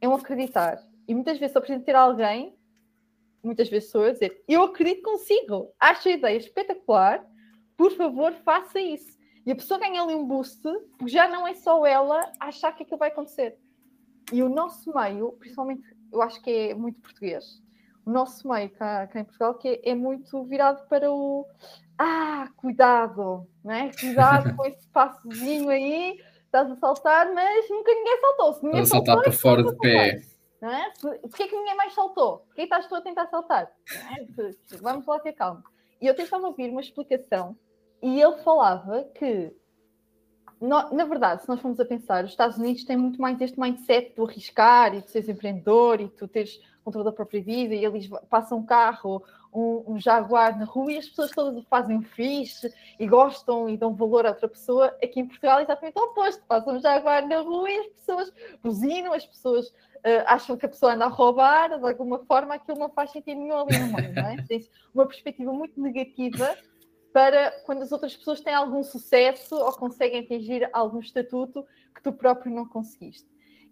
é 0.00 0.08
um 0.08 0.14
acreditar. 0.14 0.78
E 1.06 1.14
muitas 1.14 1.38
vezes 1.38 1.54
só 1.54 1.60
preciso 1.60 1.82
ter 1.82 1.96
alguém 1.96 2.57
muitas 3.42 3.68
vezes 3.68 3.90
sou 3.90 4.02
eu 4.02 4.10
a 4.10 4.12
dizer, 4.12 4.42
eu 4.48 4.62
acredito 4.62 5.02
consigo, 5.02 5.72
acho 5.78 6.08
a 6.08 6.12
ideia 6.12 6.36
espetacular, 6.36 7.24
por 7.76 7.92
favor, 7.92 8.32
faça 8.44 8.80
isso. 8.80 9.18
E 9.46 9.52
a 9.52 9.56
pessoa 9.56 9.80
ganha 9.80 10.02
ali 10.02 10.14
um 10.14 10.26
boost, 10.26 10.60
porque 10.98 11.08
já 11.08 11.28
não 11.28 11.46
é 11.46 11.54
só 11.54 11.86
ela 11.86 12.20
achar 12.38 12.72
que 12.72 12.82
aquilo 12.82 12.98
vai 12.98 13.08
acontecer. 13.08 13.56
E 14.32 14.42
o 14.42 14.48
nosso 14.48 14.92
meio, 14.94 15.32
principalmente, 15.38 15.82
eu 16.12 16.20
acho 16.20 16.42
que 16.42 16.50
é 16.50 16.74
muito 16.74 17.00
português, 17.00 17.62
o 18.04 18.10
nosso 18.10 18.48
meio 18.48 18.70
cá, 18.70 19.06
cá 19.06 19.20
em 19.20 19.24
Portugal, 19.24 19.54
que 19.54 19.68
é, 19.68 19.90
é, 19.90 19.94
muito 19.94 20.42
virado 20.44 20.86
para 20.88 21.10
o 21.10 21.46
ah, 21.98 22.48
cuidado, 22.56 23.46
né? 23.64 23.90
cuidado 23.98 24.54
com 24.54 24.64
esse 24.66 24.86
passozinho 24.88 25.68
aí, 25.68 26.18
estás 26.44 26.70
a 26.70 26.76
saltar, 26.76 27.32
mas 27.32 27.68
nunca 27.70 27.92
ninguém 27.92 28.20
saltou. 28.20 28.52
Se 28.54 28.64
ninguém 28.64 28.86
saltar 28.86 29.20
para 29.20 29.32
fora 29.32 29.62
de 29.62 29.76
pé. 29.78 30.20
Não 30.60 30.70
é? 30.70 30.92
Porquê 31.00 31.46
que 31.46 31.56
ninguém 31.56 31.76
mais 31.76 31.94
saltou? 31.94 32.38
Porquê 32.38 32.62
estás 32.62 32.86
tu 32.86 32.94
a 32.94 33.00
tentar 33.00 33.26
saltar? 33.28 33.70
É? 34.12 34.26
Vamos 34.80 35.06
lá 35.06 35.20
ter 35.20 35.32
calma. 35.32 35.62
E 36.00 36.06
eu 36.06 36.14
tentava 36.14 36.46
ouvir 36.46 36.70
uma 36.70 36.80
explicação 36.80 37.56
e 38.02 38.20
ele 38.20 38.36
falava 38.38 39.04
que, 39.14 39.52
na 40.60 41.04
verdade, 41.04 41.42
se 41.42 41.48
nós 41.48 41.60
formos 41.60 41.78
a 41.80 41.84
pensar, 41.84 42.24
os 42.24 42.30
Estados 42.30 42.58
Unidos 42.58 42.84
têm 42.84 42.96
muito 42.96 43.20
mais 43.20 43.40
este 43.40 43.58
mindset 43.58 44.14
do 44.14 44.24
arriscar 44.24 44.94
e 44.94 45.02
de 45.02 45.10
seres 45.10 45.28
empreendedor 45.28 46.00
e 46.00 46.08
tu 46.08 46.26
teres 46.26 46.60
controle 46.84 47.04
da 47.04 47.12
própria 47.12 47.42
vida 47.42 47.74
e 47.74 47.84
eles 47.84 48.08
passam 48.30 48.58
um 48.58 48.66
carro, 48.66 49.22
um, 49.52 49.92
um 49.92 50.00
jaguar 50.00 50.58
na 50.58 50.64
rua 50.64 50.92
e 50.92 50.98
as 50.98 51.08
pessoas 51.08 51.30
todas 51.30 51.64
fazem 51.64 52.02
fixe 52.02 52.72
e 52.98 53.06
gostam 53.06 53.68
e 53.68 53.76
dão 53.76 53.94
valor 53.94 54.26
a 54.26 54.30
outra 54.30 54.48
pessoa. 54.48 54.96
Aqui 55.02 55.20
em 55.20 55.26
Portugal 55.26 55.60
é 55.60 55.62
exatamente 55.62 55.98
o 55.98 56.04
oposto. 56.04 56.42
Passam 56.46 56.76
um 56.76 56.80
jaguar 56.80 57.26
na 57.26 57.40
rua 57.40 57.70
e 57.70 57.78
as 57.78 57.86
pessoas 57.88 58.32
buzinam, 58.62 59.12
as 59.12 59.26
pessoas 59.26 59.68
uh, 59.68 60.24
acham 60.26 60.56
que 60.56 60.66
a 60.66 60.68
pessoa 60.68 60.94
anda 60.94 61.06
a 61.06 61.08
roubar, 61.08 61.78
de 61.78 61.88
alguma 61.88 62.18
forma 62.20 62.54
aquilo 62.54 62.78
não 62.78 62.90
faz 62.90 63.10
sentido 63.10 63.40
nenhum 63.40 63.58
ali 63.58 63.78
no 63.78 63.92
meio, 63.92 64.14
não 64.14 64.26
é? 64.28 64.36
Tem 64.46 64.66
uma 64.94 65.06
perspectiva 65.06 65.52
muito 65.52 65.80
negativa 65.80 66.56
para 67.12 67.50
quando 67.64 67.82
as 67.82 67.90
outras 67.90 68.16
pessoas 68.16 68.40
têm 68.40 68.54
algum 68.54 68.82
sucesso 68.82 69.56
ou 69.56 69.72
conseguem 69.72 70.20
atingir 70.20 70.68
algum 70.72 71.00
estatuto 71.00 71.64
que 71.94 72.02
tu 72.02 72.12
próprio 72.12 72.52
não 72.52 72.66
conseguiste. 72.66 73.26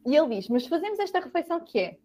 E 0.06 0.16
ele 0.16 0.36
diz, 0.36 0.48
mas 0.48 0.66
fazemos 0.66 0.98
esta 0.98 1.20
reflexão 1.20 1.60
que 1.60 1.78
é, 1.78 1.98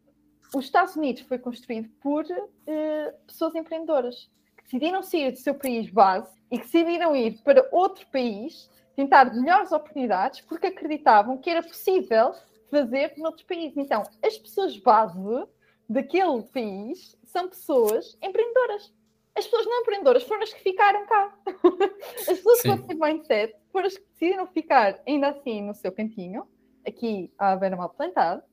os 0.54 0.66
Estados 0.66 0.96
Unidos 0.96 1.22
foi 1.24 1.40
construído 1.40 1.90
por 2.02 2.26
uh, 2.26 3.26
pessoas 3.26 3.56
empreendedoras 3.56 4.30
que 4.58 4.64
decidiram 4.64 5.02
sair 5.02 5.32
do 5.32 5.38
seu 5.38 5.56
país 5.56 5.90
base 5.90 6.30
e 6.50 6.58
que 6.58 6.66
decidiram 6.66 7.16
ir 7.16 7.42
para 7.42 7.68
outro 7.72 8.06
país 8.08 8.70
tentar 8.96 9.34
melhores 9.34 9.72
oportunidades 9.72 10.42
porque 10.42 10.68
acreditavam 10.68 11.38
que 11.38 11.50
era 11.50 11.64
possível 11.64 12.34
fazer 12.70 13.14
noutros 13.18 13.44
países. 13.44 13.78
Então, 13.78 14.04
as 14.24 14.38
pessoas 14.38 14.78
base 14.78 15.18
daquele 15.90 16.42
país 16.44 17.18
são 17.24 17.48
pessoas 17.48 18.18
empreendedoras. 18.22 18.94
As 19.36 19.46
pessoas 19.46 19.66
não 19.66 19.82
empreendedoras 19.82 20.24
foram 20.24 20.44
as 20.44 20.54
que 20.54 20.62
ficaram 20.62 21.06
cá. 21.06 21.34
As 22.20 22.26
pessoas 22.26 22.62
com 22.62 22.74
esse 22.74 22.94
mindset 22.96 23.56
foram 23.72 23.88
as 23.88 23.98
que 23.98 24.04
decidiram 24.04 24.46
ficar 24.48 25.00
ainda 25.08 25.30
assim 25.30 25.62
no 25.62 25.74
seu 25.74 25.90
cantinho, 25.90 26.46
aqui 26.86 27.32
à 27.38 27.56
beira 27.56 27.78
mal 27.78 27.90
plantada, 27.90 28.44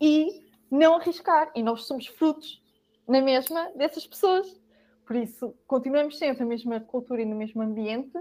e 0.00 0.44
não 0.74 0.96
arriscar. 0.96 1.50
E 1.54 1.62
nós 1.62 1.86
somos 1.86 2.06
frutos 2.06 2.60
na 3.08 3.20
mesma 3.20 3.70
dessas 3.76 4.06
pessoas. 4.06 4.60
Por 5.06 5.16
isso, 5.16 5.54
continuamos 5.66 6.18
sempre 6.18 6.40
na 6.40 6.48
mesma 6.48 6.80
cultura 6.80 7.22
e 7.22 7.26
no 7.26 7.36
mesmo 7.36 7.62
ambiente, 7.62 8.18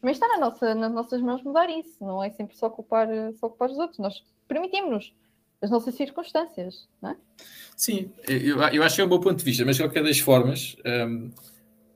mas 0.00 0.12
está 0.12 0.28
na 0.28 0.38
nossa, 0.38 0.74
nas 0.74 0.92
nossas 0.92 1.20
mãos 1.20 1.42
mudar 1.42 1.68
isso. 1.68 1.96
Não 2.00 2.22
é 2.22 2.30
sempre 2.30 2.56
só 2.56 2.70
culpar, 2.70 3.08
só 3.34 3.48
culpar 3.48 3.70
os 3.70 3.78
outros. 3.78 3.98
Nós 3.98 4.14
permitimos-nos 4.46 5.12
as 5.62 5.70
nossas 5.70 5.94
circunstâncias, 5.94 6.88
não 7.02 7.10
é? 7.10 7.16
Sim, 7.76 8.10
eu, 8.26 8.62
eu 8.62 8.82
acho 8.82 8.94
que 8.96 9.00
é 9.02 9.04
um 9.04 9.08
bom 9.08 9.20
ponto 9.20 9.38
de 9.38 9.44
vista, 9.44 9.64
mas 9.64 9.76
de 9.76 9.82
qualquer 9.82 10.02
das 10.02 10.18
formas, 10.18 10.76
um, 10.86 11.30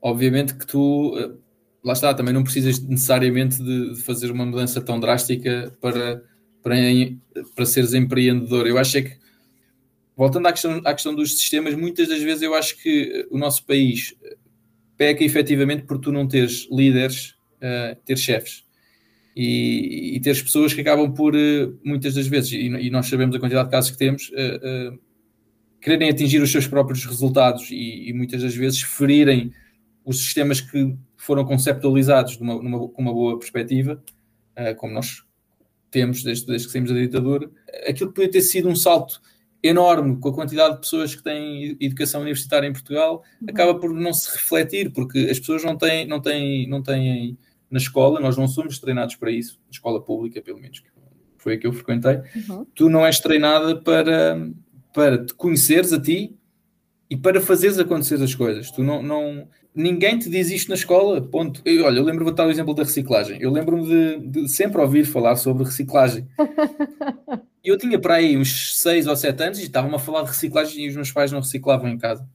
obviamente 0.01 0.55
que 0.55 0.67
tu, 0.67 1.17
eh, 1.17 1.31
lá 1.83 1.93
está, 1.93 2.13
também 2.13 2.33
não 2.33 2.43
precisas 2.43 2.79
necessariamente 2.79 3.61
de, 3.61 3.95
de, 3.95 4.01
fazer 4.03 4.31
uma 4.31 4.45
mudança 4.45 4.81
tão 4.81 4.99
drástica 4.99 5.75
para, 5.81 6.23
para, 6.61 6.75
para 7.55 7.65
seres 7.65 7.93
empreendedor. 7.93 8.67
Eu 8.67 8.77
acho 8.77 8.97
é 8.97 9.01
que, 9.03 9.17
voltando 10.15 10.47
à 10.47 10.51
questão, 10.51 10.81
à 10.85 10.93
questão 10.93 11.13
dos 11.13 11.37
sistemas, 11.37 11.75
muitas 11.75 12.07
das 12.07 12.21
vezes 12.21 12.41
eu 12.41 12.53
acho 12.53 12.77
que 12.81 13.27
o 13.29 13.37
nosso 13.37 13.65
país 13.65 14.15
peca 14.97 15.23
efetivamente 15.23 15.83
por 15.83 15.99
tu 15.99 16.11
não 16.11 16.27
teres 16.27 16.67
líderes, 16.71 17.35
uh, 17.57 17.95
ter 18.05 18.17
chefes. 18.17 18.63
E, 19.35 20.15
e 20.15 20.19
ter 20.21 20.33
pessoas 20.41 20.73
que 20.73 20.79
acabam 20.79 21.13
por, 21.13 21.35
eh, 21.35 21.69
muitas 21.83 22.15
das 22.15 22.25
vezes, 22.25 22.53
e, 22.53 22.67
e, 22.67 22.89
nós 22.89 23.07
sabemos 23.07 23.35
a 23.35 23.39
quantidade 23.39 23.67
de 23.67 23.71
casos 23.71 23.91
que 23.91 23.97
temos, 23.97 24.29
uh, 24.29 24.93
uh, 24.93 24.99
quererem 25.81 26.09
atingir 26.09 26.41
os 26.41 26.49
seus 26.49 26.65
próprios 26.65 27.03
resultados 27.05 27.69
e, 27.69 28.09
e, 28.09 28.13
muitas 28.13 28.41
das 28.41 28.55
vezes 28.55 28.81
ferirem 28.81 29.51
os 30.05 30.19
sistemas 30.19 30.61
que 30.61 30.95
foram 31.17 31.43
conceptualizados 31.43 32.39
numa, 32.39 32.63
numa, 32.63 32.87
com 32.87 33.01
uma 33.01 33.13
boa 33.13 33.37
perspectiva, 33.37 34.01
uh, 34.57 34.73
como 34.77 34.93
nós 34.93 35.25
temos 35.91 36.23
desde, 36.23 36.45
desde 36.45 36.67
que 36.67 36.71
saímos 36.71 36.91
da 36.91 36.97
ditadura, 36.97 37.51
aquilo 37.89 38.11
que 38.11 38.15
podia 38.15 38.31
ter 38.31 38.41
sido 38.41 38.69
um 38.69 38.75
salto 38.75 39.19
enorme 39.67 40.17
com 40.17 40.29
a 40.29 40.33
quantidade 40.33 40.75
de 40.75 40.81
pessoas 40.81 41.15
que 41.15 41.23
têm 41.23 41.75
educação 41.79 42.21
universitária 42.21 42.67
em 42.67 42.73
Portugal, 42.73 43.23
uhum. 43.41 43.47
acaba 43.49 43.75
por 43.75 43.93
não 43.93 44.13
se 44.13 44.31
refletir, 44.31 44.91
porque 44.91 45.27
as 45.29 45.39
pessoas 45.39 45.63
não 45.63 45.77
têm, 45.77 46.07
não 46.07 46.21
têm, 46.21 46.67
não 46.67 46.81
têm 46.81 47.37
na 47.69 47.79
escola, 47.79 48.19
nós 48.19 48.37
não 48.37 48.47
somos 48.47 48.79
treinados 48.79 49.15
para 49.15 49.31
isso, 49.31 49.59
na 49.65 49.71
escola 49.71 50.01
pública, 50.01 50.41
pelo 50.41 50.59
menos, 50.59 50.79
que 50.79 50.87
foi 51.37 51.55
a 51.55 51.57
que 51.57 51.67
eu 51.67 51.73
frequentei, 51.73 52.21
uhum. 52.49 52.65
tu 52.75 52.89
não 52.89 53.05
és 53.05 53.19
treinada 53.19 53.75
para, 53.75 54.49
para 54.93 55.25
te 55.25 55.33
conheceres 55.33 55.91
a 55.93 56.01
ti 56.01 56.35
e 57.09 57.15
para 57.17 57.41
fazeres 57.41 57.77
acontecer 57.77 58.21
as 58.21 58.33
coisas. 58.33 58.71
Tu 58.71 58.83
não, 58.83 59.01
não, 59.01 59.47
ninguém 59.73 60.17
te 60.17 60.29
diz 60.29 60.49
isto 60.49 60.69
na 60.69 60.75
escola, 60.75 61.21
ponto. 61.21 61.61
Eu, 61.65 61.85
olha, 61.85 61.99
eu 61.99 62.03
lembro-me 62.03 62.31
de 62.31 62.37
tal 62.37 62.49
exemplo 62.49 62.73
da 62.73 62.83
reciclagem. 62.83 63.37
Eu 63.39 63.51
lembro-me 63.51 63.85
de, 63.87 64.27
de, 64.27 64.49
sempre 64.49 64.81
ouvir 64.81 65.05
falar 65.05 65.35
sobre 65.35 65.63
reciclagem. 65.63 66.27
eu 67.69 67.77
tinha 67.77 67.99
para 67.99 68.15
aí 68.15 68.37
uns 68.37 68.79
6 68.79 69.07
ou 69.07 69.15
7 69.15 69.43
anos 69.43 69.59
e 69.59 69.63
estavam-me 69.63 69.95
a 69.95 69.99
falar 69.99 70.21
de 70.23 70.29
reciclagem 70.29 70.85
e 70.85 70.89
os 70.89 70.95
meus 70.95 71.11
pais 71.11 71.31
não 71.31 71.39
reciclavam 71.39 71.89
em 71.89 71.97
casa. 71.97 72.27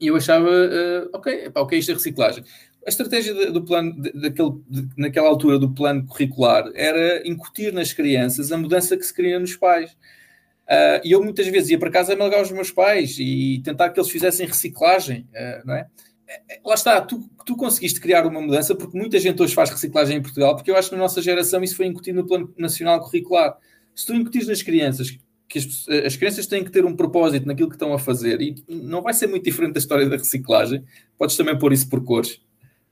E 0.00 0.06
eu 0.06 0.16
achava, 0.16 0.48
uh, 0.48 1.10
ok, 1.12 1.46
epá, 1.46 1.60
ok, 1.60 1.78
isto 1.78 1.90
é 1.90 1.94
reciclagem. 1.94 2.42
A 2.86 2.88
estratégia 2.88 3.52
do 3.52 3.62
plano, 3.62 3.94
daquele, 4.14 4.52
naquela 4.96 5.28
altura 5.28 5.58
do 5.58 5.70
plano 5.70 6.06
curricular, 6.06 6.70
era 6.74 7.26
incutir 7.28 7.72
nas 7.72 7.92
crianças 7.92 8.50
a 8.50 8.56
mudança 8.56 8.96
que 8.96 9.04
se 9.04 9.14
queria 9.14 9.38
nos 9.38 9.54
pais. 9.54 9.92
Uh, 9.92 11.04
e 11.04 11.12
eu 11.12 11.22
muitas 11.22 11.46
vezes 11.48 11.70
ia 11.70 11.78
para 11.78 11.90
casa 11.90 12.14
amalgar 12.14 12.40
os 12.40 12.50
meus 12.50 12.70
pais 12.70 13.16
e 13.18 13.60
tentar 13.62 13.90
que 13.90 14.00
eles 14.00 14.10
fizessem 14.10 14.46
reciclagem, 14.46 15.28
uh, 15.34 15.66
não 15.66 15.74
é? 15.74 15.86
lá 16.64 16.74
está, 16.74 17.00
tu, 17.00 17.28
tu 17.44 17.56
conseguiste 17.56 18.00
criar 18.00 18.26
uma 18.26 18.40
mudança 18.40 18.74
porque 18.74 18.96
muita 18.96 19.18
gente 19.18 19.42
hoje 19.42 19.54
faz 19.54 19.70
reciclagem 19.70 20.18
em 20.18 20.22
Portugal, 20.22 20.54
porque 20.54 20.70
eu 20.70 20.76
acho 20.76 20.88
que 20.88 20.94
na 20.94 21.02
nossa 21.02 21.20
geração 21.20 21.62
isso 21.62 21.76
foi 21.76 21.86
incutido 21.86 22.20
no 22.20 22.26
plano 22.26 22.54
nacional 22.56 23.00
curricular. 23.00 23.56
Se 23.94 24.06
tu 24.06 24.14
incutires 24.14 24.48
nas 24.48 24.62
crianças 24.62 25.18
que 25.48 25.58
as, 25.58 25.86
as, 26.06 26.16
crianças 26.16 26.46
têm 26.46 26.62
que 26.62 26.70
ter 26.70 26.84
um 26.84 26.94
propósito 26.94 27.44
naquilo 27.44 27.68
que 27.68 27.74
estão 27.74 27.92
a 27.92 27.98
fazer 27.98 28.40
e 28.40 28.54
não 28.68 29.02
vai 29.02 29.12
ser 29.12 29.26
muito 29.26 29.44
diferente 29.44 29.72
da 29.72 29.80
história 29.80 30.08
da 30.08 30.16
reciclagem, 30.16 30.84
podes 31.18 31.36
também 31.36 31.58
pôr 31.58 31.72
isso 31.72 31.88
por 31.88 32.04
cores. 32.04 32.40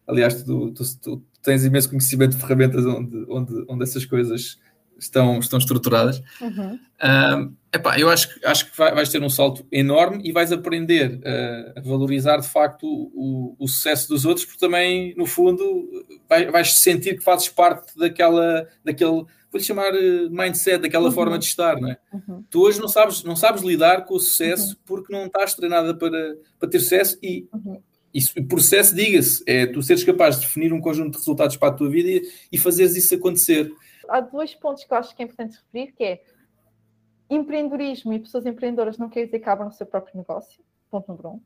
Aliás, 0.04 0.42
tu, 0.42 0.72
tu, 0.72 0.82
tu 1.00 1.22
tens 1.40 1.64
imenso 1.64 1.88
conhecimento 1.88 2.34
de 2.34 2.40
ferramentas 2.40 2.84
onde, 2.84 3.24
onde, 3.28 3.64
onde 3.68 3.84
essas 3.84 4.04
coisas 4.04 4.58
estão, 4.98 5.38
estão 5.38 5.58
estruturadas. 5.58 6.20
Uhum. 6.40 6.78
Um, 7.02 7.54
epá, 7.72 7.98
eu 7.98 8.10
acho, 8.10 8.28
acho 8.44 8.70
que 8.70 8.76
vai, 8.76 8.92
vais 8.94 9.08
ter 9.08 9.22
um 9.22 9.30
salto 9.30 9.64
enorme 9.70 10.20
e 10.24 10.32
vais 10.32 10.50
aprender 10.50 11.20
uh, 11.20 11.78
a 11.78 11.80
valorizar 11.80 12.38
de 12.38 12.48
facto 12.48 12.84
o, 12.86 13.54
o, 13.58 13.68
sucesso 13.68 14.08
dos 14.08 14.24
outros, 14.24 14.44
porque 14.44 14.58
também, 14.58 15.14
no 15.16 15.26
fundo, 15.26 15.88
vai, 16.28 16.50
vais 16.50 16.74
sentir 16.74 17.16
que 17.16 17.22
fazes 17.22 17.48
parte 17.48 17.96
daquela, 17.96 18.66
daquele, 18.84 19.24
vou-lhe 19.50 19.64
chamar 19.64 19.94
eh, 19.94 20.28
mindset, 20.30 20.78
daquela 20.78 21.06
uhum. 21.06 21.12
forma 21.12 21.38
de 21.38 21.44
estar, 21.44 21.80
não 21.80 21.90
é? 21.90 21.98
Uhum. 22.12 22.44
Tu 22.50 22.60
hoje 22.60 22.80
não 22.80 22.88
sabes, 22.88 23.22
não 23.22 23.36
sabes 23.36 23.62
lidar 23.62 24.04
com 24.04 24.14
o 24.14 24.20
sucesso 24.20 24.70
uhum. 24.70 24.80
porque 24.84 25.12
não 25.12 25.26
estás 25.26 25.54
treinada 25.54 25.94
para, 25.94 26.36
para 26.58 26.68
ter 26.68 26.80
sucesso 26.80 27.18
e 27.22 27.48
uhum. 27.52 27.80
o 28.36 28.44
processo, 28.46 28.94
diga-se, 28.94 29.42
é 29.46 29.66
tu 29.66 29.82
seres 29.82 30.04
capaz 30.04 30.36
de 30.36 30.46
definir 30.46 30.72
um 30.72 30.80
conjunto 30.80 31.12
de 31.12 31.18
resultados 31.18 31.56
para 31.56 31.68
a 31.68 31.72
tua 31.72 31.88
vida 31.88 32.08
e, 32.08 32.28
e 32.52 32.58
fazeres 32.58 32.96
isso 32.96 33.14
acontecer 33.14 33.72
há 34.08 34.20
dois 34.20 34.54
pontos 34.54 34.84
que 34.84 34.92
eu 34.92 34.98
acho 34.98 35.14
que 35.14 35.22
é 35.22 35.26
importante 35.26 35.58
referir, 35.58 35.92
que 35.92 36.04
é 36.04 36.22
empreendedorismo 37.30 38.12
e 38.12 38.18
pessoas 38.18 38.46
empreendedoras 38.46 38.96
não 38.96 39.08
quer 39.08 39.26
dizer 39.26 39.38
que 39.38 39.48
abram 39.48 39.68
o 39.68 39.72
seu 39.72 39.86
próprio 39.86 40.16
negócio, 40.16 40.64
ponto 40.90 41.08
número 41.08 41.28
um. 41.28 41.40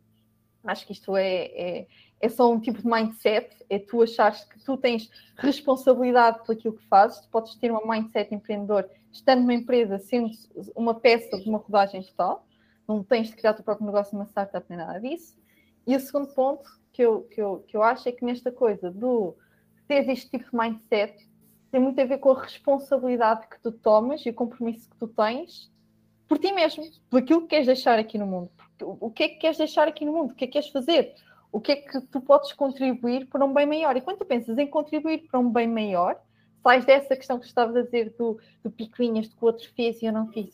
Acho 0.64 0.86
que 0.86 0.92
isto 0.92 1.16
é, 1.16 1.44
é, 1.46 1.86
é 2.22 2.28
só 2.28 2.50
um 2.50 2.60
tipo 2.60 2.80
de 2.80 2.86
mindset, 2.86 3.50
é 3.68 3.80
tu 3.80 4.00
achares 4.00 4.44
que 4.44 4.64
tu 4.64 4.76
tens 4.76 5.10
responsabilidade 5.36 6.38
por 6.46 6.52
aquilo 6.52 6.74
que 6.74 6.86
fazes, 6.86 7.20
tu 7.20 7.28
podes 7.28 7.56
ter 7.56 7.70
uma 7.70 7.84
mindset 7.84 8.32
empreendedor 8.32 8.88
estando 9.10 9.40
numa 9.40 9.54
empresa, 9.54 9.98
sendo 9.98 10.30
uma 10.76 10.94
peça 10.94 11.36
de 11.38 11.48
uma 11.48 11.58
rodagem 11.58 12.00
total, 12.02 12.46
não 12.86 13.02
tens 13.02 13.28
de 13.28 13.36
criar 13.36 13.50
o 13.50 13.54
teu 13.54 13.64
próprio 13.64 13.86
negócio 13.86 14.16
numa 14.16 14.26
startup 14.26 14.64
nem 14.68 14.78
nada 14.78 15.00
disso. 15.00 15.36
E 15.84 15.96
o 15.96 16.00
segundo 16.00 16.28
ponto 16.28 16.70
que 16.92 17.02
eu, 17.02 17.22
que 17.22 17.42
eu, 17.42 17.64
que 17.66 17.76
eu 17.76 17.82
acho 17.82 18.08
é 18.08 18.12
que 18.12 18.24
nesta 18.24 18.52
coisa 18.52 18.90
do 18.90 19.34
ter 19.88 20.08
este 20.08 20.30
tipo 20.30 20.48
de 20.48 20.56
mindset, 20.56 21.28
tem 21.72 21.80
muito 21.80 22.00
a 22.00 22.04
ver 22.04 22.18
com 22.18 22.30
a 22.30 22.42
responsabilidade 22.42 23.48
que 23.48 23.60
tu 23.60 23.72
tomas 23.72 24.24
e 24.24 24.30
o 24.30 24.34
compromisso 24.34 24.88
que 24.88 24.96
tu 24.96 25.08
tens 25.08 25.72
por 26.28 26.38
ti 26.38 26.52
mesmo, 26.52 26.84
por 27.10 27.18
aquilo 27.18 27.42
que 27.42 27.48
queres 27.48 27.66
deixar 27.66 27.98
aqui 27.98 28.16
no 28.16 28.26
mundo. 28.26 28.50
O 28.80 29.10
que 29.10 29.24
é 29.24 29.28
que 29.28 29.36
queres 29.36 29.58
deixar 29.58 29.88
aqui 29.88 30.04
no 30.04 30.12
mundo? 30.12 30.32
O 30.32 30.34
que 30.34 30.44
é 30.44 30.46
que 30.46 30.52
queres 30.52 30.68
fazer? 30.68 31.14
O 31.52 31.60
que 31.60 31.72
é 31.72 31.76
que 31.76 32.00
tu 32.00 32.20
podes 32.20 32.52
contribuir 32.54 33.26
para 33.26 33.44
um 33.44 33.52
bem 33.52 33.66
maior? 33.66 33.94
E 33.96 34.00
quando 34.00 34.18
tu 34.18 34.24
pensas 34.24 34.56
em 34.56 34.66
contribuir 34.66 35.28
para 35.30 35.38
um 35.38 35.50
bem 35.50 35.68
maior, 35.68 36.18
sais 36.62 36.84
dessa 36.86 37.14
questão 37.14 37.38
que 37.38 37.46
estavas 37.46 37.76
a 37.76 37.82
dizer 37.82 38.14
do, 38.18 38.38
do 38.64 38.70
picuinhas 38.70 39.28
de 39.28 39.36
que 39.36 39.44
o 39.44 39.46
outro 39.46 39.68
fez 39.74 40.00
e 40.00 40.06
eu 40.06 40.12
não 40.12 40.28
fiz, 40.28 40.50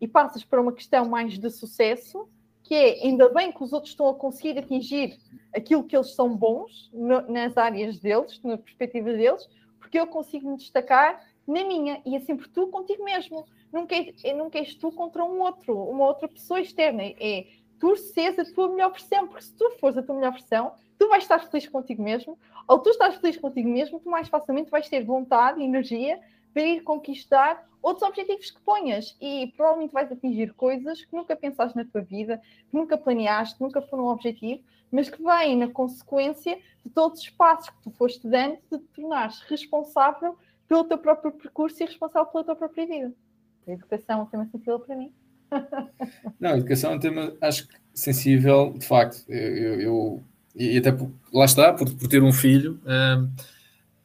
e 0.00 0.08
passas 0.08 0.42
para 0.42 0.60
uma 0.60 0.72
questão 0.72 1.08
mais 1.08 1.38
de 1.38 1.50
sucesso, 1.50 2.28
que 2.64 2.74
é 2.74 3.04
ainda 3.04 3.28
bem 3.28 3.52
que 3.52 3.62
os 3.62 3.72
outros 3.72 3.92
estão 3.92 4.08
a 4.08 4.14
conseguir 4.14 4.58
atingir 4.58 5.18
aquilo 5.54 5.84
que 5.84 5.96
eles 5.96 6.14
são 6.14 6.36
bons 6.36 6.90
no, 6.92 7.20
nas 7.30 7.56
áreas 7.56 7.98
deles, 8.00 8.40
na 8.42 8.58
perspectiva 8.58 9.12
deles, 9.12 9.48
porque 9.78 10.00
eu 10.00 10.06
consigo 10.08 10.50
me 10.50 10.56
destacar 10.56 11.24
na 11.46 11.62
minha 11.64 12.02
e 12.04 12.16
é 12.16 12.20
sempre 12.20 12.48
tu 12.48 12.66
contigo 12.66 13.04
mesmo. 13.04 13.46
Nunca, 13.72 13.94
nunca 14.36 14.58
és 14.58 14.74
tu 14.74 14.90
contra 14.90 15.24
um 15.24 15.40
outro, 15.40 15.80
uma 15.80 16.06
outra 16.06 16.26
pessoa 16.26 16.60
externa. 16.60 17.02
É 17.20 17.46
tu 17.78 17.96
seres 17.96 18.38
a 18.38 18.44
tua 18.44 18.68
melhor 18.68 18.90
versão, 18.90 19.26
porque 19.26 19.44
se 19.44 19.54
tu 19.54 19.70
fores 19.78 19.98
a 19.98 20.02
tua 20.02 20.14
melhor 20.14 20.32
versão, 20.32 20.72
tu 20.98 21.08
vais 21.08 21.22
estar 21.22 21.38
feliz 21.38 21.68
contigo 21.68 22.02
mesmo, 22.02 22.38
ou 22.66 22.78
tu 22.78 22.90
estás 22.90 23.16
feliz 23.16 23.36
contigo 23.36 23.68
mesmo, 23.68 24.00
tu 24.00 24.10
mais 24.10 24.28
facilmente 24.28 24.70
vais 24.70 24.88
ter 24.88 25.04
vontade 25.04 25.60
e 25.60 25.64
energia 25.64 26.20
para 26.52 26.62
ir 26.62 26.82
conquistar 26.82 27.68
outros 27.82 28.08
objetivos 28.08 28.50
que 28.50 28.60
ponhas 28.62 29.16
e 29.20 29.52
provavelmente 29.56 29.92
vais 29.92 30.10
atingir 30.10 30.52
coisas 30.54 31.04
que 31.04 31.14
nunca 31.14 31.36
pensaste 31.36 31.76
na 31.76 31.84
tua 31.84 32.00
vida, 32.00 32.40
que 32.70 32.76
nunca 32.76 32.96
planeaste, 32.96 33.60
nunca 33.60 33.82
foram 33.82 34.04
um 34.04 34.08
objetivo, 34.08 34.62
mas 34.90 35.10
que 35.10 35.22
vêm 35.22 35.56
na 35.56 35.68
consequência 35.68 36.58
de 36.84 36.90
todos 36.90 37.20
os 37.20 37.30
passos 37.30 37.68
que 37.70 37.82
tu 37.82 37.90
foste 37.90 38.26
dando 38.26 38.58
de 38.70 38.78
te 38.78 38.84
tornares 38.94 39.40
responsável 39.42 40.36
pelo 40.66 40.84
teu 40.84 40.98
próprio 40.98 41.32
percurso 41.32 41.82
e 41.82 41.86
responsável 41.86 42.26
pela 42.26 42.44
tua 42.44 42.56
própria 42.56 42.86
vida. 42.86 43.14
A 43.66 43.72
educação 43.72 44.20
é 44.20 44.22
um 44.22 44.26
tema 44.26 44.46
sensível 44.46 44.80
para 44.80 44.96
mim. 44.96 45.12
Não, 46.40 46.50
a 46.50 46.56
educação 46.56 46.92
é 46.92 46.96
um 46.96 46.98
tema, 46.98 47.32
acho 47.40 47.66
que 47.68 47.74
sensível, 47.94 48.74
de 48.78 48.86
facto. 48.86 49.24
Eu, 49.28 49.80
eu, 49.80 50.22
e 50.54 50.78
até 50.78 50.92
por, 50.92 51.10
lá 51.32 51.44
está, 51.44 51.72
por, 51.72 51.90
por 51.92 52.08
ter 52.08 52.22
um 52.22 52.32
filho, 52.32 52.80
hum, 52.86 53.30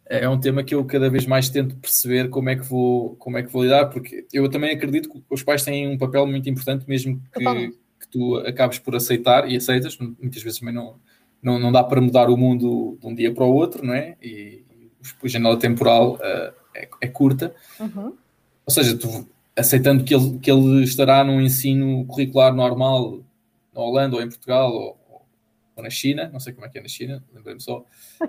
é 0.05 0.27
um 0.27 0.39
tema 0.39 0.63
que 0.63 0.75
eu 0.75 0.83
cada 0.83 1.09
vez 1.09 1.25
mais 1.25 1.49
tento 1.49 1.75
perceber 1.77 2.29
como 2.29 2.49
é 2.49 2.55
que 2.55 2.63
vou, 2.63 3.15
como 3.15 3.37
é 3.37 3.43
que 3.43 3.51
vou 3.51 3.63
lidar, 3.63 3.87
porque 3.87 4.25
eu 4.33 4.49
também 4.49 4.71
acredito 4.71 5.09
que 5.09 5.21
os 5.29 5.41
pais 5.43 5.63
têm 5.63 5.87
um 5.87 5.97
papel 5.97 6.27
muito 6.27 6.49
importante, 6.49 6.87
mesmo 6.87 7.21
que, 7.33 7.71
que 7.99 8.07
tu 8.09 8.37
acabes 8.37 8.77
por 8.79 8.95
aceitar 8.95 9.49
e 9.49 9.55
aceitas, 9.55 9.97
muitas 9.97 10.43
vezes 10.43 10.59
também 10.59 10.73
não, 10.73 10.95
não, 11.41 11.57
não 11.57 11.71
dá 11.71 11.83
para 11.83 12.01
mudar 12.01 12.29
o 12.29 12.37
mundo 12.37 12.97
de 12.99 13.07
um 13.07 13.15
dia 13.15 13.33
para 13.33 13.45
o 13.45 13.53
outro, 13.53 13.85
não 13.85 13.93
é? 13.93 14.15
E, 14.21 14.63
a 15.23 15.27
janela 15.27 15.57
temporal 15.57 16.15
uh, 16.15 16.53
é, 16.75 16.87
é, 17.01 17.07
curta. 17.07 17.55
Uhum. 17.79 18.13
Ou 18.65 18.73
seja, 18.73 18.95
tu 18.95 19.27
aceitando 19.57 20.03
que 20.03 20.13
ele, 20.13 20.39
que 20.39 20.51
ele 20.51 20.83
estará 20.83 21.23
num 21.23 21.41
ensino 21.41 22.05
curricular 22.05 22.53
normal 22.53 23.23
na 23.73 23.81
Holanda 23.81 24.15
ou 24.15 24.21
em 24.21 24.29
Portugal 24.29 24.71
ou, 24.71 24.97
ou 25.75 25.83
na 25.83 25.89
China, 25.89 26.29
não 26.31 26.39
sei 26.39 26.53
como 26.53 26.65
é 26.65 26.69
que 26.69 26.77
é 26.77 26.81
na 26.81 26.87
China, 26.87 27.23
lembrei-me 27.33 27.61
só, 27.61 27.83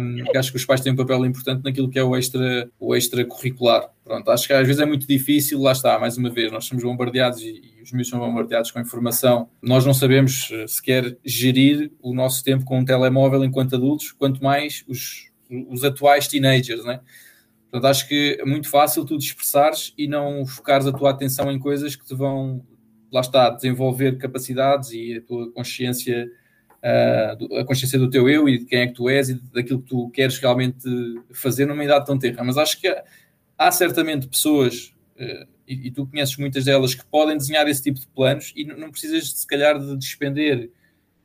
um, 0.00 0.38
acho 0.38 0.50
que 0.50 0.56
os 0.56 0.64
pais 0.64 0.80
têm 0.80 0.92
um 0.92 0.96
papel 0.96 1.24
importante 1.26 1.64
naquilo 1.64 1.90
que 1.90 1.98
é 1.98 2.04
o 2.04 2.16
extra, 2.16 2.70
o 2.78 2.94
extracurricular. 2.94 3.90
Pronto, 4.04 4.30
acho 4.30 4.46
que 4.46 4.52
às 4.52 4.66
vezes 4.66 4.80
é 4.80 4.86
muito 4.86 5.06
difícil, 5.06 5.60
lá 5.60 5.72
está, 5.72 5.98
mais 5.98 6.16
uma 6.16 6.30
vez, 6.30 6.52
nós 6.52 6.64
somos 6.64 6.84
bombardeados 6.84 7.40
e, 7.40 7.74
e 7.78 7.82
os 7.82 7.92
meus 7.92 8.08
são 8.08 8.18
bombardeados 8.18 8.70
com 8.70 8.80
informação. 8.80 9.48
Nós 9.62 9.84
não 9.84 9.94
sabemos 9.94 10.50
uh, 10.50 10.68
sequer 10.68 11.16
gerir 11.24 11.90
o 12.00 12.14
nosso 12.14 12.42
tempo 12.42 12.64
com 12.64 12.78
um 12.78 12.84
telemóvel 12.84 13.44
enquanto 13.44 13.76
adultos, 13.76 14.12
quanto 14.12 14.42
mais 14.42 14.84
os, 14.88 15.30
os 15.68 15.84
atuais 15.84 16.28
teenagers, 16.28 16.84
né? 16.84 17.00
Portanto, 17.70 17.90
acho 17.90 18.08
que 18.08 18.38
é 18.40 18.44
muito 18.44 18.68
fácil 18.68 19.04
tu 19.04 19.18
dispersares 19.18 19.92
e 19.98 20.06
não 20.06 20.46
focares 20.46 20.86
a 20.86 20.92
tua 20.92 21.10
atenção 21.10 21.50
em 21.50 21.58
coisas 21.58 21.96
que 21.96 22.04
te 22.04 22.14
vão, 22.14 22.64
lá 23.12 23.20
está, 23.20 23.50
desenvolver 23.50 24.18
capacidades 24.18 24.92
e 24.92 25.16
a 25.16 25.22
tua 25.22 25.50
consciência 25.52 26.30
uh, 26.86 27.58
a 27.58 27.64
consciência 27.64 27.98
do 27.98 28.08
teu 28.08 28.28
eu 28.28 28.48
e 28.48 28.58
de 28.58 28.64
quem 28.64 28.80
é 28.80 28.86
que 28.86 28.94
tu 28.94 29.08
és 29.08 29.28
e 29.28 29.34
daquilo 29.52 29.82
que 29.82 29.88
tu 29.88 30.10
queres 30.10 30.38
realmente 30.38 30.88
fazer 31.32 31.66
numa 31.66 31.84
idade 31.84 32.06
tão 32.06 32.18
terra. 32.18 32.44
Mas 32.44 32.56
acho 32.56 32.80
que 32.80 32.88
há, 32.88 33.04
há 33.58 33.70
certamente 33.72 34.28
pessoas, 34.28 34.94
uh, 35.18 35.46
e, 35.66 35.90
tu 35.90 36.06
conheces 36.06 36.36
muitas 36.36 36.64
delas, 36.64 36.94
que 36.94 37.04
podem 37.06 37.36
desenhar 37.36 37.66
esse 37.68 37.82
tipo 37.82 37.98
de 37.98 38.06
planos 38.08 38.52
e 38.54 38.64
não 38.64 38.90
precisas, 38.90 39.32
se 39.32 39.46
calhar, 39.46 39.78
de 39.78 39.96
despender 39.96 40.70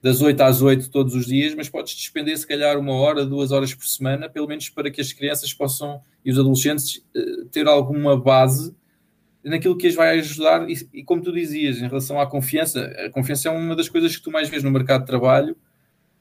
das 0.02 0.22
8 0.22 0.41
às 0.41 0.62
8 0.62 0.89
todos 0.89 1.14
os 1.14 1.28
dias, 1.28 1.54
mas 1.54 1.70
podes 1.70 1.93
despender, 1.93 2.36
se 2.38 2.47
calhar, 2.47 2.78
uma 2.80 2.93
hora, 2.93 3.26
duas 3.26 3.52
horas 3.52 3.74
por 3.74 3.86
semana, 3.86 4.28
pelo 4.28 4.47
menos 4.47 4.68
para 4.70 4.89
que 4.89 4.99
as 4.99 5.14
crianças 5.14 5.54
possam 5.54 6.02
e 6.26 6.32
os 6.32 6.39
adolescentes 6.39 7.04
uh, 7.16 7.45
ter 7.45 7.68
alguma 7.68 8.20
base 8.20 8.76
naquilo 9.43 9.78
que 9.78 9.88
as 9.88 9.95
vai 9.95 10.20
ajudar 10.20 10.70
e, 10.70 10.88
e, 10.93 11.04
como 11.04 11.22
tu 11.22 11.32
dizias, 11.32 11.78
em 11.78 11.88
relação 11.88 12.20
à 12.20 12.28
confiança, 12.28 12.86
a 13.06 13.10
confiança 13.10 13.49
é 13.49 13.52
uma 13.52 13.76
das 13.76 13.89
coisas 13.89 14.16
que 14.16 14.24
tu 14.24 14.32
mais 14.32 14.49
vês 14.49 14.64
no 14.64 14.72
mercado 14.72 15.02
de 15.02 15.08
trabalho. 15.08 15.56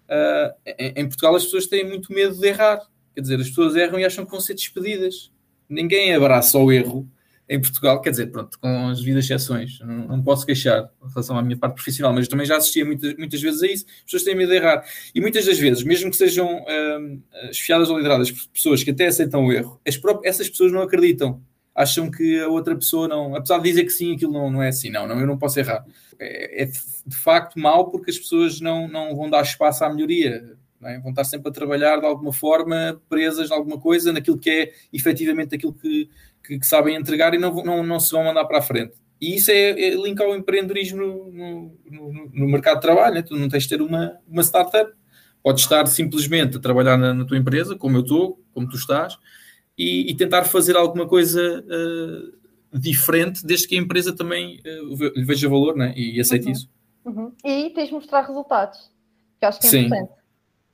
Uh, 0.09 0.55
em, 0.79 0.93
em, 0.97 1.07
Portugal 1.07 1.35
as 1.37 1.45
pessoas 1.45 1.67
têm 1.67 1.87
muito 1.87 2.13
medo 2.13 2.35
de 2.35 2.47
errar. 2.47 2.81
Quer 3.15 3.21
dizer, 3.23 3.41
as 3.41 3.49
pessoas 3.49 3.77
erram 3.77 3.99
e 3.99 4.05
acham 4.05 4.25
que 4.25 4.31
vão 4.31 4.41
ser 4.41 4.55
despedidas. 4.55 5.31
Ninguém 5.69 6.15
abraça 6.15 6.59
o 6.59 6.71
erro. 6.71 7.09
Em 7.51 7.61
Portugal, 7.61 8.01
quer 8.01 8.11
dizer, 8.11 8.31
pronto, 8.31 8.57
com 8.61 8.89
as 8.89 9.01
devidas 9.01 9.25
exceções, 9.25 9.81
não, 9.81 10.07
não, 10.07 10.23
posso 10.23 10.47
queixar 10.47 10.89
em 11.05 11.09
relação 11.09 11.37
à 11.37 11.43
minha 11.43 11.59
parte 11.59 11.75
profissional, 11.75 12.15
mas 12.15 12.29
também 12.29 12.47
já 12.47 12.57
assistia 12.57 12.85
muitas, 12.85 13.17
muitas 13.17 13.43
vezes 13.43 13.61
a 13.61 13.67
isso, 13.67 13.87
as 13.89 14.05
pessoas 14.05 14.23
têm 14.23 14.37
medo 14.37 14.51
de 14.51 14.57
errar. 14.57 14.85
E 15.13 15.21
muitas 15.21 15.45
das 15.45 15.59
vezes, 15.59 15.83
mesmo 15.83 16.13
que 16.13 16.17
sejam 16.17 16.65
um, 16.65 17.21
esfiadas 17.51 17.91
ou 17.91 17.97
lideradas 17.97 18.31
por 18.31 18.47
pessoas 18.53 18.85
que 18.85 18.93
até 18.93 19.09
aceitam 19.09 19.45
o 19.45 19.53
erro, 19.53 19.81
essas 20.23 20.49
pessoas 20.49 20.71
não 20.71 20.81
acreditam. 20.81 21.43
Acham 21.75 22.09
que 22.09 22.39
a 22.41 22.47
outra 22.47 22.77
pessoa 22.77 23.09
não, 23.09 23.35
apesar 23.35 23.59
de 23.59 23.65
dizer 23.65 23.83
que 23.83 23.91
sim, 23.91 24.15
aquilo 24.15 24.33
não, 24.33 24.49
não 24.49 24.63
é 24.63 24.69
assim, 24.69 24.89
não, 24.89 25.09
não, 25.09 25.19
eu 25.19 25.27
não 25.27 25.37
posso 25.37 25.59
errar. 25.59 25.85
É, 26.21 26.63
é 26.63 26.67
de 26.67 27.17
facto 27.17 27.59
mau 27.59 27.91
porque 27.91 28.13
as 28.13 28.19
pessoas 28.19 28.61
não, 28.61 28.87
não 28.87 29.17
vão 29.17 29.29
dar 29.29 29.43
espaço 29.43 29.85
à 29.85 29.93
melhoria 29.93 30.57
é? 30.89 30.99
Vão 30.99 31.11
estar 31.11 31.25
sempre 31.25 31.51
a 31.51 31.53
trabalhar 31.53 31.99
de 31.99 32.07
alguma 32.07 32.33
forma, 32.33 33.01
presas 33.09 33.51
em 33.51 33.55
alguma 33.55 33.79
coisa, 33.79 34.13
naquilo 34.13 34.39
que 34.39 34.51
é 34.51 34.73
efetivamente 34.93 35.55
aquilo 35.55 35.75
que, 35.75 36.09
que, 36.45 36.59
que 36.59 36.67
sabem 36.67 36.97
entregar 36.97 37.35
e 37.35 37.39
não, 37.39 37.55
não, 37.63 37.83
não 37.83 38.01
se 38.01 38.13
vão 38.13 38.25
mandar 38.25 38.45
para 38.47 38.59
a 38.59 38.63
frente. 38.63 38.95
E 39.21 39.37
isso 39.37 39.51
é, 39.51 39.71
é 39.71 39.91
linkar 39.95 40.27
ao 40.27 40.35
empreendedorismo 40.35 40.99
no, 40.99 41.77
no, 41.91 42.31
no, 42.33 42.49
mercado 42.49 42.77
de 42.77 42.83
trabalho. 42.83 43.17
Né? 43.17 43.23
Tu 43.23 43.37
não 43.37 43.49
tens 43.49 43.65
de 43.65 43.69
ter 43.69 43.83
uma, 43.83 44.17
uma 44.27 44.43
startup. 44.43 44.91
Podes 45.43 45.63
estar 45.63 45.87
simplesmente 45.87 46.57
a 46.57 46.61
trabalhar 46.61 46.97
na, 46.97 47.13
na 47.13 47.25
tua 47.27 47.37
empresa, 47.37 47.77
como 47.77 47.99
eu 47.99 48.03
estou, 48.03 48.43
como 48.53 48.69
tu 48.69 48.77
estás, 48.77 49.19
e, 49.77 50.11
e 50.11 50.15
tentar 50.15 50.45
fazer 50.45 50.77
alguma 50.77 51.07
coisa 51.07 51.63
uh, 51.63 52.79
diferente, 52.79 53.45
desde 53.45 53.69
que 53.69 53.75
a 53.75 53.79
empresa 53.79 54.15
também 54.15 54.61
uh, 54.61 55.25
veja 55.25 55.49
valor 55.49 55.77
né? 55.77 55.93
e, 55.97 56.17
e 56.17 56.21
aceite 56.21 56.47
uhum. 56.47 56.53
isso. 56.53 56.71
Uhum. 57.05 57.33
E 57.45 57.71
tens 57.71 57.89
de 57.89 57.95
mostrar 57.95 58.27
resultados, 58.27 58.91
que 59.39 59.47
acho 59.47 59.61
que 59.61 59.67
é 59.67 59.71
Sim. 59.71 59.87
importante 59.87 60.20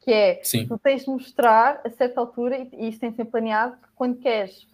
que 0.06 0.12
é 0.12 0.40
Sim. 0.44 0.68
tu 0.68 0.78
tens 0.78 1.02
de 1.02 1.10
mostrar 1.10 1.80
a 1.84 1.90
certa 1.90 2.20
altura, 2.20 2.58
e 2.72 2.88
isto 2.88 3.00
tem 3.00 3.10
que 3.10 3.16
ser 3.16 3.24
planeado, 3.24 3.76
que 3.76 3.88
quando 3.96 4.20
queres 4.20 4.64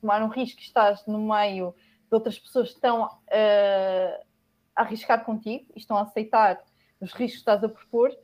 tomar 0.00 0.22
um 0.22 0.28
risco 0.28 0.60
e 0.60 0.62
estás 0.62 1.04
no 1.06 1.18
meio 1.18 1.74
de 2.08 2.14
outras 2.14 2.38
pessoas 2.38 2.70
que 2.70 2.76
estão 2.76 3.04
uh, 3.04 4.24
a 4.74 4.80
arriscar 4.80 5.26
contigo 5.26 5.66
e 5.76 5.78
estão 5.78 5.94
a 5.98 6.02
aceitar 6.04 6.58
os 7.02 7.12
riscos 7.12 7.32
que 7.32 7.38
estás 7.40 7.62
a 7.62 7.68
propor, 7.68 8.16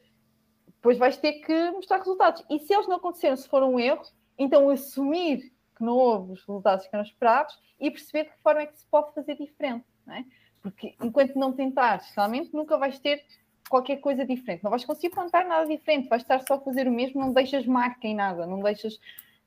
depois 0.67 0.97
vais 0.97 1.19
ter 1.19 1.35
que 1.35 1.71
mostrar 1.73 1.99
resultados. 1.99 2.43
E 2.49 2.59
se 2.61 2.73
eles 2.73 2.89
não 2.89 2.97
acontecerem, 2.97 3.37
se 3.37 3.47
for 3.47 3.63
um 3.63 3.79
erro, 3.79 4.03
então 4.39 4.71
assumir 4.71 5.53
que 5.77 5.85
não 5.85 5.99
houve 5.99 6.33
os 6.33 6.41
resultados 6.41 6.87
que 6.87 6.97
eram 6.97 7.05
esperados 7.05 7.59
e 7.79 7.91
perceber 7.91 8.25
de 8.25 8.31
que 8.31 8.43
forma 8.43 8.63
é 8.63 8.67
que 8.67 8.79
se 8.79 8.87
pode 8.87 9.13
fazer 9.13 9.37
diferente. 9.37 9.85
Não 10.07 10.15
é? 10.15 10.25
Porque 10.63 10.95
enquanto 11.03 11.39
não 11.39 11.53
tentares, 11.53 12.11
realmente 12.17 12.55
nunca 12.55 12.79
vais 12.79 12.99
ter 12.99 13.23
qualquer 13.69 13.97
coisa 13.99 14.25
diferente. 14.25 14.65
Não 14.65 14.71
vais 14.71 14.85
conseguir 14.85 15.11
plantar 15.11 15.45
nada 15.45 15.67
diferente, 15.67 16.09
vais 16.09 16.23
estar 16.23 16.41
só 16.47 16.55
a 16.55 16.61
fazer 16.61 16.89
o 16.89 16.93
mesmo, 16.93 17.21
não 17.21 17.33
deixas 17.33 17.67
marca 17.67 18.07
em 18.07 18.15
nada, 18.15 18.47
não 18.47 18.61
deixas 18.61 18.99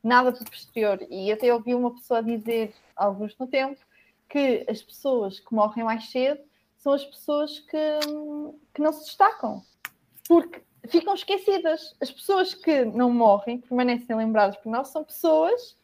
nada 0.04 0.32
para 0.32 0.44
o 0.44 0.50
posterior. 0.50 1.00
E 1.10 1.32
até 1.32 1.54
ouvi 1.54 1.74
uma 1.74 1.94
pessoa 1.94 2.24
dizer, 2.24 2.74
alguns 2.96 3.38
no 3.38 3.48
tempo, 3.48 3.80
que 4.30 4.66
as 4.70 4.82
pessoas 4.82 5.40
que 5.40 5.54
morrem 5.54 5.84
mais 5.84 6.10
cedo 6.10 6.42
são 6.78 6.94
as 6.94 7.04
pessoas 7.04 7.60
que, 7.60 8.00
que 8.74 8.82
não 8.82 8.94
se 8.94 9.06
destacam, 9.06 9.62
porque 10.28 10.62
ficam 10.88 11.14
esquecidas. 11.14 11.96
As 12.02 12.12
pessoas 12.12 12.54
que 12.54 12.86
não 12.86 13.12
morrem, 13.12 13.60
permanecem 13.60 14.16
lembradas 14.16 14.58
por 14.58 14.72
nós, 14.72 14.88
são 14.88 15.04
pessoas 15.04 15.78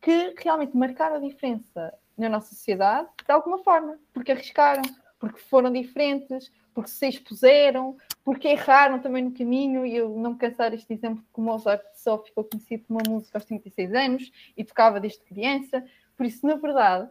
que 0.00 0.34
realmente 0.38 0.76
marcaram 0.76 1.16
a 1.16 1.20
diferença 1.20 1.92
na 2.16 2.28
nossa 2.28 2.54
sociedade 2.54 3.08
de 3.24 3.32
alguma 3.32 3.58
forma, 3.58 3.98
porque 4.12 4.32
arriscaram, 4.32 4.82
porque 5.18 5.40
foram 5.40 5.72
diferentes, 5.72 6.50
porque 6.78 6.90
se 6.92 7.08
expuseram, 7.08 7.96
porque 8.24 8.46
erraram 8.46 9.00
também 9.00 9.24
no 9.24 9.32
caminho, 9.32 9.84
e 9.84 9.96
eu 9.96 10.16
não 10.16 10.34
me 10.34 10.38
cansar 10.38 10.72
este 10.72 10.92
exemplo 10.92 11.24
que 11.34 11.40
o 11.40 11.42
Mozart 11.42 11.82
só 11.96 12.22
ficou 12.22 12.44
conhecido 12.44 12.84
por 12.84 12.94
uma 12.94 13.14
música 13.16 13.36
aos 13.36 13.44
36 13.44 13.92
anos 13.94 14.30
e 14.56 14.62
tocava 14.62 15.00
desde 15.00 15.18
criança, 15.24 15.84
por 16.16 16.24
isso, 16.24 16.46
na 16.46 16.54
verdade, 16.54 17.10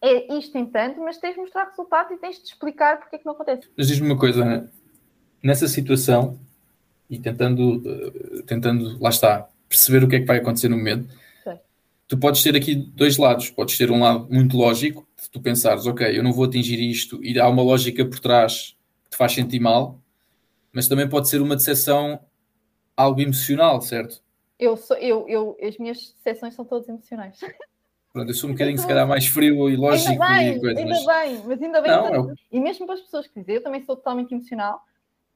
é 0.00 0.34
isto 0.38 0.56
em 0.56 0.64
tanto, 0.64 1.00
mas 1.00 1.18
tens 1.18 1.34
de 1.34 1.40
mostrar 1.40 1.68
resultados 1.68 2.12
e 2.12 2.16
tens 2.16 2.38
de 2.38 2.48
explicar 2.48 2.98
porque 2.98 3.16
é 3.16 3.18
que 3.18 3.26
não 3.26 3.34
acontece. 3.34 3.68
Mas 3.76 3.88
diz-me 3.88 4.06
uma 4.06 4.18
coisa, 4.18 4.42
Ana. 4.42 4.72
nessa 5.42 5.68
situação, 5.68 6.40
e 7.10 7.18
tentando, 7.18 7.76
uh, 7.76 8.42
tentando, 8.44 8.98
lá 8.98 9.10
está, 9.10 9.50
perceber 9.68 10.02
o 10.02 10.08
que 10.08 10.16
é 10.16 10.20
que 10.20 10.26
vai 10.26 10.38
acontecer 10.38 10.70
no 10.70 10.78
momento, 10.78 11.14
tu 12.08 12.16
podes 12.16 12.42
ter 12.42 12.56
aqui 12.56 12.74
dois 12.74 13.18
lados. 13.18 13.50
Podes 13.50 13.76
ter 13.76 13.90
um 13.90 14.00
lado 14.00 14.26
muito 14.30 14.56
lógico, 14.56 15.05
de 15.26 15.30
tu 15.30 15.40
pensares, 15.40 15.86
ok, 15.86 16.16
eu 16.16 16.22
não 16.22 16.32
vou 16.32 16.44
atingir 16.44 16.80
isto, 16.80 17.22
e 17.22 17.38
há 17.38 17.48
uma 17.48 17.62
lógica 17.62 18.04
por 18.04 18.18
trás 18.20 18.76
que 19.04 19.10
te 19.10 19.16
faz 19.16 19.32
sentir 19.32 19.60
mal, 19.60 20.00
mas 20.72 20.88
também 20.88 21.08
pode 21.08 21.28
ser 21.28 21.42
uma 21.42 21.56
decepção 21.56 22.20
algo 22.96 23.20
emocional, 23.20 23.80
certo? 23.80 24.22
Eu 24.58 24.76
sou, 24.76 24.96
eu, 24.96 25.28
eu, 25.28 25.56
as 25.62 25.76
minhas 25.76 26.14
decepções 26.14 26.54
são 26.54 26.64
todas 26.64 26.88
emocionais. 26.88 27.38
Pronto, 28.12 28.30
eu 28.30 28.34
sou 28.34 28.48
um 28.48 28.54
bocadinho, 28.54 28.78
se 28.78 28.86
calhar, 28.86 29.06
mais 29.06 29.26
frio 29.26 29.68
e 29.68 29.76
lógico. 29.76 30.10
Ainda 30.10 30.26
bem, 30.26 30.46
e 30.46 30.78
ainda 30.78 30.84
mas... 30.86 31.06
bem, 31.06 31.42
mas 31.44 31.62
ainda 31.62 31.82
bem. 31.82 31.90
Não, 31.90 32.14
eu... 32.14 32.34
E 32.50 32.58
mesmo 32.58 32.86
para 32.86 32.94
as 32.94 33.02
pessoas 33.02 33.26
que 33.26 33.38
dizem, 33.40 33.56
eu 33.56 33.62
também 33.62 33.82
sou 33.82 33.94
totalmente 33.94 34.32
emocional. 34.32 34.80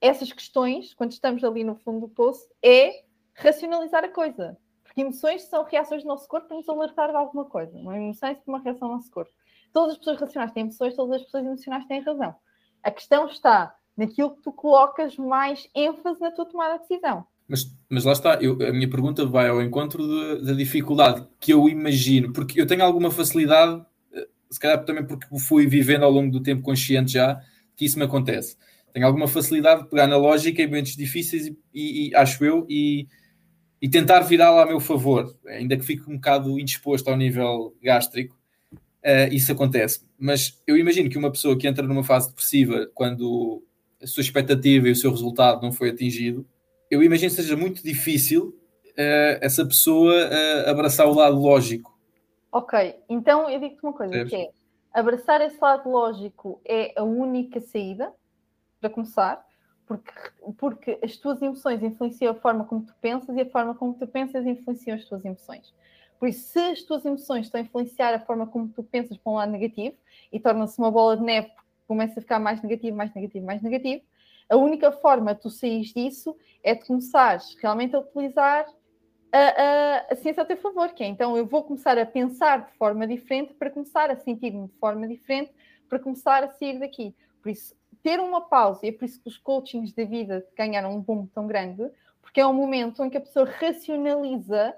Essas 0.01 0.33
questões, 0.33 0.95
quando 0.95 1.13
estamos 1.13 1.45
ali 1.45 1.63
no 1.63 1.75
fundo 1.75 2.01
do 2.01 2.09
poço, 2.09 2.49
é 2.63 3.03
racionalizar 3.35 4.03
a 4.03 4.09
coisa. 4.09 4.57
Porque 4.83 5.03
emoções 5.03 5.43
são 5.43 5.63
reações 5.63 6.03
do 6.03 6.09
nosso 6.09 6.27
corpo 6.27 6.49
para 6.49 6.57
nos 6.57 6.69
alertar 6.69 7.11
de 7.11 7.17
alguma 7.17 7.45
coisa. 7.45 7.77
Uma 7.77 7.97
emoção 7.97 8.31
é 8.31 8.39
uma 8.47 8.61
reação 8.61 8.89
do 8.89 8.95
nosso 8.95 9.11
corpo. 9.11 9.31
Todas 9.73 9.93
as 9.93 9.99
pessoas 9.99 10.21
racionais 10.21 10.53
têm 10.53 10.63
emoções, 10.63 10.95
todas 10.95 11.17
as 11.17 11.25
pessoas 11.25 11.45
emocionais 11.45 11.87
têm 11.87 12.01
razão. 12.01 12.35
A 12.83 12.91
questão 12.91 13.27
está 13.27 13.75
naquilo 13.97 14.35
que 14.35 14.43
tu 14.43 14.53
colocas 14.53 15.17
mais 15.17 15.69
ênfase 15.75 16.21
na 16.21 16.31
tua 16.31 16.47
tomada 16.47 16.79
de 16.79 16.89
decisão. 16.89 17.27
Mas, 17.47 17.67
mas 17.89 18.05
lá 18.05 18.13
está, 18.13 18.35
eu, 18.41 18.53
a 18.67 18.73
minha 18.73 18.89
pergunta 18.89 19.27
vai 19.27 19.49
ao 19.49 19.61
encontro 19.61 20.41
da 20.43 20.53
dificuldade 20.53 21.27
que 21.41 21.53
eu 21.53 21.69
imagino, 21.69 22.33
porque 22.33 22.61
eu 22.61 22.67
tenho 22.67 22.85
alguma 22.85 23.11
facilidade, 23.11 23.85
eh, 24.13 24.29
se 24.49 24.61
calhar 24.61 24.85
também 24.85 25.05
porque 25.05 25.27
fui 25.39 25.67
vivendo 25.67 26.05
ao 26.05 26.11
longo 26.11 26.31
do 26.31 26.41
tempo 26.41 26.63
consciente 26.63 27.13
já, 27.13 27.41
que 27.77 27.85
isso 27.85 27.99
me 27.99 28.05
acontece. 28.05 28.57
Tenho 28.93 29.05
alguma 29.07 29.27
facilidade 29.27 29.83
de 29.83 29.89
pegar 29.89 30.07
na 30.07 30.17
lógica 30.17 30.63
em 30.63 30.67
momentos 30.67 30.97
difíceis 30.97 31.47
e, 31.47 31.59
e, 31.75 32.09
e 32.09 32.15
acho 32.15 32.45
eu, 32.45 32.65
e, 32.69 33.09
e 33.83 33.89
tentar 33.89 34.21
virá-la 34.21 34.63
a 34.63 34.67
meu 34.67 34.79
favor, 34.79 35.37
ainda 35.47 35.77
que 35.77 35.85
fique 35.85 36.09
um 36.09 36.15
bocado 36.15 36.59
indisposto 36.59 37.11
ao 37.11 37.17
nível 37.17 37.75
gástrico, 37.83 38.39
uh, 39.05 39.33
isso 39.33 39.53
acontece. 39.53 40.05
Mas 40.19 40.61
eu 40.67 40.77
imagino 40.77 41.09
que 41.09 41.19
uma 41.19 41.31
pessoa 41.31 41.59
que 41.59 41.67
entra 41.67 41.87
numa 41.87 42.05
fase 42.05 42.29
depressiva 42.29 42.91
quando 42.95 43.63
a 44.03 44.07
sua 44.07 44.23
expectativa 44.23 44.89
e 44.89 44.93
o 44.93 44.97
seu 44.97 45.11
resultado 45.11 45.63
não 45.63 45.73
foi 45.73 45.91
atingido, 45.91 46.47
eu 46.91 47.03
imagino 47.03 47.31
que 47.31 47.37
seja 47.37 47.57
muito 47.57 47.83
difícil 47.83 48.59
uh, 48.91 49.39
essa 49.41 49.65
pessoa 49.65 50.13
uh, 50.13 50.71
abraçar 50.71 51.07
o 51.07 51.15
lado 51.15 51.39
lógico. 51.39 51.99
Ok, 52.53 52.97
então 53.09 53.49
eu 53.49 53.61
digo-te 53.61 53.83
uma 53.83 53.93
coisa, 53.93 54.25
que 54.25 54.35
é 54.35 54.51
abraçar 54.93 55.41
esse 55.41 55.59
lado 55.61 55.89
lógico 55.89 56.61
é 56.65 56.93
a 56.97 57.05
única 57.05 57.61
saída, 57.61 58.13
para 58.81 58.91
começar, 58.91 59.45
porque, 59.87 60.13
porque 60.59 60.99
as 61.03 61.17
tuas 61.17 61.41
emoções 61.43 61.83
influenciam 61.83 62.33
a 62.33 62.35
forma 62.35 62.65
como 62.65 62.83
tu 62.83 62.95
pensas 63.01 63.37
e 63.37 63.41
a 63.43 63.51
forma 63.51 63.75
como 63.75 63.95
tu 63.95 64.07
pensas 64.07 64.47
influenciam 64.47 64.97
as 64.97 65.05
tuas 65.05 65.25
emoções. 65.25 65.73
Por 66.21 66.29
isso, 66.29 66.53
se 66.53 66.59
as 66.59 66.83
tuas 66.83 67.03
emoções 67.07 67.47
estão 67.47 67.59
a 67.59 67.65
influenciar 67.65 68.15
a 68.15 68.21
forma 68.21 68.47
como 68.47 68.69
tu 68.69 68.83
pensas 68.83 69.17
para 69.17 69.33
um 69.33 69.37
lado 69.37 69.51
negativo 69.51 69.97
e 70.31 70.39
torna-se 70.39 70.79
uma 70.79 70.91
bola 70.91 71.17
de 71.17 71.23
neve, 71.23 71.51
começa 71.89 72.21
a 72.21 72.23
ficar 72.23 72.39
mais 72.39 72.63
negativo, 72.63 72.95
mais 72.95 73.13
negativo, 73.15 73.47
mais 73.47 73.63
negativo, 73.63 74.03
a 74.51 74.57
única 74.57 74.93
forma 74.93 75.35
de 75.35 75.41
tu 75.41 75.49
sair 75.49 75.81
disso 75.81 76.37
é 76.63 76.75
de 76.75 76.85
começares 76.85 77.57
realmente 77.59 77.97
a 77.97 78.01
utilizar 78.01 78.67
a, 79.33 79.39
a, 79.39 80.07
a, 80.11 80.17
ciência 80.17 80.43
a 80.43 80.47
teu 80.47 80.59
favor, 80.59 80.91
que 80.91 81.03
é 81.03 81.07
então 81.07 81.39
eu 81.39 81.47
vou 81.47 81.65
começar 81.65 81.97
a 81.97 82.05
pensar 82.05 82.67
de 82.67 82.73
forma 82.77 83.07
diferente 83.07 83.55
para 83.55 83.71
começar 83.71 84.11
a 84.11 84.17
sentir-me 84.17 84.67
de 84.67 84.75
forma 84.75 85.09
diferente, 85.09 85.53
para 85.89 85.99
começar 85.99 86.45
a 86.45 86.49
sair 86.49 86.79
daqui. 86.79 87.15
Por 87.41 87.49
isso, 87.49 87.75
ter 88.03 88.21
uma 88.21 88.43
pausa, 88.43 88.85
e 88.85 88.91
é 88.91 88.93
por 88.93 89.07
isso 89.07 89.23
que 89.23 89.29
os 89.29 89.39
coachings 89.39 89.95
da 89.95 90.05
vida 90.05 90.47
ganharam 90.55 90.95
um 90.95 91.01
boom 91.01 91.27
tão 91.27 91.47
grande, 91.47 91.91
porque 92.21 92.41
é 92.41 92.47
um 92.47 92.53
momento 92.53 93.03
em 93.03 93.09
que 93.09 93.17
a 93.17 93.21
pessoa 93.21 93.47
racionaliza 93.47 94.75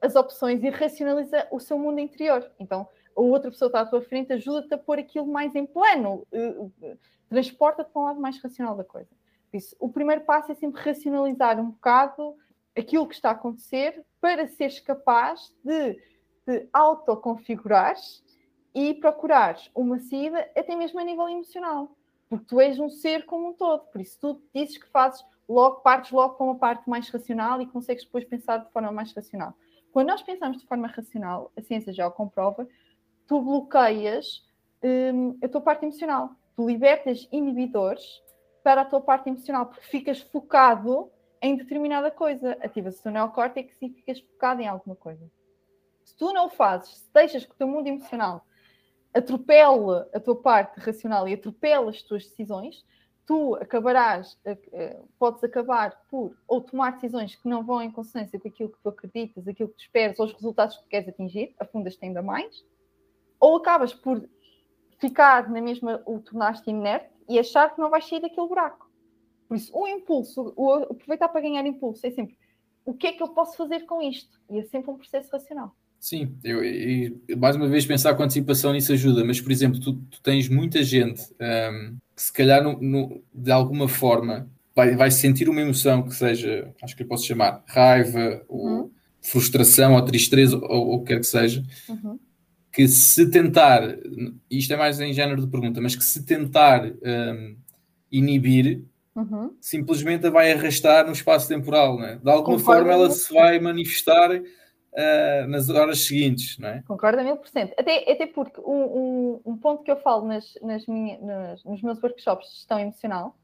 as 0.00 0.16
opções 0.16 0.62
e 0.62 0.70
racionaliza 0.70 1.46
o 1.50 1.60
seu 1.60 1.78
mundo 1.78 2.00
interior. 2.00 2.50
Então, 2.58 2.88
a 3.16 3.20
outra 3.20 3.50
pessoa 3.50 3.68
está 3.68 3.80
à 3.80 3.86
tua 3.86 4.00
frente, 4.00 4.32
ajuda-te 4.32 4.72
a 4.74 4.78
pôr 4.78 4.98
aquilo 4.98 5.26
mais 5.26 5.54
em 5.54 5.66
plano, 5.66 6.26
uh, 6.32 6.72
transporta-te 7.28 7.90
para 7.90 8.02
um 8.02 8.04
lado 8.06 8.20
mais 8.20 8.40
racional 8.42 8.76
da 8.76 8.84
coisa. 8.84 9.10
Por 9.50 9.56
isso, 9.56 9.76
o 9.78 9.88
primeiro 9.88 10.22
passo 10.22 10.52
é 10.52 10.54
sempre 10.54 10.80
racionalizar 10.80 11.60
um 11.60 11.70
bocado 11.70 12.36
aquilo 12.76 13.06
que 13.06 13.14
está 13.14 13.30
a 13.30 13.32
acontecer 13.32 14.04
para 14.20 14.46
seres 14.46 14.80
capaz 14.80 15.54
de 15.64 15.94
te 16.46 16.68
autoconfigurares 16.72 18.24
e 18.74 18.94
procurares 18.94 19.70
uma 19.74 19.98
saída 19.98 20.48
até 20.56 20.76
mesmo 20.76 21.00
a 21.00 21.04
nível 21.04 21.28
emocional 21.28 21.96
porque 22.30 22.44
tu 22.44 22.60
és 22.60 22.78
um 22.78 22.88
ser 22.88 23.26
como 23.26 23.48
um 23.48 23.52
todo, 23.52 23.80
por 23.86 24.00
isso 24.00 24.16
tu 24.20 24.40
dizes 24.54 24.78
que 24.78 24.86
fazes 24.86 25.26
logo, 25.48 25.80
partes 25.80 26.12
logo 26.12 26.34
com 26.34 26.44
uma 26.44 26.54
parte 26.54 26.88
mais 26.88 27.10
racional 27.10 27.60
e 27.60 27.66
consegues 27.66 28.04
depois 28.04 28.24
pensar 28.24 28.58
de 28.58 28.70
forma 28.70 28.92
mais 28.92 29.12
racional. 29.12 29.52
Quando 29.92 30.08
nós 30.08 30.22
pensamos 30.22 30.58
de 30.58 30.66
forma 30.66 30.86
racional, 30.86 31.52
a 31.56 31.62
ciência 31.62 31.92
já 31.92 32.06
o 32.06 32.12
comprova, 32.12 32.68
tu 33.26 33.40
bloqueias 33.40 34.42
hum, 34.82 35.38
a 35.42 35.48
tua 35.48 35.60
parte 35.60 35.84
emocional, 35.84 36.30
tu 36.54 36.66
libertas 36.66 37.28
inibidores 37.32 38.02
para 38.62 38.82
a 38.82 38.84
tua 38.84 39.00
parte 39.00 39.28
emocional, 39.28 39.66
porque 39.66 39.86
ficas 39.86 40.20
focado 40.20 41.10
em 41.42 41.56
determinada 41.56 42.10
coisa, 42.10 42.56
ativas 42.60 42.98
o 42.98 43.02
teu 43.02 43.12
neocórtex 43.12 43.76
e 43.80 43.88
ficas 43.88 44.20
focado 44.20 44.60
em 44.60 44.68
alguma 44.68 44.94
coisa. 44.94 45.30
Se 46.04 46.16
tu 46.16 46.32
não 46.32 46.46
o 46.46 46.50
fazes, 46.50 46.98
se 46.98 47.12
deixas 47.12 47.44
que 47.44 47.52
o 47.52 47.56
teu 47.56 47.66
mundo 47.66 47.86
emocional 47.86 48.44
atropela 49.12 50.08
a 50.14 50.20
tua 50.20 50.36
parte 50.36 50.78
racional 50.78 51.26
e 51.26 51.34
atropela 51.34 51.90
as 51.90 52.02
tuas 52.02 52.24
decisões, 52.24 52.84
tu 53.30 53.54
acabarás, 53.54 54.36
eh, 54.44 54.58
eh, 54.72 55.02
podes 55.16 55.44
acabar 55.44 55.96
por 56.10 56.36
ou 56.48 56.60
tomar 56.60 56.94
decisões 56.94 57.36
que 57.36 57.48
não 57.48 57.64
vão 57.64 57.80
em 57.80 57.88
consonância 57.88 58.40
com 58.40 58.48
aquilo 58.48 58.70
que 58.70 58.82
tu 58.82 58.88
acreditas, 58.88 59.46
aquilo 59.46 59.68
que 59.68 59.76
tu 59.76 59.82
esperas, 59.82 60.18
ou 60.18 60.26
os 60.26 60.32
resultados 60.32 60.76
que 60.76 60.82
tu 60.82 60.88
queres 60.88 61.08
atingir, 61.10 61.54
afundas-te 61.60 62.04
ainda 62.04 62.22
mais, 62.22 62.64
ou 63.38 63.58
acabas 63.58 63.94
por 63.94 64.28
ficar 64.98 65.48
na 65.48 65.60
mesma, 65.60 66.02
o 66.06 66.18
tornaste 66.18 66.68
inerte 66.68 67.08
e 67.28 67.38
achar 67.38 67.72
que 67.72 67.80
não 67.80 67.88
vais 67.88 68.04
sair 68.08 68.20
daquele 68.20 68.48
buraco. 68.48 68.90
Por 69.46 69.56
isso, 69.56 69.70
o 69.78 69.86
impulso, 69.86 70.52
o 70.56 70.72
aproveitar 70.72 71.28
para 71.28 71.40
ganhar 71.40 71.64
impulso 71.64 72.04
é 72.04 72.10
sempre 72.10 72.36
o 72.84 72.94
que 72.94 73.06
é 73.06 73.12
que 73.12 73.22
eu 73.22 73.28
posso 73.28 73.56
fazer 73.56 73.86
com 73.86 74.02
isto? 74.02 74.40
E 74.50 74.58
é 74.58 74.64
sempre 74.64 74.90
um 74.90 74.96
processo 74.96 75.30
racional. 75.30 75.72
Sim, 76.00 76.36
eu, 76.42 76.64
e 76.64 77.14
mais 77.36 77.54
uma 77.54 77.68
vez 77.68 77.86
pensar 77.86 78.16
com 78.16 78.24
antecipação 78.24 78.72
nisso 78.72 78.92
ajuda, 78.92 79.24
mas 79.24 79.40
por 79.40 79.52
exemplo, 79.52 79.78
tu, 79.78 79.92
tu 80.10 80.20
tens 80.20 80.48
muita 80.48 80.82
gente 80.82 81.22
um, 81.40 81.96
que 82.20 82.24
se 82.26 82.32
calhar 82.34 82.62
no, 82.62 82.78
no, 82.82 83.24
de 83.32 83.50
alguma 83.50 83.88
forma 83.88 84.46
vai, 84.76 84.94
vai 84.94 85.10
sentir 85.10 85.48
uma 85.48 85.62
emoção 85.62 86.02
que 86.02 86.14
seja, 86.14 86.70
acho 86.82 86.94
que 86.94 87.02
eu 87.02 87.06
posso 87.06 87.24
chamar 87.24 87.64
raiva, 87.66 88.44
ou 88.46 88.66
uhum. 88.66 88.90
frustração, 89.22 89.94
ou 89.94 90.02
tristeza, 90.02 90.58
ou 90.58 90.96
o 90.96 91.00
que 91.00 91.14
quer 91.14 91.20
que 91.20 91.26
seja, 91.26 91.64
uhum. 91.88 92.18
que 92.70 92.86
se 92.86 93.30
tentar, 93.30 93.96
isto 94.50 94.70
é 94.70 94.76
mais 94.76 95.00
em 95.00 95.14
género 95.14 95.40
de 95.40 95.50
pergunta, 95.50 95.80
mas 95.80 95.96
que 95.96 96.04
se 96.04 96.22
tentar 96.22 96.84
um, 96.84 97.56
inibir, 98.12 98.84
uhum. 99.16 99.56
simplesmente 99.58 100.26
a 100.26 100.30
vai 100.30 100.52
arrastar 100.52 101.06
no 101.06 101.12
espaço 101.12 101.48
temporal, 101.48 101.98
né? 101.98 102.20
de 102.22 102.30
alguma 102.30 102.58
Concordo 102.58 102.82
forma 102.82 102.92
ela 102.92 103.10
se 103.10 103.32
vai 103.32 103.58
manifestar 103.58 104.30
uh, 104.92 105.48
nas 105.48 105.68
horas 105.68 106.00
seguintes, 106.06 106.58
não 106.58 106.68
é? 106.68 106.82
Concordo 106.86 107.20
a 107.20 107.24
mil 107.24 107.36
por 107.36 107.48
cento. 107.48 107.74
Até, 107.78 108.10
até 108.10 108.26
porque 108.26 108.60
um, 108.60 108.72
um, 108.72 109.40
um, 109.46 109.56
ponto 109.56 109.82
que 109.82 109.90
eu 109.90 109.96
falo 109.96 110.26
nas, 110.26 110.54
nas 110.62 110.86
minha, 110.86 111.18
nas, 111.20 111.64
nos 111.64 111.82
meus 111.82 112.02
workshops 112.02 112.48
de 112.48 112.56
gestão 112.56 112.78
emocional 112.78 113.36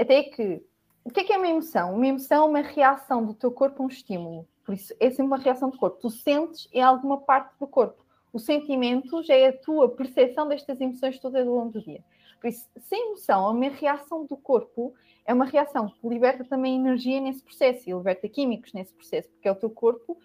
até 0.00 0.18
é 0.18 0.22
que 0.22 0.62
o 1.04 1.10
que 1.10 1.20
é 1.20 1.24
que 1.24 1.32
é 1.32 1.36
uma 1.36 1.48
emoção? 1.48 1.94
Uma 1.94 2.06
emoção 2.06 2.44
é 2.44 2.48
uma 2.48 2.60
reação 2.62 3.24
do 3.24 3.34
teu 3.34 3.50
corpo 3.50 3.82
a 3.82 3.86
um 3.86 3.88
estímulo. 3.88 4.48
Por 4.64 4.74
isso, 4.74 4.94
é 5.00 5.10
sempre 5.10 5.24
uma 5.24 5.38
reação 5.38 5.70
do 5.70 5.78
corpo. 5.78 5.98
Tu 6.00 6.10
sentes 6.10 6.68
em 6.72 6.80
alguma 6.80 7.20
parte 7.20 7.58
do 7.58 7.66
corpo. 7.66 8.04
O 8.32 8.38
sentimento 8.38 9.22
já 9.22 9.34
é 9.34 9.48
a 9.48 9.56
tua 9.56 9.88
percepção 9.88 10.46
destas 10.46 10.80
emoções 10.80 11.18
todas 11.18 11.46
ao 11.46 11.54
longo 11.54 11.72
do 11.72 11.82
dia. 11.82 12.02
Por 12.40 12.48
isso, 12.48 12.66
se 12.78 12.94
emoção 12.94 13.46
é 13.46 13.50
uma 13.50 13.74
reação 13.74 14.24
do 14.24 14.36
corpo, 14.36 14.94
é 15.26 15.34
uma 15.34 15.44
reação 15.44 15.88
que 15.88 16.08
liberta 16.08 16.44
também 16.44 16.76
energia 16.76 17.20
nesse 17.20 17.42
processo 17.42 17.88
e 17.88 17.92
liberta 17.92 18.28
químicos 18.28 18.72
nesse 18.72 18.94
processo, 18.94 19.28
porque 19.30 19.48
é 19.48 19.52
o 19.52 19.56
teu 19.56 19.70
corpo 19.70 20.16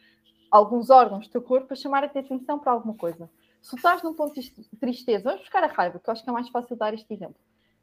alguns 0.56 0.90
órgãos 0.90 1.28
do 1.28 1.32
teu 1.32 1.42
corpo 1.42 1.74
a 1.74 1.76
chamar 1.76 2.04
a 2.04 2.08
atenção 2.08 2.58
para 2.58 2.72
alguma 2.72 2.96
coisa. 2.96 3.30
Se 3.62 3.76
estás 3.76 4.02
num 4.02 4.14
ponto 4.14 4.40
de 4.40 4.52
tristeza, 4.80 5.26
vamos 5.26 5.42
buscar 5.42 5.64
a 5.64 5.68
raiva, 5.68 6.00
que 6.00 6.10
eu 6.10 6.12
acho 6.12 6.24
que 6.24 6.30
é 6.30 6.34
mais 6.34 6.48
fácil 6.50 6.76
dar 6.76 6.94
este 6.94 7.14
exemplo. 7.14 7.36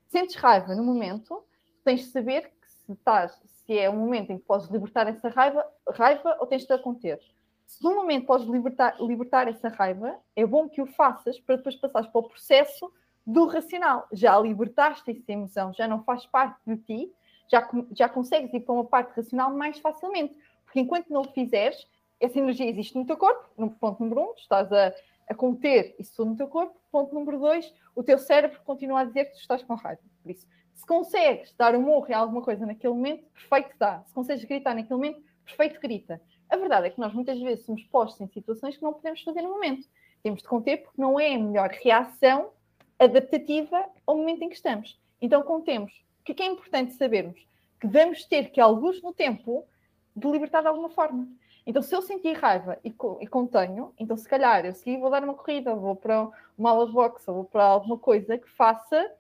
Sentes 0.09 0.37
raiva 0.37 0.75
no 0.75 0.83
momento, 0.83 1.45
tens 1.85 2.01
de 2.01 2.07
saber 2.07 2.53
que 2.61 2.71
se 2.71 2.93
estás, 2.93 3.39
se 3.45 3.79
é 3.79 3.91
um 3.91 3.97
momento 3.97 4.31
em 4.31 4.39
que 4.39 4.45
podes 4.45 4.69
libertar 4.69 5.07
essa 5.07 5.29
raiva, 5.29 5.67
raiva 5.89 6.37
ou 6.41 6.47
tens 6.47 6.65
de 6.65 6.73
a 6.73 6.79
conter. 6.79 7.21
Se 7.67 7.83
num 7.83 7.95
momento 7.95 8.27
podes 8.27 8.47
libertar, 8.47 8.97
libertar 9.01 9.49
essa 9.49 9.69
raiva, 9.69 10.19
é 10.35 10.47
bom 10.47 10.69
que 10.69 10.81
o 10.81 10.87
faças 10.87 11.39
para 11.41 11.57
depois 11.57 11.77
passares 11.77 12.09
para 12.09 12.21
o 12.21 12.29
processo 12.29 12.93
do 13.27 13.47
racional. 13.47 14.07
Já 14.13 14.39
libertaste 14.39 15.11
essa 15.11 15.33
emoção, 15.33 15.73
já 15.73 15.87
não 15.87 16.03
faz 16.05 16.25
parte 16.27 16.59
de 16.67 16.77
ti, 16.77 17.13
já, 17.51 17.69
já 17.93 18.09
consegues 18.09 18.53
ir 18.55 18.61
para 18.61 18.75
uma 18.75 18.85
parte 18.85 19.15
racional 19.17 19.53
mais 19.55 19.79
facilmente. 19.79 20.37
Porque 20.65 20.81
enquanto 20.81 21.11
não 21.11 21.23
o 21.23 21.33
fizeres, 21.33 21.87
essa 22.23 22.39
energia 22.39 22.69
existe 22.69 22.97
no 22.97 23.05
teu 23.05 23.17
corpo, 23.17 23.49
no 23.57 23.71
ponto 23.71 24.03
número 24.03 24.23
um, 24.23 24.35
estás 24.37 24.73
a, 24.73 24.95
a 25.29 25.35
conter 25.35 25.95
isso 25.99 26.15
tudo 26.17 26.31
no 26.31 26.37
teu 26.37 26.49
corpo. 26.49 26.81
Ponto 26.91 27.15
número 27.15 27.39
dois, 27.39 27.73
o 27.97 28.03
teu 28.03 28.19
cérebro 28.19 28.61
continua 28.65 29.01
a 29.01 29.05
dizer 29.05 29.25
que 29.27 29.33
tu 29.33 29.41
estás 29.41 29.63
com 29.63 29.75
raiva. 29.75 30.01
Por 30.23 30.31
isso, 30.31 30.47
se 30.75 30.87
consegues 30.87 31.55
dar 31.57 31.75
um 31.75 31.83
morro 31.83 32.07
em 32.09 32.15
alguma 32.15 32.43
coisa 32.43 32.65
naquele 32.65 32.95
momento, 32.95 33.25
perfeito 33.33 33.77
dá. 33.79 34.03
Se 34.07 34.15
consegues 34.15 34.45
gritar 34.45 34.75
naquele 34.75 34.95
momento, 34.95 35.23
perfeito 35.45 35.81
grita. 35.81 36.21
A 36.49 36.57
verdade 36.57 36.87
é 36.87 36.91
que 36.91 37.01
nós 37.01 37.13
muitas 37.13 37.41
vezes 37.41 37.65
somos 37.65 37.83
postos 37.85 38.21
em 38.21 38.29
situações 38.29 38.77
que 38.77 38.83
não 38.83 38.93
podemos 38.93 39.23
fazer 39.23 39.43
no 39.43 39.51
momento. 39.51 39.89
Temos 40.23 40.43
de 40.43 40.49
conter 40.49 40.83
porque 40.83 41.01
não 41.01 41.19
é 41.19 41.35
a 41.35 41.39
melhor 41.39 41.71
reação 41.71 42.51
adaptativa 42.99 43.85
ao 44.07 44.17
momento 44.17 44.43
em 44.43 44.49
que 44.49 44.55
estamos. 44.55 45.01
Então, 45.21 45.43
contemos. 45.43 45.93
O 46.21 46.25
que 46.25 46.43
é 46.43 46.47
importante 46.47 46.93
sabermos? 46.93 47.41
Que 47.81 47.87
vamos 47.89 48.25
ter 48.27 48.51
que, 48.51 48.61
alguns 48.61 49.03
no 49.03 49.13
tempo, 49.13 49.67
de 50.15 50.29
libertar 50.29 50.61
de 50.61 50.69
alguma 50.69 50.91
forma. 50.91 51.27
Então, 51.67 51.81
se 51.81 51.95
eu 51.95 52.03
sentir 52.03 52.33
raiva 52.33 52.79
e, 52.85 52.89
e 53.21 53.27
contenho, 53.27 53.95
então 53.99 54.17
se 54.17 54.29
calhar 54.29 54.65
eu 54.65 54.73
seguir 54.73 54.99
vou 54.99 55.11
dar 55.11 55.23
uma 55.23 55.35
corrida, 55.35 55.75
vou 55.75 55.95
para 55.95 56.29
uma 56.59 56.71
aula 56.71 56.87
de 56.87 56.93
boxe, 56.93 57.29
ou 57.29 57.37
vou 57.37 57.45
para 57.45 57.65
alguma 57.65 57.99
coisa 57.99 58.37
que 58.37 58.49
faça 58.51 59.11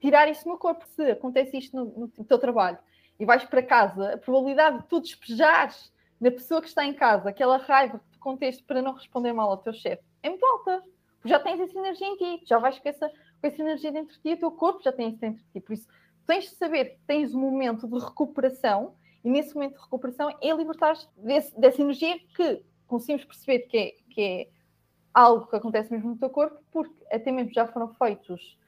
tirar 0.00 0.28
isso 0.28 0.44
do 0.44 0.50
meu 0.50 0.58
corpo. 0.58 0.86
Se 0.86 1.10
acontece 1.10 1.58
isto 1.58 1.76
no, 1.76 2.10
no 2.16 2.24
teu 2.24 2.38
trabalho 2.38 2.78
e 3.18 3.24
vais 3.24 3.44
para 3.44 3.62
casa, 3.62 4.14
a 4.14 4.18
probabilidade 4.18 4.78
de 4.78 4.84
tu 4.86 5.00
despejares 5.00 5.92
na 6.20 6.30
pessoa 6.30 6.60
que 6.60 6.68
está 6.68 6.84
em 6.84 6.94
casa 6.94 7.28
aquela 7.28 7.56
raiva 7.56 7.98
que 7.98 8.10
tu 8.12 8.18
conteste 8.20 8.62
para 8.62 8.80
não 8.80 8.92
responder 8.92 9.32
mal 9.32 9.50
ao 9.50 9.58
teu 9.58 9.72
chefe 9.72 10.02
é 10.22 10.28
muito 10.28 10.44
alta. 10.46 10.82
Já 11.24 11.38
tens 11.38 11.60
essa 11.60 11.78
energia 11.78 12.06
em 12.06 12.16
ti, 12.16 12.44
já 12.46 12.58
vais 12.58 12.78
com 12.78 12.88
essa, 12.88 13.08
com 13.08 13.46
essa 13.46 13.60
energia 13.60 13.92
dentro 13.92 14.14
de 14.14 14.20
ti, 14.20 14.32
o 14.32 14.38
teu 14.38 14.50
corpo 14.50 14.82
já 14.82 14.92
tem 14.92 15.08
isso 15.08 15.18
dentro 15.18 15.42
de 15.42 15.50
ti. 15.52 15.60
Por 15.60 15.72
isso, 15.72 15.86
tens 16.26 16.44
de 16.44 16.56
saber 16.56 16.84
que 16.86 16.98
tens 17.06 17.34
um 17.34 17.40
momento 17.40 17.86
de 17.86 17.98
recuperação 17.98 18.94
e 19.24 19.30
nesse 19.30 19.54
momento 19.54 19.76
de 19.76 19.82
recuperação 19.82 20.30
é 20.40 20.52
libertar 20.52 20.96
desse, 21.16 21.58
dessa 21.58 21.80
energia 21.80 22.18
que 22.36 22.64
conseguimos 22.86 23.24
perceber 23.24 23.60
que 23.60 23.78
é, 23.78 23.94
que 24.10 24.20
é 24.20 24.48
algo 25.14 25.46
que 25.46 25.56
acontece 25.56 25.92
mesmo 25.92 26.10
no 26.10 26.18
teu 26.18 26.30
corpo, 26.30 26.60
porque 26.70 26.94
até 27.10 27.30
mesmo 27.30 27.52
já 27.52 27.66
foram 27.66 27.88
feitos 27.94 28.58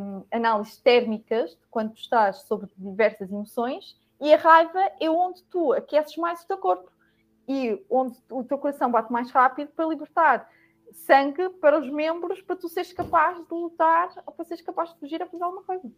um, 0.00 0.24
análises 0.30 0.78
térmicas 0.78 1.56
quando 1.70 1.94
estás 1.94 2.42
sobre 2.42 2.70
diversas 2.76 3.30
emoções 3.30 3.96
e 4.20 4.32
a 4.32 4.36
raiva 4.36 4.80
é 5.00 5.10
onde 5.10 5.42
tu 5.44 5.72
aqueces 5.72 6.16
mais 6.16 6.42
o 6.42 6.46
teu 6.46 6.58
corpo 6.58 6.90
e 7.48 7.82
onde 7.90 8.16
o 8.30 8.44
teu 8.44 8.58
coração 8.58 8.90
bate 8.90 9.12
mais 9.12 9.30
rápido 9.30 9.70
para 9.72 9.86
libertar 9.86 10.48
sangue 10.92 11.48
para 11.60 11.78
os 11.78 11.88
membros 11.90 12.42
para 12.42 12.56
tu 12.56 12.68
seres 12.68 12.92
capaz 12.92 13.36
de 13.36 13.52
lutar 13.52 14.10
ou 14.26 14.32
para 14.32 14.44
seres 14.44 14.62
capaz 14.62 14.92
de 14.92 14.98
fugir 14.98 15.22
a 15.22 15.26
fazer 15.26 15.42
alguma 15.42 15.62
coisa. 15.62 15.90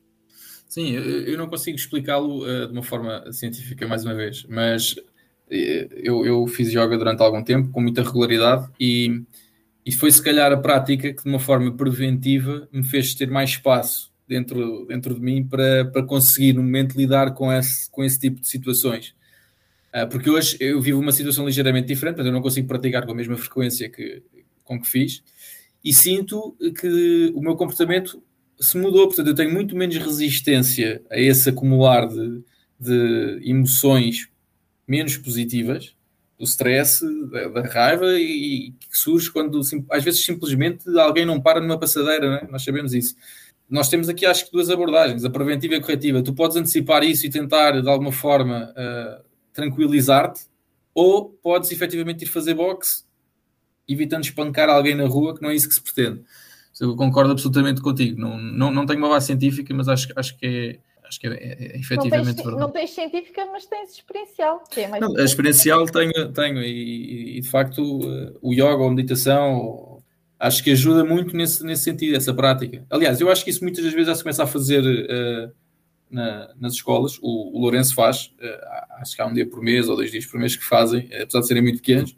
Sim, 0.72 0.92
eu 0.92 1.36
não 1.36 1.48
consigo 1.48 1.76
explicá-lo 1.76 2.44
uh, 2.44 2.66
de 2.66 2.72
uma 2.72 2.82
forma 2.82 3.30
científica, 3.30 3.86
mais 3.86 4.06
uma 4.06 4.14
vez, 4.14 4.46
mas 4.48 4.92
uh, 4.92 5.04
eu, 5.50 6.24
eu, 6.24 6.46
fiz 6.46 6.70
yoga 6.70 6.96
durante 6.96 7.22
algum 7.22 7.44
tempo, 7.44 7.68
com 7.68 7.78
muita 7.78 8.02
regularidade, 8.02 8.70
e, 8.80 9.22
e 9.84 9.92
foi 9.92 10.10
se 10.10 10.22
calhar 10.22 10.50
a 10.50 10.56
prática 10.56 11.12
que, 11.12 11.22
de 11.22 11.28
uma 11.28 11.38
forma 11.38 11.70
preventiva, 11.76 12.66
me 12.72 12.82
fez 12.82 13.14
ter 13.14 13.30
mais 13.30 13.50
espaço 13.50 14.10
dentro, 14.26 14.86
dentro 14.86 15.14
de 15.14 15.20
mim 15.20 15.46
para, 15.46 15.84
para 15.84 16.02
conseguir, 16.04 16.54
no 16.54 16.62
momento, 16.62 16.96
lidar 16.96 17.34
com 17.34 17.52
esse, 17.52 17.90
com 17.90 18.02
esse 18.02 18.18
tipo 18.18 18.40
de 18.40 18.48
situações. 18.48 19.14
Uh, 19.94 20.08
porque 20.08 20.30
hoje 20.30 20.56
eu 20.58 20.80
vivo 20.80 20.98
uma 21.00 21.12
situação 21.12 21.44
ligeiramente 21.44 21.88
diferente, 21.88 22.16
mas 22.16 22.24
eu 22.24 22.32
não 22.32 22.40
consigo 22.40 22.66
praticar 22.66 23.04
com 23.04 23.12
a 23.12 23.14
mesma 23.14 23.36
frequência 23.36 23.90
que, 23.90 24.22
com 24.64 24.80
que 24.80 24.88
fiz, 24.88 25.22
e 25.84 25.92
sinto 25.92 26.56
que 26.80 27.30
o 27.34 27.42
meu 27.42 27.56
comportamento 27.56 28.22
se 28.62 28.78
mudou, 28.78 29.06
portanto, 29.08 29.26
eu 29.26 29.34
tenho 29.34 29.52
muito 29.52 29.76
menos 29.76 29.96
resistência 29.96 31.02
a 31.10 31.18
esse 31.18 31.50
acumular 31.50 32.06
de, 32.06 32.42
de 32.78 33.40
emoções 33.42 34.28
menos 34.86 35.16
positivas, 35.16 35.94
do 36.38 36.44
stress, 36.44 37.04
da, 37.30 37.48
da 37.48 37.62
raiva, 37.62 38.06
e, 38.18 38.68
e, 38.68 38.70
que 38.72 38.96
surge 38.98 39.30
quando 39.30 39.60
às 39.90 40.04
vezes 40.04 40.24
simplesmente 40.24 40.88
alguém 40.98 41.26
não 41.26 41.40
para 41.40 41.60
numa 41.60 41.78
passadeira, 41.78 42.30
né? 42.30 42.48
nós 42.50 42.62
sabemos 42.62 42.94
isso. 42.94 43.16
Nós 43.68 43.88
temos 43.88 44.08
aqui, 44.08 44.26
acho 44.26 44.46
que, 44.46 44.52
duas 44.52 44.70
abordagens, 44.70 45.24
a 45.24 45.30
preventiva 45.30 45.74
e 45.74 45.76
a 45.78 45.80
corretiva. 45.80 46.22
Tu 46.22 46.34
podes 46.34 46.56
antecipar 46.56 47.02
isso 47.02 47.26
e 47.26 47.30
tentar, 47.30 47.80
de 47.80 47.88
alguma 47.88 48.12
forma, 48.12 48.72
uh, 48.72 49.24
tranquilizar-te, 49.52 50.42
ou 50.94 51.30
podes 51.30 51.72
efetivamente 51.72 52.24
ir 52.24 52.28
fazer 52.28 52.54
boxe, 52.54 53.04
evitando 53.88 54.24
espancar 54.24 54.68
alguém 54.68 54.94
na 54.94 55.06
rua, 55.06 55.34
que 55.34 55.42
não 55.42 55.50
é 55.50 55.54
isso 55.54 55.68
que 55.68 55.74
se 55.74 55.80
pretende. 55.80 56.22
Eu 56.80 56.96
concordo 56.96 57.32
absolutamente 57.32 57.80
contigo. 57.80 58.20
Não, 58.20 58.38
não, 58.38 58.72
não 58.72 58.86
tenho 58.86 58.98
uma 58.98 59.08
base 59.08 59.26
científica, 59.26 59.74
mas 59.74 59.88
acho, 59.88 60.08
acho 60.16 60.36
que 60.38 60.46
é. 60.46 60.92
Acho 61.06 61.20
que 61.20 61.26
é, 61.26 61.32
é, 61.32 61.76
é 61.76 61.78
efetivamente 61.78 62.14
não 62.14 62.24
tens, 62.24 62.36
verdade. 62.36 62.60
Não 62.60 62.70
tens 62.70 62.90
científica, 62.90 63.46
mas 63.52 63.66
tens 63.66 63.92
experiencial. 63.92 64.64
Que 64.70 64.80
é 64.80 64.88
mais 64.88 65.02
não, 65.02 65.14
a 65.14 65.22
experiencial 65.22 65.84
tenho, 65.84 66.32
tenho 66.32 66.62
e, 66.62 67.36
e, 67.36 67.40
de 67.42 67.48
facto 67.48 67.82
o 68.40 68.54
yoga 68.54 68.76
ou 68.76 68.88
a 68.88 68.90
meditação 68.90 70.02
acho 70.40 70.64
que 70.64 70.70
ajuda 70.70 71.04
muito 71.04 71.36
nesse, 71.36 71.62
nesse 71.64 71.84
sentido, 71.84 72.16
essa 72.16 72.32
prática. 72.32 72.84
Aliás, 72.88 73.20
eu 73.20 73.30
acho 73.30 73.44
que 73.44 73.50
isso 73.50 73.62
muitas 73.62 73.84
das 73.84 73.92
vezes 73.92 74.08
já 74.08 74.14
se 74.14 74.22
começa 74.22 74.42
a 74.42 74.46
fazer 74.46 74.82
uh, 74.82 75.52
na, 76.10 76.50
nas 76.58 76.72
escolas. 76.72 77.18
O, 77.20 77.56
o 77.56 77.60
Lourenço 77.60 77.94
faz, 77.94 78.32
uh, 78.40 79.00
acho 79.00 79.14
que 79.14 79.20
há 79.20 79.26
um 79.26 79.34
dia 79.34 79.46
por 79.46 79.62
mês 79.62 79.88
ou 79.88 79.96
dois 79.96 80.10
dias 80.10 80.24
por 80.24 80.40
mês 80.40 80.56
que 80.56 80.64
fazem, 80.64 81.10
apesar 81.12 81.40
de 81.40 81.46
serem 81.46 81.62
muito 81.62 81.76
pequenos 81.76 82.16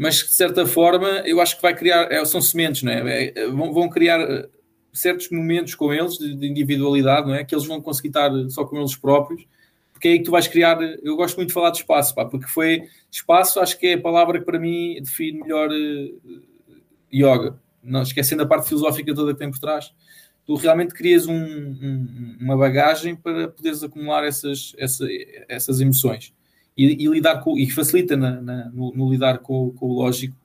mas 0.00 0.16
de 0.16 0.32
certa 0.32 0.64
forma 0.64 1.06
eu 1.26 1.42
acho 1.42 1.56
que 1.56 1.62
vai 1.62 1.76
criar, 1.76 2.10
é, 2.10 2.24
são 2.24 2.40
sementes, 2.40 2.82
não 2.82 2.90
é? 2.90 3.34
é 3.36 3.46
vão, 3.48 3.70
vão, 3.70 3.86
criar 3.86 4.18
eh, 4.18 4.48
certos 4.94 5.28
momentos 5.28 5.74
com 5.74 5.92
eles 5.92 6.16
de, 6.16 6.34
de, 6.34 6.46
individualidade, 6.48 7.26
não 7.26 7.34
é? 7.34 7.44
Que 7.44 7.54
eles 7.54 7.66
vão 7.66 7.82
conseguir 7.82 8.08
estar 8.08 8.30
só 8.48 8.64
com 8.64 8.78
eles 8.78 8.96
próprios, 8.96 9.46
porque 9.92 10.08
é 10.08 10.12
aí 10.12 10.18
que 10.18 10.24
tu 10.24 10.30
vais 10.30 10.48
criar. 10.48 10.80
Eu 11.02 11.16
gosto 11.16 11.36
muito 11.36 11.48
de 11.48 11.52
falar 11.52 11.68
de 11.68 11.80
espaço, 11.80 12.14
pá, 12.14 12.24
porque 12.24 12.46
foi 12.46 12.84
espaço, 13.10 13.60
acho 13.60 13.78
que 13.78 13.88
é 13.88 13.92
a 13.92 14.00
palavra 14.00 14.38
que 14.38 14.46
para 14.46 14.58
mim 14.58 14.96
define 15.02 15.42
melhor 15.42 15.68
uh, 15.68 16.42
yoga. 17.12 17.60
Não 17.84 18.00
esquecendo 18.00 18.42
a 18.42 18.46
parte 18.46 18.68
filosófica 18.68 19.14
toda 19.14 19.34
que 19.34 19.38
tem 19.38 19.50
por 19.50 19.58
trás. 19.58 19.92
Tu 20.46 20.54
realmente 20.54 20.94
crias 20.94 21.26
um, 21.26 21.34
um, 21.34 22.36
uma 22.40 22.56
bagagem 22.56 23.14
para 23.14 23.48
poderes 23.48 23.82
acumular 23.82 24.24
essas, 24.24 24.74
essa, 24.78 25.06
essas 25.46 25.78
emoções 25.78 26.32
e, 26.76 27.04
e, 27.04 27.08
lidar 27.08 27.40
com 27.40 27.58
e 27.58 27.70
facilita 27.70 28.16
na, 28.16 28.40
na, 28.40 28.64
no, 28.70 28.92
no, 28.92 29.10
lidar 29.10 29.38
com, 29.38 29.70
com, 29.72 29.86
o 29.86 29.92
lógico, 29.94 30.36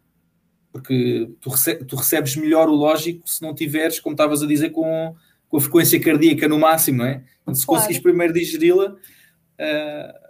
porque 0.71 1.31
tu, 1.39 1.49
tu 1.87 1.95
recebes 1.95 2.35
melhor 2.35 2.67
o 2.67 2.75
lógico 2.75 3.27
se 3.29 3.41
não 3.41 3.53
tiveres, 3.53 3.99
como 3.99 4.13
estavas 4.13 4.43
a 4.43 4.47
dizer, 4.47 4.71
com, 4.71 5.15
com 5.47 5.57
a 5.57 5.61
frequência 5.61 5.99
cardíaca 5.99 6.47
no 6.47 6.59
máximo, 6.59 6.99
não 6.99 7.05
é? 7.05 7.23
Se 7.53 7.65
claro. 7.65 7.65
conseguires 7.65 8.01
primeiro 8.01 8.33
digeri-la, 8.33 8.89
uh, 8.89 10.25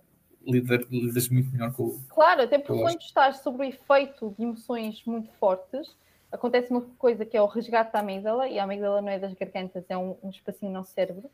lidas 0.45 1.29
muito 1.29 1.51
melhor 1.51 1.73
com 1.73 1.83
o. 1.83 2.01
Claro, 2.09 2.43
até 2.43 2.59
porque 2.59 2.81
quando 2.81 3.01
estás 3.01 3.37
sob 3.39 3.59
o 3.59 3.63
efeito 3.63 4.35
de 4.37 4.43
emoções 4.43 5.01
muito 5.05 5.31
fortes, 5.39 5.95
acontece 6.31 6.69
uma 6.71 6.81
coisa 6.97 7.25
que 7.25 7.35
é 7.35 7.41
o 7.41 7.47
resgate 7.47 7.93
da 7.93 7.99
amígdala, 7.99 8.47
e 8.47 8.59
a 8.59 8.63
amígdala 8.63 9.01
não 9.01 9.09
é 9.09 9.19
das 9.19 9.33
gargantas, 9.33 9.83
é 9.89 9.97
um, 9.97 10.15
um 10.21 10.29
espacinho 10.29 10.71
no 10.71 10.83
cérebro. 10.83 11.29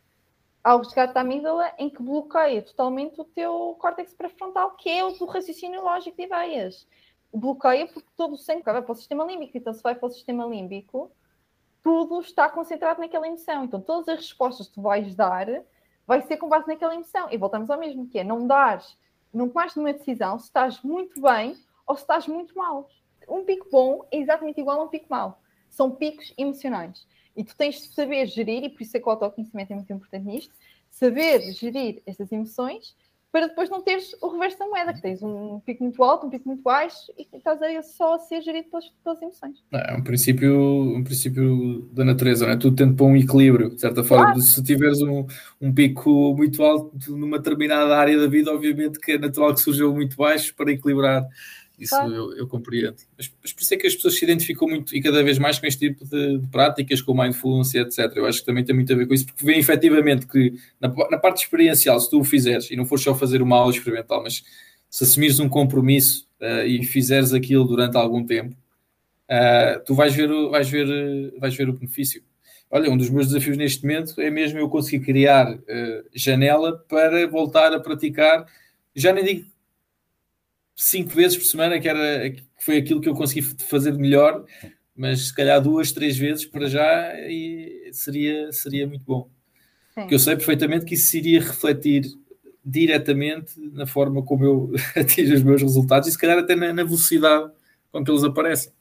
Há 0.63 0.75
o 0.75 0.79
resgate 0.79 1.13
da 1.13 1.21
amígdala 1.21 1.73
em 1.79 1.89
que 1.89 2.03
bloqueia 2.03 2.61
totalmente 2.61 3.19
o 3.19 3.25
teu 3.25 3.75
córtex 3.79 4.13
pré-frontal, 4.13 4.75
que 4.75 4.89
é 4.89 5.03
o 5.03 5.11
do 5.11 5.25
raciocínio 5.25 5.81
lógico 5.81 6.15
de 6.15 6.23
ideias. 6.23 6.87
Bloqueia 7.33 7.87
porque 7.87 8.09
todo 8.15 8.33
o 8.33 8.37
sangue 8.37 8.61
vai 8.63 8.81
para 8.81 8.91
o 8.91 8.95
sistema 8.95 9.23
límbico, 9.23 9.57
então 9.57 9.73
se 9.73 9.81
vai 9.81 9.95
para 9.95 10.05
o 10.05 10.11
sistema 10.11 10.45
límbico, 10.45 11.11
tudo 11.81 12.21
está 12.21 12.47
concentrado 12.47 13.01
naquela 13.01 13.27
emoção. 13.27 13.63
Então 13.63 13.81
todas 13.81 14.07
as 14.09 14.19
respostas 14.19 14.67
que 14.67 14.75
tu 14.75 14.81
vais 14.83 15.15
dar 15.15 15.47
vai 16.05 16.21
ser 16.21 16.37
com 16.37 16.47
base 16.47 16.67
naquela 16.67 16.93
emoção. 16.93 17.27
E 17.31 17.37
voltamos 17.37 17.71
ao 17.71 17.79
mesmo, 17.79 18.07
que 18.07 18.19
é 18.19 18.23
não 18.23 18.45
dares, 18.45 18.95
não 19.33 19.49
tomares 19.49 19.75
uma 19.75 19.93
decisão 19.93 20.37
se 20.37 20.45
estás 20.45 20.81
muito 20.83 21.19
bem 21.19 21.57
ou 21.87 21.95
se 21.95 22.03
estás 22.03 22.27
muito 22.27 22.55
mal. 22.55 22.87
Um 23.27 23.43
pico 23.43 23.67
bom 23.71 24.05
é 24.11 24.17
exatamente 24.17 24.59
igual 24.59 24.79
a 24.79 24.83
um 24.83 24.89
pico 24.89 25.07
mau. 25.09 25.41
São 25.69 25.89
picos 25.89 26.31
emocionais. 26.37 27.07
E 27.35 27.43
tu 27.43 27.55
tens 27.55 27.75
de 27.75 27.93
saber 27.93 28.27
gerir, 28.27 28.63
e 28.63 28.69
por 28.69 28.81
isso 28.81 28.95
é 28.95 28.99
que 28.99 29.07
o 29.07 29.11
autoconhecimento 29.11 29.73
é 29.73 29.75
muito 29.75 29.93
importante 29.93 30.25
nisto, 30.25 30.53
saber 30.89 31.51
gerir 31.53 32.01
estas 32.05 32.31
emoções 32.31 32.95
para 33.31 33.47
depois 33.47 33.69
não 33.69 33.81
teres 33.81 34.13
o 34.21 34.27
reverso 34.27 34.59
da 34.59 34.67
moeda, 34.67 34.93
que 34.93 35.01
tens 35.01 35.23
um 35.23 35.61
pico 35.61 35.83
muito 35.83 36.03
alto, 36.03 36.27
um 36.27 36.29
pico 36.29 36.47
muito 36.49 36.61
baixo 36.61 37.13
e 37.17 37.25
estás 37.33 37.61
aí 37.61 37.81
só 37.81 38.15
a 38.15 38.19
ser 38.19 38.41
gerido 38.41 38.67
pelas, 38.69 38.91
pelas 39.01 39.21
emoções. 39.21 39.63
É 39.71 39.93
um 39.93 40.03
princípio, 40.03 40.53
um 40.93 41.01
princípio 41.01 41.89
da 41.93 42.03
natureza, 42.03 42.45
não 42.45 42.53
é? 42.53 42.57
Tudo 42.57 42.75
tendo 42.75 42.93
para 42.93 43.05
um 43.05 43.15
equilíbrio, 43.15 43.69
de 43.69 43.79
certa 43.79 44.03
forma. 44.03 44.25
Claro. 44.25 44.41
Se 44.41 44.61
tiveres 44.61 45.01
um, 45.01 45.25
um 45.61 45.73
pico 45.73 46.35
muito 46.35 46.61
alto 46.61 47.15
numa 47.15 47.37
determinada 47.37 47.97
área 47.97 48.19
da 48.19 48.27
vida, 48.27 48.51
obviamente 48.51 48.99
que 48.99 49.13
é 49.13 49.17
natural 49.17 49.53
que 49.53 49.61
surja 49.61 49.87
muito 49.87 50.17
baixo 50.17 50.53
para 50.53 50.71
equilibrar 50.71 51.25
isso 51.81 51.95
claro. 51.95 52.13
eu, 52.13 52.37
eu, 52.37 52.47
compreendo. 52.47 52.97
Mas, 53.17 53.33
mas, 53.41 53.51
por 53.51 53.61
isso 53.61 53.73
é 53.73 53.77
que 53.77 53.87
as 53.87 53.95
pessoas 53.95 54.15
se 54.15 54.23
identificam 54.23 54.67
muito 54.67 54.95
e 54.95 55.01
cada 55.01 55.23
vez 55.23 55.39
mais 55.39 55.57
com 55.57 55.65
este 55.65 55.89
tipo 55.89 56.05
de, 56.05 56.37
de 56.37 56.47
práticas, 56.47 57.01
com 57.01 57.13
mindfulness, 57.13 57.73
etc. 57.73 58.11
Eu 58.15 58.27
acho 58.27 58.39
que 58.39 58.45
também 58.45 58.63
tem 58.63 58.75
muito 58.75 58.93
a 58.93 58.95
ver 58.95 59.07
com 59.07 59.13
isso, 59.13 59.25
porque 59.25 59.43
vê 59.43 59.57
efetivamente 59.57 60.27
que 60.27 60.53
na, 60.79 60.87
na 61.09 61.17
parte 61.17 61.43
experiencial, 61.43 61.99
se 61.99 62.09
tu 62.09 62.19
o 62.19 62.23
fizeres, 62.23 62.69
e 62.69 62.75
não 62.75 62.85
for 62.85 62.99
só 62.99 63.15
fazer 63.15 63.41
uma 63.41 63.57
aula 63.57 63.71
experimental, 63.71 64.21
mas 64.21 64.43
se 64.89 65.03
assumires 65.03 65.39
um 65.39 65.49
compromisso 65.49 66.27
uh, 66.39 66.65
e 66.65 66.83
fizeres 66.85 67.33
aquilo 67.33 67.65
durante 67.65 67.97
algum 67.97 68.23
tempo, 68.25 68.55
uh, 69.29 69.83
tu 69.85 69.95
vais 69.95 70.13
ver, 70.13 70.29
vais, 70.49 70.69
ver, 70.69 71.33
vais 71.39 71.55
ver 71.55 71.67
o 71.67 71.73
benefício. 71.73 72.21
Olha, 72.69 72.89
um 72.89 72.95
dos 72.97 73.09
meus 73.09 73.27
desafios 73.27 73.57
neste 73.57 73.83
momento 73.83 74.21
é 74.21 74.29
mesmo 74.29 74.59
eu 74.59 74.69
conseguir 74.69 75.03
criar 75.03 75.51
uh, 75.53 75.59
janela 76.13 76.77
para 76.87 77.27
voltar 77.27 77.73
a 77.73 77.79
praticar. 77.79 78.45
Já 78.95 79.11
nem 79.11 79.23
digo 79.25 79.50
cinco 80.81 81.11
vezes 81.11 81.37
por 81.37 81.45
semana, 81.45 81.79
que, 81.79 81.87
era, 81.87 82.31
que 82.31 82.43
foi 82.59 82.77
aquilo 82.77 82.99
que 82.99 83.07
eu 83.07 83.13
consegui 83.13 83.43
fazer 83.43 83.91
de 83.91 83.99
melhor, 83.99 84.43
mas 84.95 85.27
se 85.27 85.35
calhar 85.35 85.61
duas, 85.61 85.91
três 85.91 86.17
vezes 86.17 86.43
para 86.43 86.67
já 86.67 87.13
e 87.29 87.91
seria, 87.93 88.51
seria 88.51 88.87
muito 88.87 89.05
bom. 89.05 89.29
Sim. 89.93 90.01
Porque 90.01 90.15
eu 90.15 90.19
sei 90.19 90.35
perfeitamente 90.35 90.85
que 90.85 90.95
isso 90.95 91.15
iria 91.15 91.39
refletir 91.39 92.05
diretamente 92.65 93.53
na 93.59 93.85
forma 93.85 94.23
como 94.23 94.43
eu 94.43 94.71
atingo 94.99 95.33
os 95.33 95.43
meus 95.43 95.61
resultados 95.61 96.07
e 96.09 96.11
se 96.11 96.17
calhar 96.17 96.39
até 96.39 96.55
na, 96.55 96.73
na 96.73 96.83
velocidade 96.83 97.51
com 97.91 98.03
que 98.03 98.09
eles 98.09 98.23
aparecem. 98.23 98.73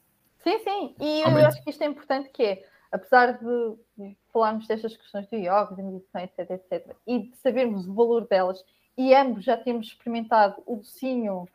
Sim, 0.43 0.57
sim, 0.63 0.95
e 0.99 1.21
eu 1.21 1.45
acho 1.45 1.63
que 1.63 1.69
isto 1.69 1.83
é 1.83 1.85
importante 1.85 2.29
que 2.33 2.41
é, 2.41 2.65
apesar 2.91 3.33
de 3.33 4.15
falarmos 4.33 4.67
destas 4.67 4.97
questões 4.97 5.27
do 5.27 5.35
yoga, 5.35 5.75
da 5.75 5.83
meditação, 5.83 6.21
etc, 6.21 6.49
etc, 6.49 6.95
e 7.05 7.19
de 7.29 7.37
sabermos 7.37 7.87
o 7.87 7.93
valor 7.93 8.27
delas, 8.27 8.63
e 8.97 9.13
ambos 9.13 9.43
já 9.43 9.55
temos 9.55 9.87
experimentado 9.87 10.55
o 10.65 10.77
docinho 10.77 11.47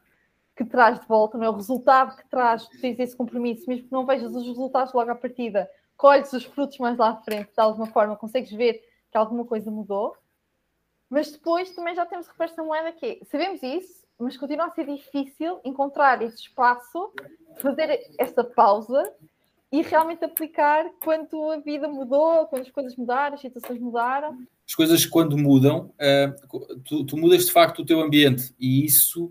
que 0.57 0.65
traz 0.65 0.99
de 0.99 1.07
volta, 1.07 1.37
não 1.37 1.45
é? 1.45 1.51
o 1.51 1.55
resultado 1.55 2.17
que 2.17 2.27
traz, 2.29 2.67
tu 2.67 2.81
tens 2.81 2.99
esse 2.99 3.15
compromisso, 3.15 3.69
mesmo 3.69 3.87
que 3.87 3.93
não 3.93 4.07
vejas 4.07 4.35
os 4.35 4.47
resultados 4.47 4.93
logo 4.95 5.11
à 5.11 5.15
partida, 5.15 5.71
colhes 5.97 6.33
os 6.33 6.45
frutos 6.45 6.79
mais 6.79 6.97
lá 6.97 7.11
à 7.11 7.17
frente, 7.17 7.53
de 7.53 7.61
alguma 7.61 7.87
forma 7.87 8.17
consegues 8.17 8.51
ver 8.51 8.83
que 9.11 9.19
alguma 9.19 9.45
coisa 9.45 9.71
mudou, 9.71 10.17
mas 11.11 11.31
depois 11.31 11.71
também 11.73 11.95
já 11.95 12.07
temos 12.07 12.27
reverso 12.27 12.57
da 12.57 12.65
moeda 12.65 12.91
que 12.93 13.07
é, 13.07 13.25
sabemos 13.27 13.63
isso, 13.63 14.05
mas 14.19 14.37
continua 14.37 14.67
a 14.67 14.71
ser 14.71 14.87
difícil 14.87 15.61
encontrar 15.63 16.23
esse 16.23 16.39
espaço, 16.39 17.13
fazer 17.59 18.01
essa 18.19 18.43
pausa 18.43 19.13
e 19.71 19.83
realmente 19.83 20.25
aplicar 20.25 20.89
quando 21.05 21.51
a 21.51 21.59
vida 21.59 21.87
mudou, 21.87 22.47
quando 22.47 22.63
as 22.63 22.71
coisas 22.71 22.97
mudaram, 22.97 23.35
as 23.35 23.43
situações 23.43 23.79
mudaram. 23.79 24.39
As 24.67 24.75
coisas 24.75 25.05
quando 25.05 25.37
mudam, 25.37 25.93
uh, 26.01 26.79
tu, 26.83 27.05
tu 27.05 27.17
mudas 27.17 27.45
de 27.45 27.53
facto 27.53 27.81
o 27.81 27.85
teu 27.85 28.01
ambiente 28.01 28.55
e 28.59 28.87
isso 28.87 29.31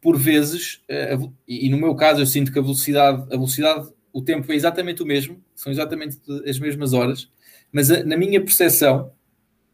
por 0.00 0.18
vezes, 0.18 0.82
uh, 0.90 1.32
e 1.48 1.68
no 1.70 1.78
meu 1.78 1.94
caso 1.94 2.20
eu 2.20 2.26
sinto 2.26 2.52
que 2.52 2.58
a 2.58 2.62
velocidade, 2.62 3.22
a 3.32 3.36
velocidade, 3.36 3.88
o 4.12 4.22
tempo 4.22 4.50
é 4.52 4.54
exatamente 4.54 5.02
o 5.02 5.06
mesmo, 5.06 5.42
são 5.54 5.72
exatamente 5.72 6.18
as 6.46 6.58
mesmas 6.58 6.92
horas, 6.92 7.30
mas 7.72 7.90
a, 7.90 8.04
na 8.04 8.16
minha 8.16 8.40
percepção, 8.40 9.12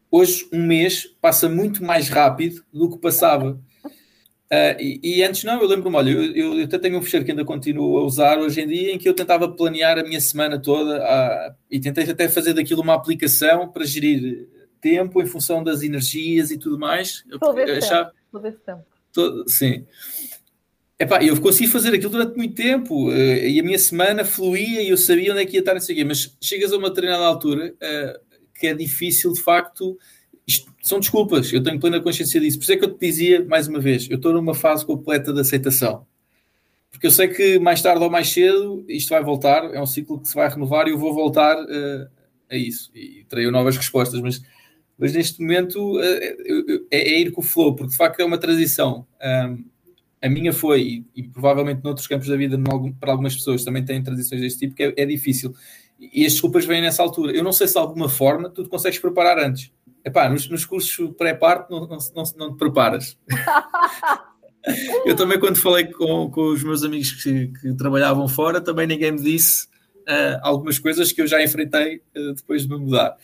hoje 0.09 0.47
um 0.51 0.65
mês 0.65 1.07
passa 1.19 1.49
muito 1.49 1.83
mais 1.83 2.09
rápido 2.09 2.63
do 2.73 2.89
que 2.89 2.97
passava. 2.97 3.59
Uh, 4.51 4.75
e, 4.79 4.99
e, 5.01 5.23
antes 5.23 5.45
não, 5.45 5.61
eu 5.61 5.67
lembro-me, 5.67 5.95
olha, 5.95 6.09
eu, 6.09 6.23
eu, 6.23 6.59
eu, 6.59 6.65
até 6.65 6.77
tenho 6.77 6.97
um 6.97 7.01
fecheiro 7.01 7.25
que 7.25 7.31
ainda 7.31 7.45
continuo 7.45 7.97
a 7.97 8.03
usar 8.03 8.37
hoje 8.37 8.59
em 8.59 8.67
dia, 8.67 8.91
em 8.91 8.97
que 8.97 9.07
eu 9.07 9.13
tentava 9.13 9.47
planear 9.47 9.97
a 9.97 10.03
minha 10.03 10.19
semana 10.19 10.59
toda 10.59 10.99
uh, 10.99 11.55
e 11.69 11.79
tentei 11.79 12.09
até 12.09 12.27
fazer 12.27 12.53
daquilo 12.53 12.81
uma 12.81 12.93
aplicação 12.93 13.69
para 13.69 13.85
gerir 13.85 14.49
tempo 14.81 15.21
em 15.21 15.25
função 15.25 15.63
das 15.63 15.83
energias 15.83 16.51
e 16.51 16.57
tudo 16.57 16.77
mais. 16.77 17.23
Todo 17.39 17.59
esse 17.59 17.85
achava... 17.85 18.11
tempo. 18.65 18.90
Todo, 19.13 19.47
sim. 19.49 19.85
Epá, 20.97 21.23
eu 21.23 21.39
consegui 21.41 21.67
fazer 21.67 21.93
aquilo 21.95 22.11
durante 22.11 22.37
muito 22.37 22.53
tempo 22.53 23.09
uh, 23.09 23.11
e 23.11 23.59
a 23.59 23.63
minha 23.63 23.79
semana 23.79 24.23
fluía 24.23 24.83
e 24.83 24.89
eu 24.89 24.97
sabia 24.97 25.31
onde 25.31 25.41
é 25.41 25.45
que 25.45 25.53
ia 25.53 25.59
estar, 25.59 25.73
não 25.73 25.81
sei 25.81 25.95
o 25.95 25.97
quê, 25.97 26.03
mas 26.03 26.37
chegas 26.39 26.71
a 26.71 26.77
uma 26.77 26.89
determinada 26.89 27.25
altura 27.25 27.73
uh, 27.73 28.37
que 28.53 28.67
é 28.67 28.73
difícil, 28.75 29.33
de 29.33 29.41
facto, 29.41 29.97
isto, 30.45 30.71
são 30.83 30.99
desculpas, 30.99 31.51
eu 31.51 31.63
tenho 31.63 31.79
plena 31.79 31.99
consciência 31.99 32.39
disso. 32.39 32.59
Por 32.59 32.63
isso 32.63 32.73
é 32.73 32.77
que 32.77 32.85
eu 32.85 32.93
te 32.93 32.99
dizia, 32.99 33.43
mais 33.45 33.67
uma 33.67 33.79
vez, 33.79 34.07
eu 34.11 34.17
estou 34.17 34.31
numa 34.31 34.53
fase 34.53 34.85
completa 34.85 35.33
de 35.33 35.39
aceitação. 35.39 36.05
Porque 36.91 37.07
eu 37.07 37.11
sei 37.11 37.29
que 37.29 37.57
mais 37.57 37.81
tarde 37.81 38.03
ou 38.03 38.09
mais 38.09 38.29
cedo 38.29 38.85
isto 38.87 39.09
vai 39.09 39.23
voltar, 39.23 39.73
é 39.73 39.81
um 39.81 39.87
ciclo 39.87 40.19
que 40.19 40.27
se 40.27 40.35
vai 40.35 40.47
renovar 40.47 40.87
e 40.87 40.91
eu 40.91 40.99
vou 40.99 41.13
voltar 41.15 41.57
uh, 41.57 42.07
a 42.47 42.55
isso 42.55 42.91
e 42.93 43.25
terei 43.27 43.49
novas 43.49 43.75
respostas, 43.75 44.21
mas 44.21 44.39
mas 45.01 45.13
neste 45.13 45.41
momento 45.41 45.99
é, 45.99 46.35
é, 46.91 47.19
ir 47.21 47.31
com 47.31 47.41
o 47.41 47.43
flow, 47.43 47.73
porque 47.73 47.89
de 47.89 47.97
facto 47.97 48.19
é 48.19 48.23
uma 48.23 48.37
transição. 48.37 49.07
a 50.21 50.29
minha 50.29 50.53
foi, 50.53 50.81
e, 50.81 51.05
e, 51.15 51.23
provavelmente 51.23 51.83
noutros 51.83 52.05
campos 52.05 52.27
da 52.27 52.35
vida, 52.35 52.55
para 52.99 53.11
algumas 53.11 53.35
pessoas 53.35 53.63
também 53.63 53.83
têm 53.83 54.03
transições 54.03 54.41
deste 54.41 54.59
tipo, 54.59 54.75
que 54.75 54.83
é, 54.83 54.93
é 54.95 55.05
difícil. 55.07 55.55
E 55.99 56.23
as 56.23 56.33
desculpas 56.33 56.65
vêm 56.65 56.81
nessa 56.83 57.01
altura. 57.01 57.31
Eu 57.31 57.43
não 57.43 57.51
sei 57.51 57.65
se 57.65 57.73
de 57.73 57.79
alguma 57.79 58.07
forma 58.07 58.47
tu 58.47 58.63
te 58.63 58.69
consegues 58.69 58.99
preparar 58.99 59.39
antes. 59.39 59.71
Epá, 60.05 60.29
nos, 60.29 60.47
nos 60.47 60.65
cursos 60.65 61.15
pré-parto 61.17 61.71
não, 61.71 61.87
não, 61.87 61.97
não, 62.15 62.23
não 62.37 62.51
te 62.53 62.59
preparas. 62.59 63.17
eu 65.03 65.15
também, 65.15 65.39
quando 65.39 65.57
falei 65.57 65.85
com, 65.85 66.29
com 66.29 66.49
os 66.49 66.63
meus 66.63 66.83
amigos 66.83 67.23
que, 67.23 67.47
que 67.59 67.73
trabalhavam 67.73 68.27
fora, 68.27 68.61
também 68.61 68.85
ninguém 68.85 69.13
me 69.13 69.21
disse 69.21 69.65
uh, 70.07 70.37
algumas 70.43 70.77
coisas 70.77 71.11
que 71.11 71.23
eu 71.23 71.27
já 71.27 71.43
enfrentei 71.43 72.03
uh, 72.15 72.35
depois 72.35 72.67
de 72.67 72.69
me 72.69 72.77
mudar 72.77 73.17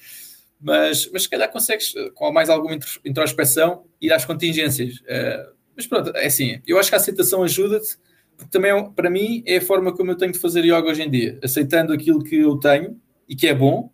mas, 0.60 1.10
mas 1.12 1.24
se 1.24 1.30
calhar 1.30 1.52
consegues, 1.52 1.96
eh, 1.96 2.10
com 2.14 2.32
mais 2.32 2.50
alguma 2.50 2.78
introspeção, 3.06 3.86
ir 4.02 4.12
às 4.12 4.26
contingências. 4.26 5.00
Uh, 5.02 5.56
mas 5.76 5.86
pronto, 5.86 6.12
é 6.16 6.26
assim, 6.26 6.62
eu 6.66 6.80
acho 6.80 6.90
que 6.90 6.96
a 6.96 6.98
aceitação 6.98 7.44
ajuda-te, 7.44 7.98
porque 8.36 8.52
também, 8.52 8.72
é 8.72 8.84
para 8.90 9.10
mim, 9.10 9.44
é 9.46 9.58
a 9.58 9.62
forma 9.62 9.96
como 9.96 10.12
eu 10.12 10.18
tenho 10.18 10.32
de 10.32 10.40
fazer 10.40 10.64
yoga 10.64 10.90
hoje 10.90 11.04
em 11.04 11.10
dia, 11.10 11.40
aceitando 11.44 11.94
aquilo 11.94 12.24
que 12.24 12.38
eu 12.38 12.58
tenho 12.58 13.00
e 13.28 13.36
que 13.36 13.48
é 13.48 13.54
bom. 13.54 13.92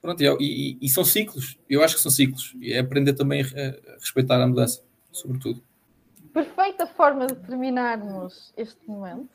Pronto, 0.00 0.20
e, 0.20 0.26
e, 0.40 0.78
e 0.80 0.88
são 0.88 1.04
ciclos, 1.04 1.58
eu 1.68 1.82
acho 1.82 1.94
que 1.94 2.00
são 2.00 2.10
ciclos, 2.10 2.56
e 2.60 2.72
é 2.72 2.80
aprender 2.80 3.12
também 3.12 3.42
a 3.42 3.98
respeitar 4.00 4.40
a 4.42 4.46
mudança, 4.46 4.82
sobretudo. 5.12 5.62
Perfeita 6.32 6.86
forma 6.86 7.26
de 7.26 7.36
terminarmos 7.36 8.52
este 8.56 8.80
momento. 8.88 9.28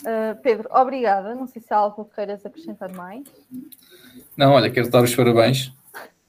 Uh, 0.00 0.40
Pedro, 0.42 0.68
obrigada. 0.70 1.34
Não 1.34 1.46
sei 1.46 1.62
se 1.62 1.72
há 1.72 1.76
algo 1.76 2.04
que 2.04 2.14
queiras 2.14 2.44
acrescentar 2.44 2.92
mais. 2.92 3.24
Não, 4.36 4.52
olha, 4.52 4.70
quero 4.70 4.90
dar 4.90 5.02
os 5.02 5.14
parabéns. 5.14 5.72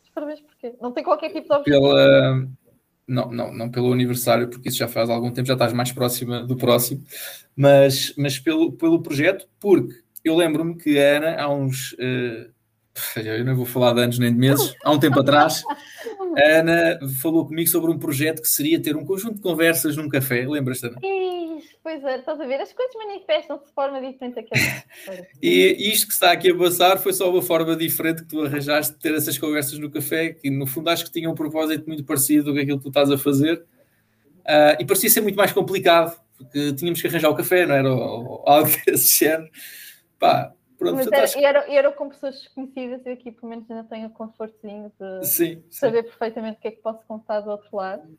Os 0.03 0.09
parabéns 0.13 0.41
porquê? 0.41 0.73
Não 0.81 0.91
tem 0.91 1.03
qualquer 1.03 1.29
tipo 1.31 1.47
de 1.47 1.53
objetivo. 1.53 1.87
Pela... 1.87 2.47
não, 3.07 3.31
não, 3.31 3.53
não 3.53 3.69
pelo 3.69 3.91
aniversário, 3.93 4.47
porque 4.47 4.69
isso 4.69 4.77
já 4.77 4.87
faz 4.87 5.09
algum 5.09 5.31
tempo, 5.31 5.47
já 5.47 5.53
estás 5.53 5.73
mais 5.73 5.91
próxima 5.91 6.43
do 6.43 6.55
próximo, 6.55 7.03
mas, 7.55 8.13
mas 8.17 8.39
pelo, 8.39 8.71
pelo 8.73 9.01
projeto, 9.01 9.47
porque 9.59 9.93
eu 10.23 10.35
lembro-me 10.35 10.75
que 10.75 10.99
a 10.99 11.17
Ana, 11.17 11.41
há 11.41 11.49
uns. 11.49 11.93
Uh, 11.93 12.53
eu 13.17 13.43
não 13.43 13.57
vou 13.57 13.65
falar 13.65 13.93
de 13.93 14.01
anos 14.01 14.17
nem 14.17 14.31
de 14.31 14.39
meses, 14.39 14.73
há 14.83 14.89
um 14.89 14.97
tempo 14.97 15.19
atrás, 15.19 15.63
a 16.37 16.59
Ana 16.59 16.99
falou 17.21 17.45
comigo 17.45 17.69
sobre 17.69 17.91
um 17.91 17.99
projeto 17.99 18.41
que 18.41 18.47
seria 18.47 18.81
ter 18.81 18.95
um 18.95 19.05
conjunto 19.05 19.35
de 19.35 19.41
conversas 19.41 19.97
num 19.97 20.07
café. 20.07 20.47
Lembras-te, 20.47 20.87
Ana? 20.87 20.97
Pois 21.85 22.03
é, 22.03 22.17
estás 22.17 22.41
a 22.41 22.45
ver? 22.47 22.59
As 22.59 22.73
coisas 22.73 22.95
manifestam-se 22.95 23.65
de 23.67 23.71
forma 23.71 24.01
diferente 24.01 24.39
aqui. 24.39 24.49
e 25.39 25.91
isto 25.91 26.07
que 26.07 26.13
está 26.13 26.31
aqui 26.31 26.49
a 26.49 26.57
passar 26.57 26.97
foi 26.97 27.13
só 27.13 27.29
uma 27.29 27.43
forma 27.43 27.75
diferente 27.75 28.23
que 28.23 28.27
tu 28.27 28.41
arranjaste 28.41 28.95
de 28.95 28.99
ter 28.99 29.13
essas 29.13 29.37
conversas 29.37 29.77
no 29.77 29.91
café, 29.91 30.33
que 30.33 30.49
no 30.49 30.65
fundo 30.65 30.89
acho 30.89 31.05
que 31.05 31.11
tinha 31.11 31.29
um 31.29 31.35
propósito 31.35 31.85
muito 31.85 32.03
parecido 32.03 32.51
com 32.51 32.59
aquilo 32.59 32.79
que 32.79 32.85
tu 32.85 32.87
estás 32.87 33.11
a 33.11 33.19
fazer. 33.19 33.63
Uh, 34.39 34.81
e 34.81 34.85
parecia 34.85 35.11
ser 35.11 35.21
muito 35.21 35.35
mais 35.35 35.53
complicado, 35.53 36.19
porque 36.35 36.73
tínhamos 36.73 36.99
que 36.99 37.07
arranjar 37.07 37.29
o 37.29 37.35
café, 37.35 37.67
não 37.67 37.75
era? 37.75 37.93
Ou, 37.93 38.25
ou 38.29 38.43
algo 38.49 38.69
desse 38.83 39.19
género. 39.19 39.51
Pá, 40.17 40.55
Pronto, 40.79 40.95
Mas 40.95 41.07
era, 41.07 41.27
que... 41.27 41.45
era, 41.45 41.71
era 41.71 41.91
com 41.91 42.09
pessoas 42.09 42.39
desconhecidas 42.39 43.05
e 43.05 43.09
aqui 43.09 43.31
pelo 43.31 43.47
menos 43.47 43.69
ainda 43.69 43.83
tenho 43.83 44.07
o 44.07 44.09
confortozinho 44.09 44.91
de 44.99 45.25
sim, 45.25 45.63
saber 45.69 46.01
sim. 46.01 46.09
perfeitamente 46.09 46.57
o 46.57 46.61
que 46.61 46.67
é 46.67 46.71
que 46.71 46.81
posso 46.81 47.05
contar 47.05 47.41
do 47.41 47.51
outro 47.51 47.77
lado. 47.77 48.09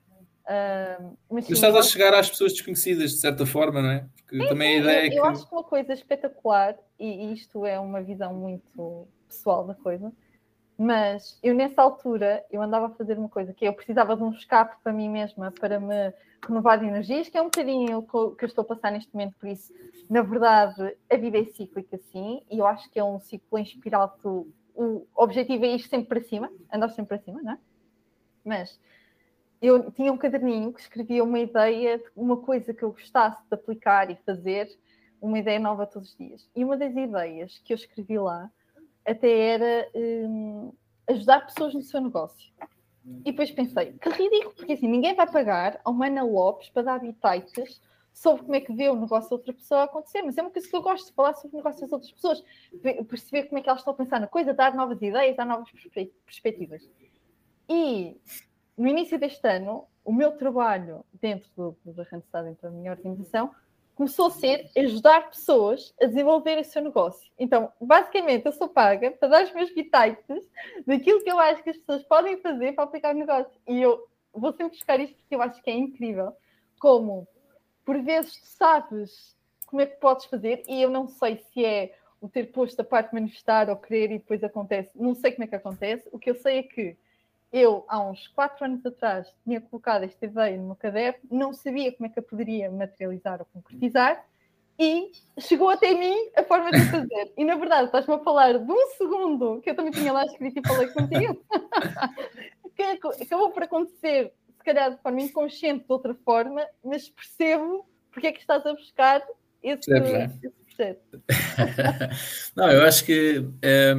Uh, 0.47 1.17
mas, 1.29 1.49
mas 1.49 1.51
estás 1.51 1.75
a 1.75 1.83
chegar 1.83 2.15
às 2.15 2.31
pessoas 2.31 2.53
desconhecidas 2.53 3.11
de 3.11 3.19
certa 3.19 3.45
forma, 3.45 3.83
não 3.83 3.91
é? 3.91 4.07
Porque 4.17 4.41
sim, 4.41 4.49
também 4.49 4.77
a 4.77 4.79
ideia 4.79 5.01
eu, 5.01 5.07
é 5.07 5.11
que. 5.11 5.17
Eu 5.17 5.25
acho 5.25 5.49
que 5.49 5.55
uma 5.55 5.65
coisa 5.65 5.93
espetacular, 5.93 6.77
e 7.01 7.33
isto 7.33 7.67
é 7.67 7.81
uma 7.81 8.01
visão 8.01 8.33
muito 8.33 9.09
pessoal 9.27 9.67
da 9.67 9.75
coisa, 9.75 10.13
mas 10.79 11.37
eu 11.43 11.53
nessa 11.53 11.83
altura 11.83 12.45
eu 12.51 12.63
andava 12.63 12.87
a 12.87 12.91
fazer 12.91 13.19
uma 13.19 13.29
coisa 13.29 13.53
que 13.53 13.65
eu 13.65 13.73
precisava 13.73 14.17
de 14.17 14.23
um 14.23 14.31
escape 14.31 14.77
para 14.85 14.93
mim 14.93 15.09
mesma 15.09 15.51
para 15.51 15.81
me 15.81 16.13
renovar 16.47 16.79
de 16.79 16.87
energias, 16.87 17.29
que 17.29 17.37
é 17.37 17.43
um 17.43 17.47
bocadinho 17.47 17.99
o 17.99 18.37
que 18.37 18.45
eu 18.45 18.47
estou 18.47 18.63
a 18.63 18.67
passar 18.67 18.93
neste 18.93 19.13
momento, 19.13 19.35
por 19.41 19.49
isso, 19.49 19.73
na 20.09 20.23
verdade, 20.23 20.97
a 21.11 21.17
vida 21.17 21.39
é 21.39 21.45
cíclica, 21.45 21.99
sim, 22.13 22.43
e 22.49 22.59
eu 22.59 22.67
acho 22.67 22.89
que 22.91 23.01
é 23.01 23.05
um 23.05 23.19
ciclo 23.19 23.59
em 23.59 23.63
espiral. 23.63 24.17
Tu, 24.23 24.47
o 24.77 25.07
objetivo 25.17 25.65
é 25.65 25.75
ir 25.75 25.81
sempre 25.81 26.09
para 26.09 26.29
cima, 26.29 26.53
andar 26.73 26.91
sempre 26.91 27.17
para 27.17 27.25
cima, 27.25 27.43
não 27.43 27.53
é? 27.53 27.59
Mas 28.45 28.79
eu 29.61 29.91
tinha 29.91 30.13
um 30.13 30.19
caderninho 30.19 30.73
que 30.73 30.81
escrevia 30.81 31.25
uma 31.25 31.39
ideia 31.39 31.99
de 31.99 32.05
uma 32.15 32.37
coisa 32.37 32.75
que 32.75 32.83
eu 32.83 32.93
gostasse 32.93 33.43
de 33.49 33.55
aplicar 33.55 34.11
e 34.11 34.17
fazer, 34.17 34.69
uma 35.21 35.39
ideia 35.39 35.59
nova 35.59 35.87
todos 35.87 36.11
os 36.11 36.17
dias. 36.17 36.49
E 36.55 36.65
uma 36.65 36.77
das 36.77 36.95
ideias 36.95 37.59
que 37.65 37.73
eu 37.73 37.77
escrevi 37.77 38.19
lá 38.19 38.51
até 39.05 39.31
era 39.31 39.89
hum, 39.95 40.73
ajudar 41.09 41.47
pessoas 41.47 41.75
no 41.75 41.83
seu 41.83 42.01
negócio. 42.01 42.53
E 43.21 43.31
depois 43.31 43.51
pensei, 43.51 43.93
que 43.93 44.09
ridículo, 44.09 44.55
porque 44.55 44.73
assim, 44.73 44.89
ninguém 44.89 45.15
vai 45.15 45.31
pagar 45.31 45.81
ao 45.85 45.93
Mana 45.93 46.25
Lopes 46.25 46.69
para 46.71 46.83
dar 46.83 47.01
bitites 47.01 47.81
sobre 48.13 48.43
como 48.43 48.57
é 48.57 48.61
que 48.61 48.73
vê 48.73 48.89
o 48.89 48.97
negócio 48.97 49.31
da 49.31 49.37
outra 49.37 49.53
pessoa 49.53 49.85
acontecer, 49.85 50.23
mas 50.23 50.37
é 50.37 50.43
uma 50.43 50.51
coisa 50.51 50.69
que 50.69 50.75
eu 50.75 50.83
gosto 50.83 51.07
de 51.07 51.13
falar 51.13 51.35
sobre 51.35 51.55
o 51.55 51.59
negócio 51.59 51.83
das 51.83 51.93
outras 51.93 52.11
pessoas, 52.11 52.43
perceber 53.09 53.45
como 53.45 53.59
é 53.59 53.63
que 53.63 53.69
elas 53.69 53.83
estão 53.83 53.93
a 53.93 53.97
pensar 53.97 54.19
na 54.19 54.27
coisa, 54.27 54.55
dar 54.55 54.75
novas 54.75 55.01
ideias, 55.01 55.37
dar 55.37 55.45
novas 55.45 55.71
perspectivas. 56.25 56.89
E 57.69 58.17
no 58.77 58.87
início 58.87 59.19
deste 59.19 59.47
ano, 59.49 59.87
o 60.05 60.13
meu 60.13 60.33
trabalho 60.33 61.05
dentro 61.15 61.49
do, 61.57 61.77
do 61.85 62.03
Randstad, 62.03 62.45
dentro 62.45 62.63
da 62.63 62.71
minha 62.71 62.93
organização, 62.93 63.51
começou 63.95 64.27
a 64.27 64.31
ser 64.31 64.71
ajudar 64.77 65.31
pessoas 65.31 65.95
a 66.01 66.07
desenvolver 66.07 66.59
o 66.59 66.65
seu 66.65 66.83
negócio. 66.83 67.31
Então, 67.39 67.73
basicamente, 67.81 68.45
eu 68.45 68.53
sou 68.53 68.69
paga 68.69 69.11
para 69.11 69.29
dar 69.29 69.45
os 69.45 69.53
meus 69.53 69.73
bitites 69.73 70.47
daquilo 70.87 71.25
que 71.25 71.31
eu 71.31 71.39
acho 71.39 71.63
que 71.63 71.71
as 71.71 71.79
pessoas 71.79 72.03
podem 72.05 72.37
fazer 72.37 72.75
para 72.75 72.85
aplicar 72.85 73.15
o 73.15 73.19
negócio. 73.19 73.59
E 73.67 73.81
eu 73.81 74.07
vou 74.33 74.53
sempre 74.53 74.77
buscar 74.77 75.01
isto 75.01 75.17
porque 75.17 75.35
eu 75.35 75.43
acho 75.43 75.63
que 75.63 75.71
é 75.71 75.75
incrível. 75.75 76.33
Como, 76.79 77.27
por 77.85 77.99
vezes, 78.03 78.39
tu 78.39 78.47
sabes 78.47 79.35
como 79.65 79.81
é 79.81 79.87
que 79.87 79.97
podes 79.97 80.27
fazer, 80.27 80.63
e 80.69 80.81
eu 80.81 80.91
não 80.91 81.09
sei 81.09 81.39
se 81.39 81.65
é 81.65 81.95
o 82.21 82.29
ter 82.29 82.53
posto 82.53 82.79
a 82.81 82.85
parte 82.85 83.15
manifestar 83.15 83.69
ou 83.69 83.77
querer 83.77 84.13
e 84.13 84.19
depois 84.19 84.45
acontece. 84.45 84.91
Não 84.95 85.15
sei 85.15 85.33
como 85.33 85.45
é 85.45 85.47
que 85.47 85.57
acontece. 85.57 86.09
O 86.13 86.19
que 86.19 86.31
eu 86.31 86.35
sei 86.35 86.59
é 86.59 86.63
que 86.63 86.97
eu, 87.57 87.87
há 87.89 88.01
uns 88.01 88.29
quatro 88.29 88.65
anos 88.67 88.85
atrás, 88.85 89.27
tinha 89.43 89.61
colocado 89.61 90.05
esta 90.05 90.27
ideia 90.27 90.57
no 90.59 90.67
meu 90.67 90.77
caderno, 90.77 91.19
não 91.31 91.55
sabia 91.55 91.91
como 91.93 92.07
é 92.07 92.11
que 92.11 92.19
a 92.19 92.23
poderia 92.23 92.71
materializar 92.71 93.41
ou 93.41 93.47
concretizar, 93.47 94.23
e 94.79 95.11
chegou 95.41 95.71
até 95.71 95.95
mim 95.95 96.15
a 96.37 96.43
forma 96.43 96.71
de 96.71 96.81
fazer. 96.91 97.33
E 97.35 97.45
na 97.45 97.55
verdade, 97.55 97.87
estás-me 97.87 98.13
a 98.13 98.19
falar 98.19 98.59
de 98.59 98.71
um 98.71 98.87
segundo 98.99 99.61
que 99.63 99.71
eu 99.71 99.75
também 99.75 99.91
tinha 99.91 100.13
lá 100.13 100.27
escrito 100.27 100.59
e 100.59 100.69
falei 100.69 100.89
contigo, 100.89 101.43
que 102.77 102.83
acabou 103.23 103.51
por 103.51 103.63
acontecer, 103.63 104.35
se 104.59 104.63
calhar 104.63 104.95
de 104.95 105.01
forma 105.01 105.23
inconsciente, 105.23 105.87
de 105.87 105.93
outra 105.93 106.15
forma, 106.15 106.63
mas 106.85 107.09
percebo 107.09 107.89
porque 108.11 108.27
é 108.27 108.33
que 108.33 108.41
estás 108.41 108.67
a 108.67 108.75
buscar 108.75 109.23
esse, 109.63 109.91
é? 109.93 110.25
esse 110.27 110.51
projeto. 110.51 111.23
não, 112.55 112.71
eu 112.71 112.83
acho 112.83 113.03
que. 113.05 113.49
É 113.63 113.95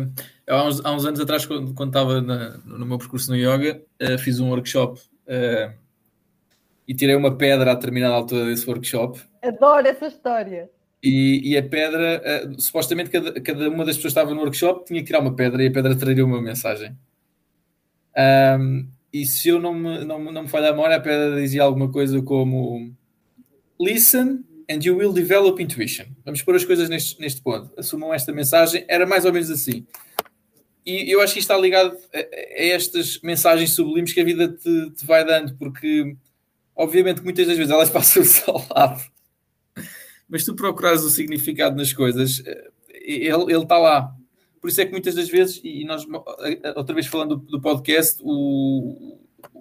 há 0.48 0.64
uns, 0.64 0.84
há 0.84 0.92
uns 0.94 1.06
anos 1.06 1.20
atrás, 1.20 1.46
quando, 1.46 1.74
quando 1.74 1.90
estava 1.90 2.22
na, 2.22 2.58
no 2.66 2.86
meu 2.86 2.98
percurso 2.98 3.32
no 3.32 3.38
yoga, 3.38 3.82
uh, 4.02 4.18
fiz 4.18 4.40
um 4.40 4.50
workshop 4.50 5.00
uh, 5.00 5.74
e 6.88 6.94
tirei 6.94 7.16
uma 7.16 7.36
pedra 7.36 7.72
a 7.72 7.76
determinada 7.76 8.16
altura 8.16 8.46
desse 8.46 8.68
workshop. 8.68 9.20
Adoro 9.44 9.88
essa 9.88 10.08
história. 10.08 10.70
E, 11.04 11.52
e 11.52 11.58
a 11.58 11.64
pedra, 11.64 12.22
uh, 12.48 12.62
supostamente 12.62 13.10
cada, 13.10 13.40
cada 13.40 13.70
uma 13.70 13.86
das 13.86 13.98
pessoas 13.98 14.14
que 14.14 14.20
estava 14.20 14.34
no 14.34 14.42
workshop 14.42 14.86
tinha 14.86 15.02
que 15.02 15.06
tirar 15.06 15.20
uma 15.20 15.36
pedra 15.36 15.64
e 15.64 15.68
a 15.68 15.72
pedra 15.72 15.96
traria 15.96 16.26
uma 16.26 16.42
mensagem. 16.42 16.98
Um, 18.60 18.88
e 19.14 19.26
se 19.26 19.50
eu 19.50 19.60
não 19.60 19.74
me, 19.74 20.04
não, 20.04 20.20
não 20.32 20.44
me 20.44 20.48
falha 20.48 20.70
a 20.70 20.72
memória, 20.72 20.96
a 20.96 21.00
pedra 21.00 21.40
dizia 21.40 21.64
alguma 21.64 21.92
coisa 21.92 22.22
como 22.22 22.92
Listen 23.80 24.44
and 24.70 24.80
you 24.84 24.98
will 24.98 25.14
develop 25.14 25.62
intuition. 25.62 26.06
Vamos 26.26 26.42
pôr 26.42 26.56
as 26.56 26.66
coisas 26.66 26.90
neste, 26.90 27.20
neste 27.22 27.42
ponto. 27.42 27.72
Assumam 27.78 28.14
esta 28.14 28.32
mensagem. 28.32 28.84
Era 28.88 29.06
mais 29.06 29.24
ou 29.24 29.32
menos 29.32 29.50
assim. 29.50 29.86
E 30.88 31.12
eu 31.12 31.20
acho 31.20 31.34
que 31.34 31.40
isto 31.40 31.52
está 31.52 31.62
ligado 31.62 31.98
a, 32.14 32.20
estas 32.56 33.20
mensagens 33.20 33.74
sublimes 33.74 34.14
que 34.14 34.22
a 34.22 34.24
vida 34.24 34.48
te, 34.48 34.92
te, 34.92 35.06
vai 35.06 35.26
dando, 35.26 35.54
porque 35.58 36.16
obviamente 36.74 37.22
muitas 37.22 37.46
das 37.46 37.58
vezes 37.58 37.74
elas 37.74 37.90
passam-se 37.92 38.50
ao 38.50 38.66
lado, 38.74 39.04
mas 40.30 40.46
tu 40.46 40.56
procuras 40.56 41.04
o 41.04 41.10
significado 41.10 41.76
nas 41.76 41.92
coisas, 41.92 42.42
eh, 42.46 42.70
ele, 42.90 43.52
ele 43.54 43.64
está 43.64 43.78
lá. 43.78 44.16
Por 44.62 44.70
isso 44.70 44.80
é 44.80 44.86
que 44.86 44.94
muitas 44.94 45.14
das 45.14 45.28
vezes, 45.28 45.60
e 45.62 45.84
nós 45.84 46.06
outra 46.74 46.96
vez 46.96 47.06
falando 47.06 47.36
do, 47.36 47.60
podcast, 47.60 48.22
o, 48.24 49.20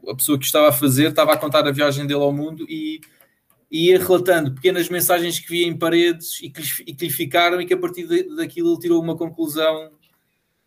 a 0.09 0.15
pessoa 0.15 0.39
que 0.39 0.45
estava 0.45 0.69
a 0.69 0.73
fazer 0.73 1.09
estava 1.09 1.33
a 1.33 1.37
contar 1.37 1.67
a 1.67 1.73
viagem 1.73 2.07
dele 2.07 2.23
ao 2.23 2.33
mundo 2.33 2.65
e, 2.69 3.01
e 3.69 3.89
ia 3.91 3.99
relatando 3.99 4.55
pequenas 4.55 4.89
mensagens 4.89 5.41
que 5.41 5.49
via 5.49 5.67
em 5.67 5.77
paredes 5.77 6.41
e 6.41 6.51
que, 6.51 6.63
e 6.87 6.95
que 6.95 7.07
lhe 7.07 7.13
ficaram 7.13 7.61
e 7.61 7.67
que 7.67 7.75
a 7.75 7.79
partir 7.79 8.07
daquilo 8.37 8.73
ele 8.73 8.81
tirou 8.81 9.03
uma 9.03 9.17
conclusão 9.17 9.91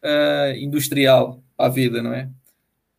uh, 0.03 0.55
industrial 0.57 1.43
a 1.57 1.69
vida, 1.69 2.01
não 2.01 2.13
é? 2.13 2.29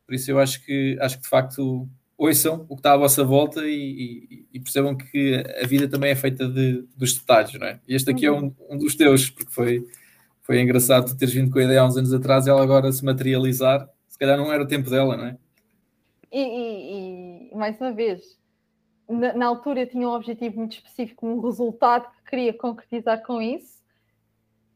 Por 0.07 0.15
isso 0.15 0.31
eu 0.31 0.39
acho 0.39 0.65
que, 0.65 0.99
acho 1.01 1.17
que 1.17 1.23
de 1.23 1.29
facto 1.29 1.89
ouçam 2.19 2.67
o 2.69 2.75
que 2.75 2.81
está 2.81 2.93
à 2.93 2.97
vossa 2.97 3.25
volta 3.25 3.67
e, 3.67 3.73
e, 3.73 4.47
e 4.53 4.61
percebam 4.61 4.95
que 4.95 5.43
a 5.63 5.67
vida 5.67 5.89
também 5.89 6.11
é 6.11 6.15
feita 6.15 6.47
de, 6.47 6.85
dos 6.95 7.15
detalhes, 7.15 7.59
não 7.59 7.67
é? 7.67 7.81
E 7.89 7.95
este 7.95 8.11
aqui 8.11 8.27
é 8.27 8.33
um, 8.33 8.55
um 8.69 8.77
dos 8.77 8.95
teus, 8.95 9.31
porque 9.31 9.51
foi, 9.51 9.87
foi 10.43 10.61
engraçado 10.61 11.17
teres 11.17 11.33
vindo 11.33 11.51
com 11.51 11.59
a 11.59 11.65
ideia 11.65 11.81
há 11.81 11.87
uns 11.87 11.97
anos 11.97 12.13
atrás 12.13 12.47
e 12.47 12.51
ela 12.51 12.63
agora 12.63 12.93
se 12.93 13.05
materializar. 13.05 13.89
Se 14.07 14.19
calhar 14.19 14.37
não 14.37 14.53
era 14.53 14.63
o 14.63 14.67
tempo 14.67 14.91
dela, 14.91 15.17
não 15.17 15.25
é? 15.27 15.37
E, 16.31 16.41
e, 16.41 17.51
e 17.53 17.57
mais 17.57 17.81
uma 17.81 17.93
vez, 17.93 18.39
na, 19.09 19.33
na, 19.33 19.47
altura 19.47 19.81
eu 19.81 19.87
tinha 19.87 20.07
um 20.07 20.13
objetivo 20.13 20.59
muito 20.59 20.75
específico, 20.75 21.27
um 21.27 21.41
resultado 21.41 22.05
que 22.05 22.31
queria 22.31 22.53
concretizar 22.53 23.23
com 23.25 23.41
isso 23.41 23.80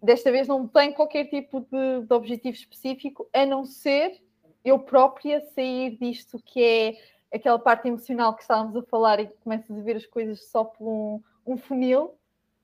desta 0.05 0.31
vez 0.31 0.47
não 0.47 0.69
tem 0.69 0.93
qualquer 0.93 1.25
tipo 1.27 1.61
de, 1.61 2.07
de, 2.07 2.13
objetivo 2.13 2.57
específico, 2.57 3.29
a 3.33 3.47
não 3.47 3.65
ser 3.65 4.23
eu 4.65 4.79
própria 4.79 5.41
sair 5.55 5.97
disto 5.99 6.39
que 6.45 6.63
é 6.63 6.97
aquela 7.35 7.59
parte 7.59 7.89
emocional 7.89 8.35
que 8.35 8.43
estávamos 8.43 8.77
a 8.77 8.83
falar 8.83 9.21
e 9.21 9.27
que 9.27 9.37
começas 9.43 9.77
a 9.77 9.83
ver 9.83 9.97
as 9.97 10.07
coisas 10.07 10.45
só 10.47 10.65
por 10.65 10.87
um, 10.87 11.23
um 11.47 11.57
funil 11.57 12.15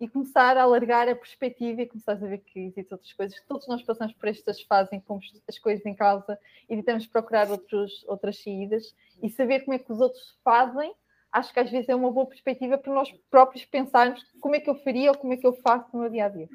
e 0.01 0.09
começar 0.09 0.57
a 0.57 0.63
alargar 0.63 1.09
a 1.09 1.15
perspectiva 1.15 1.83
e 1.83 1.87
começar 1.87 2.13
a 2.13 2.15
ver 2.15 2.39
que 2.39 2.61
existem 2.61 2.87
outras 2.91 3.13
coisas. 3.13 3.43
Todos 3.47 3.69
nós 3.69 3.83
passamos 3.83 4.15
por 4.15 4.29
estas 4.29 4.63
fases 4.63 4.93
em 4.93 5.01
que 5.01 5.07
pomos 5.07 5.31
as 5.47 5.59
coisas 5.59 5.85
em 5.85 5.95
causa 5.95 6.39
e 6.69 6.77
tentamos 6.77 7.07
procurar 7.07 7.51
outros, 7.51 8.05
outras 8.09 8.43
saídas 8.43 8.95
e 9.23 9.29
saber 9.29 9.61
como 9.61 9.75
é 9.75 9.79
que 9.79 9.93
os 9.93 10.01
outros 10.01 10.39
fazem 10.43 10.95
acho 11.33 11.53
que 11.53 11.61
às 11.61 11.71
vezes 11.71 11.89
é 11.89 11.95
uma 11.95 12.11
boa 12.11 12.27
perspectiva 12.27 12.77
para 12.77 12.93
nós 12.93 13.11
próprios 13.31 13.65
pensarmos 13.65 14.25
como 14.41 14.57
é 14.57 14.61
que 14.61 14.69
eu 14.69 14.75
faria 14.77 15.11
ou 15.11 15.19
como 15.19 15.33
é 15.33 15.37
que 15.37 15.47
eu 15.47 15.53
faço 15.55 15.89
no 15.93 16.01
meu 16.01 16.11
dia 16.11 16.27
a 16.27 16.29
dia. 16.29 16.49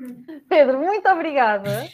Pedro, 0.49 0.79
muito 0.79 1.07
obrigada. 1.09 1.87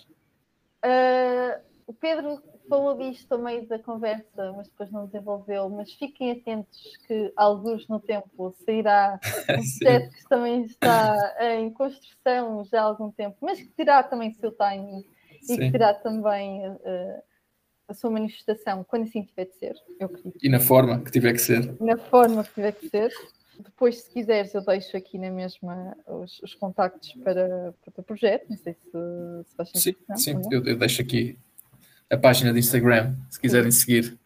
Uh, 0.84 1.62
o 1.88 1.94
Pedro 1.94 2.42
falou 2.68 2.98
disto 2.98 3.34
a 3.34 3.38
meio 3.38 3.68
da 3.68 3.78
conversa, 3.78 4.54
mas 4.56 4.68
depois 4.70 4.90
não 4.92 5.06
desenvolveu. 5.06 5.70
Mas 5.70 5.92
fiquem 5.94 6.32
atentos 6.32 6.98
que, 7.06 7.32
alguns 7.36 7.88
no 7.88 8.00
tempo, 8.00 8.56
sairá 8.66 9.20
um 9.52 9.80
projeto 9.80 10.12
que 10.16 10.30
também 10.30 10.64
está 10.64 11.36
em 11.56 11.70
construção 11.72 12.64
já 12.64 12.82
há 12.82 12.86
algum 12.86 13.12
tempo, 13.12 13.38
mas 13.42 13.60
que 13.60 13.68
terá 13.70 14.02
também 14.04 14.34
seu 14.34 14.52
timing 14.52 15.04
Sim. 15.42 15.54
e 15.54 15.58
que 15.58 15.72
terá 15.72 15.94
também 15.94 16.68
uh, 16.70 17.24
a 17.92 17.94
sua 17.94 18.10
manifestação 18.10 18.84
quando 18.84 19.04
assim 19.04 19.24
tiver 19.24 19.46
de 19.46 19.56
ser, 19.56 19.76
eu 20.00 20.08
acredito. 20.08 20.38
E 20.42 20.50
na 20.50 20.60
forma 20.60 21.00
que 21.02 21.12
tiver 21.12 21.34
que 21.34 21.42
ser. 21.42 21.76
Na 21.80 21.98
forma 21.98 22.44
que 22.44 22.54
tiver 22.54 22.72
que 22.72 22.90
ser. 22.90 23.12
Depois, 23.60 24.02
se 24.02 24.10
quiseres, 24.10 24.54
eu 24.56 24.66
deixo 24.66 24.98
aqui 24.98 25.20
na 25.20 25.30
mesma 25.30 25.96
os, 26.08 26.40
os 26.42 26.56
contactos 26.56 27.14
para, 27.24 27.74
para 27.80 27.90
o 27.90 27.92
teu 27.92 28.04
projeto. 28.04 28.50
Não 28.50 28.58
sei 28.58 28.74
se, 28.74 28.90
se 28.90 29.56
faz 29.56 29.70
sentido. 29.70 29.98
Sim, 30.16 30.42
sim 30.42 30.42
eu, 30.52 30.66
eu, 30.66 30.78
deixo 30.78 31.02
aqui 31.02 31.38
a 32.10 32.18
página 32.18 32.52
de 32.52 32.60
Instagram, 32.60 33.16
se 33.30 33.40
quiserem 33.40 33.72
sim. 33.72 33.80
seguir. 33.80 34.20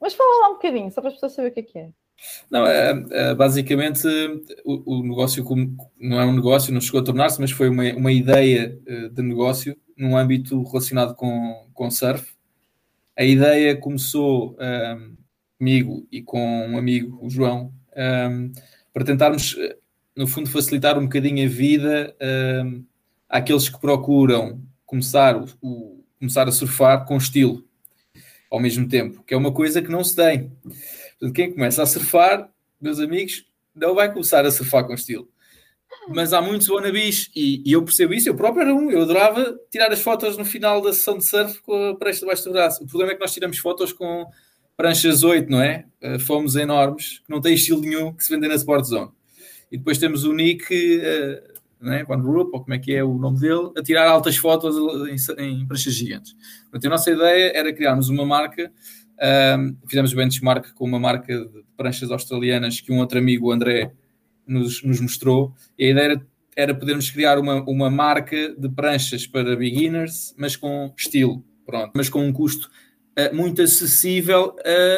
Mas 0.00 0.14
fala 0.14 0.42
lá 0.42 0.50
um 0.50 0.54
bocadinho, 0.54 0.90
só 0.90 1.00
para 1.00 1.08
as 1.08 1.14
pessoas 1.14 1.32
saberem 1.32 1.52
o 1.52 1.54
que 1.54 1.60
é 1.60 1.62
que 1.62 1.78
é. 1.78 1.88
Não, 2.50 2.66
é, 2.66 3.04
é, 3.12 3.34
basicamente 3.34 4.06
o, 4.64 4.98
o, 4.98 5.02
negócio 5.02 5.44
não 5.98 6.20
é 6.20 6.26
um 6.26 6.34
negócio, 6.34 6.74
não 6.74 6.80
chegou 6.80 7.00
a 7.00 7.04
tornar-se, 7.04 7.40
mas 7.40 7.52
foi 7.52 7.68
uma, 7.68 7.84
uma 7.94 8.10
ideia 8.10 8.76
eh, 8.86 9.08
de 9.08 9.22
negócio 9.22 9.76
num 9.96 10.16
âmbito 10.16 10.62
relacionado 10.64 11.14
com, 11.14 11.68
com 11.72 11.90
surf. 11.90 12.37
A 13.18 13.24
ideia 13.24 13.76
começou 13.76 14.56
um, 14.60 15.16
comigo 15.58 16.06
e 16.12 16.22
com 16.22 16.68
um 16.68 16.78
amigo, 16.78 17.18
o 17.20 17.28
João, 17.28 17.74
um, 18.30 18.52
para 18.92 19.04
tentarmos, 19.04 19.56
no 20.14 20.24
fundo, 20.28 20.48
facilitar 20.48 20.96
um 20.96 21.02
bocadinho 21.02 21.44
a 21.44 21.50
vida 21.50 22.14
um, 22.64 22.84
àqueles 23.28 23.68
que 23.68 23.80
procuram 23.80 24.62
começar, 24.86 25.36
o, 25.36 25.46
o, 25.60 26.04
começar 26.20 26.46
a 26.46 26.52
surfar 26.52 27.06
com 27.06 27.16
estilo 27.16 27.64
ao 28.48 28.60
mesmo 28.60 28.86
tempo, 28.86 29.24
que 29.24 29.34
é 29.34 29.36
uma 29.36 29.52
coisa 29.52 29.82
que 29.82 29.90
não 29.90 30.04
se 30.04 30.14
tem. 30.14 30.52
Portanto, 31.18 31.34
quem 31.34 31.52
começa 31.52 31.82
a 31.82 31.86
surfar, 31.86 32.48
meus 32.80 33.00
amigos, 33.00 33.44
não 33.74 33.96
vai 33.96 34.12
começar 34.12 34.46
a 34.46 34.50
surfar 34.52 34.86
com 34.86 34.94
estilo. 34.94 35.28
Mas 36.14 36.32
há 36.32 36.40
muitos 36.40 36.68
wannabes 36.68 37.30
e, 37.34 37.62
e 37.64 37.72
eu 37.72 37.82
percebo 37.82 38.14
isso. 38.14 38.28
Eu 38.28 38.34
próprio 38.34 38.62
era 38.62 38.74
um. 38.74 38.90
Eu 38.90 39.02
adorava 39.02 39.58
tirar 39.70 39.92
as 39.92 40.00
fotos 40.00 40.36
no 40.36 40.44
final 40.44 40.80
da 40.80 40.92
sessão 40.92 41.18
de 41.18 41.24
surf 41.24 41.60
com 41.62 41.90
a 41.90 41.96
prancha 41.96 42.20
debaixo 42.20 42.44
do 42.44 42.52
braço. 42.52 42.82
O 42.82 42.86
problema 42.86 43.12
é 43.12 43.14
que 43.14 43.20
nós 43.20 43.32
tiramos 43.32 43.58
fotos 43.58 43.92
com 43.92 44.26
pranchas 44.76 45.22
8, 45.22 45.50
não 45.50 45.60
é? 45.60 45.84
Uh, 46.02 46.18
fomos 46.18 46.56
enormes, 46.56 47.18
que 47.18 47.30
não 47.30 47.40
têm 47.40 47.54
estilo 47.54 47.80
nenhum, 47.80 48.12
que 48.12 48.24
se 48.24 48.32
vendem 48.32 48.48
na 48.48 48.54
Sport 48.54 48.84
Zone. 48.84 49.10
E 49.70 49.76
depois 49.76 49.98
temos 49.98 50.24
o 50.24 50.32
Nick, 50.32 50.72
uh, 50.72 51.58
não 51.80 51.92
é? 51.92 52.04
Van 52.04 52.22
ou 52.22 52.50
como 52.50 52.74
é 52.74 52.78
que 52.78 52.94
é 52.94 53.04
o 53.04 53.14
nome 53.14 53.40
dele, 53.40 53.70
a 53.76 53.82
tirar 53.82 54.08
altas 54.08 54.36
fotos 54.36 54.76
em, 55.08 55.16
em 55.44 55.66
pranchas 55.66 55.94
gigantes. 55.94 56.34
Portanto, 56.62 56.86
a 56.86 56.90
nossa 56.90 57.10
ideia 57.10 57.52
era 57.54 57.72
criarmos 57.72 58.08
uma 58.08 58.24
marca 58.24 58.72
um, 59.20 59.76
fizemos 59.88 60.12
o 60.12 60.16
benchmark 60.16 60.72
com 60.74 60.84
uma 60.84 60.98
marca 60.98 61.44
de 61.44 61.64
pranchas 61.76 62.10
australianas 62.10 62.80
que 62.80 62.92
um 62.92 62.98
outro 62.98 63.18
amigo, 63.18 63.48
o 63.48 63.52
André, 63.52 63.92
nos, 64.48 64.82
nos 64.82 65.00
mostrou. 65.00 65.54
E 65.78 65.86
a 65.86 65.90
ideia 65.90 66.04
era, 66.04 66.26
era 66.56 66.74
podermos 66.74 67.10
criar 67.10 67.38
uma, 67.38 67.62
uma 67.62 67.90
marca 67.90 68.54
de 68.56 68.68
pranchas 68.68 69.26
para 69.26 69.56
beginners, 69.56 70.34
mas 70.36 70.56
com 70.56 70.92
estilo, 70.96 71.44
pronto, 71.66 71.92
mas 71.94 72.08
com 72.08 72.26
um 72.26 72.32
custo 72.32 72.68
uh, 73.18 73.34
muito 73.34 73.62
acessível 73.62 74.56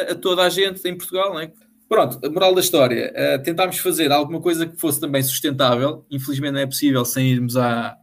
a, 0.09 0.15
toda 0.15 0.43
a 0.43 0.49
gente 0.49 0.87
em 0.87 0.97
Portugal, 0.97 1.33
não 1.33 1.39
é? 1.39 1.51
Pronto, 1.87 2.25
a 2.25 2.29
moral 2.29 2.55
da 2.55 2.61
história, 2.61 3.13
uh, 3.13 3.43
tentámos 3.43 3.77
fazer 3.77 4.11
alguma 4.11 4.39
coisa 4.39 4.65
que 4.65 4.79
fosse 4.79 4.99
também 4.99 5.21
sustentável. 5.21 6.05
Infelizmente 6.09 6.53
não 6.53 6.61
é 6.61 6.65
possível 6.65 7.03
sem 7.03 7.27
irmos 7.27 7.57
à, 7.57 7.97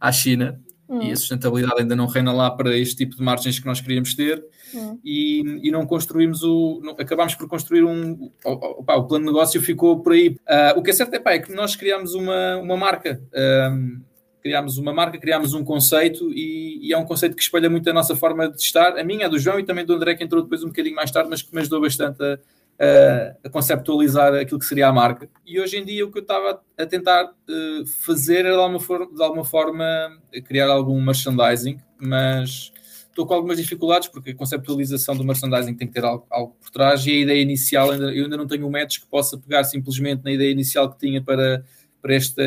à 0.00 0.10
China, 0.10 0.60
Hum. 0.90 1.02
E 1.02 1.12
a 1.12 1.16
sustentabilidade 1.16 1.82
ainda 1.82 1.94
não 1.94 2.06
reina 2.06 2.32
lá 2.32 2.50
para 2.50 2.76
este 2.76 2.96
tipo 2.96 3.14
de 3.14 3.22
margens 3.22 3.60
que 3.60 3.66
nós 3.66 3.80
queríamos 3.80 4.12
ter 4.12 4.44
hum. 4.74 4.98
e, 5.04 5.68
e 5.68 5.70
não 5.70 5.86
construímos 5.86 6.42
o. 6.42 6.80
Não, 6.82 6.92
acabámos 6.98 7.36
por 7.36 7.46
construir 7.46 7.84
um. 7.84 8.28
Opa, 8.44 8.96
o 8.96 9.04
plano 9.04 9.24
de 9.24 9.32
negócio 9.32 9.62
ficou 9.62 10.00
por 10.00 10.14
aí. 10.14 10.30
Uh, 10.30 10.76
o 10.76 10.82
que 10.82 10.90
é 10.90 10.92
certo 10.92 11.14
é, 11.14 11.20
pá, 11.20 11.32
é 11.32 11.38
que 11.38 11.54
nós 11.54 11.76
criámos 11.76 12.12
uma, 12.14 12.56
uma 12.56 12.76
marca. 12.76 13.22
Um, 13.32 14.00
criámos 14.42 14.78
uma 14.78 14.92
marca, 14.92 15.16
criámos 15.18 15.54
um 15.54 15.62
conceito 15.62 16.28
e, 16.32 16.88
e, 16.88 16.92
é 16.92 16.98
um 16.98 17.04
conceito 17.04 17.36
que 17.36 17.42
espelha 17.42 17.70
muito 17.70 17.88
a 17.88 17.92
nossa 17.92 18.16
forma 18.16 18.50
de 18.50 18.60
estar, 18.60 18.98
a 18.98 19.04
minha, 19.04 19.26
a 19.26 19.28
do 19.28 19.38
João 19.38 19.60
e 19.60 19.64
também 19.64 19.84
do 19.84 19.92
André, 19.92 20.14
que 20.14 20.24
entrou 20.24 20.42
depois 20.42 20.64
um 20.64 20.68
bocadinho 20.68 20.96
mais 20.96 21.10
tarde, 21.10 21.28
mas 21.30 21.42
que 21.42 21.54
me 21.54 21.60
ajudou 21.60 21.80
bastante 21.82 22.20
a, 22.22 22.38
a, 22.80 23.48
conceptualizar 23.50 24.34
aquilo 24.34 24.58
que 24.58 24.64
seria 24.64 24.88
a 24.88 24.92
marca. 24.92 25.28
E 25.44 25.60
hoje 25.60 25.76
em 25.76 25.84
dia 25.84 26.04
o 26.06 26.10
que 26.10 26.18
eu 26.18 26.22
estava 26.22 26.62
a 26.78 26.86
tentar 26.86 27.24
uh, 27.26 27.86
fazer 28.04 28.46
era 28.46 28.54
de 28.54 28.60
alguma, 28.60 28.80
forma, 28.80 29.14
de 29.14 29.22
alguma 29.22 29.44
forma 29.44 30.18
criar 30.46 30.68
algum 30.68 31.00
merchandising, 31.00 31.78
mas 32.00 32.72
estou 33.08 33.26
com 33.26 33.34
algumas 33.34 33.58
dificuldades 33.58 34.08
porque 34.08 34.30
a 34.30 34.34
conceptualização 34.34 35.14
do 35.14 35.24
merchandising 35.24 35.74
tem 35.74 35.86
que 35.86 35.92
ter 35.92 36.04
algo, 36.04 36.26
algo 36.30 36.56
por 36.60 36.70
trás 36.70 37.04
e 37.06 37.10
a 37.10 37.16
ideia 37.16 37.42
inicial, 37.42 37.90
ainda, 37.90 38.14
eu 38.14 38.24
ainda 38.24 38.36
não 38.36 38.46
tenho 38.46 38.66
um 38.66 38.70
método 38.70 39.00
que 39.00 39.06
possa 39.06 39.36
pegar 39.36 39.64
simplesmente 39.64 40.24
na 40.24 40.32
ideia 40.32 40.50
inicial 40.50 40.90
que 40.90 40.98
tinha 40.98 41.22
para, 41.22 41.62
para, 42.00 42.14
esta, 42.14 42.42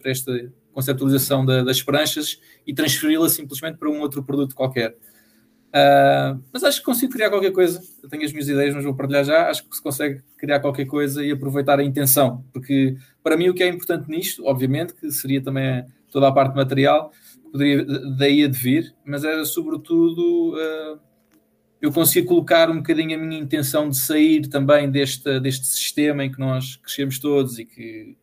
para 0.00 0.10
esta 0.10 0.52
conceptualização 0.72 1.44
da, 1.44 1.62
das 1.62 1.82
pranchas 1.82 2.40
e 2.66 2.72
transferi-la 2.72 3.28
simplesmente 3.28 3.76
para 3.76 3.90
um 3.90 4.00
outro 4.00 4.22
produto 4.24 4.54
qualquer. 4.54 4.96
Uh, 5.74 6.40
mas 6.52 6.62
acho 6.62 6.78
que 6.78 6.84
consigo 6.84 7.12
criar 7.12 7.30
qualquer 7.30 7.50
coisa. 7.50 7.82
Eu 8.00 8.08
tenho 8.08 8.24
as 8.24 8.30
minhas 8.30 8.48
ideias, 8.48 8.72
mas 8.74 8.84
vou 8.84 8.94
partilhar 8.94 9.24
já. 9.24 9.50
Acho 9.50 9.68
que 9.68 9.74
se 9.74 9.82
consegue 9.82 10.22
criar 10.38 10.60
qualquer 10.60 10.84
coisa 10.84 11.24
e 11.24 11.32
aproveitar 11.32 11.80
a 11.80 11.82
intenção. 11.82 12.44
Porque 12.52 12.96
para 13.24 13.36
mim 13.36 13.48
o 13.48 13.54
que 13.54 13.64
é 13.64 13.68
importante 13.68 14.08
nisto, 14.08 14.46
obviamente, 14.46 14.94
que 14.94 15.10
seria 15.10 15.42
também 15.42 15.84
toda 16.12 16.28
a 16.28 16.32
parte 16.32 16.54
material, 16.54 17.10
poderia 17.50 17.84
daí 18.16 18.44
a 18.44 18.48
de 18.48 18.56
vir, 18.56 18.94
mas 19.04 19.24
era 19.24 19.44
sobretudo 19.44 20.54
uh, 20.54 21.00
eu 21.82 21.90
conseguir 21.90 22.24
colocar 22.24 22.70
um 22.70 22.76
bocadinho 22.76 23.18
a 23.18 23.20
minha 23.20 23.40
intenção 23.40 23.88
de 23.88 23.98
sair 23.98 24.46
também 24.46 24.88
deste, 24.88 25.40
deste 25.40 25.66
sistema 25.66 26.24
em 26.24 26.30
que 26.30 26.38
nós 26.38 26.76
crescemos 26.76 27.18
todos 27.18 27.58
e 27.58 27.64
que, 27.64 28.16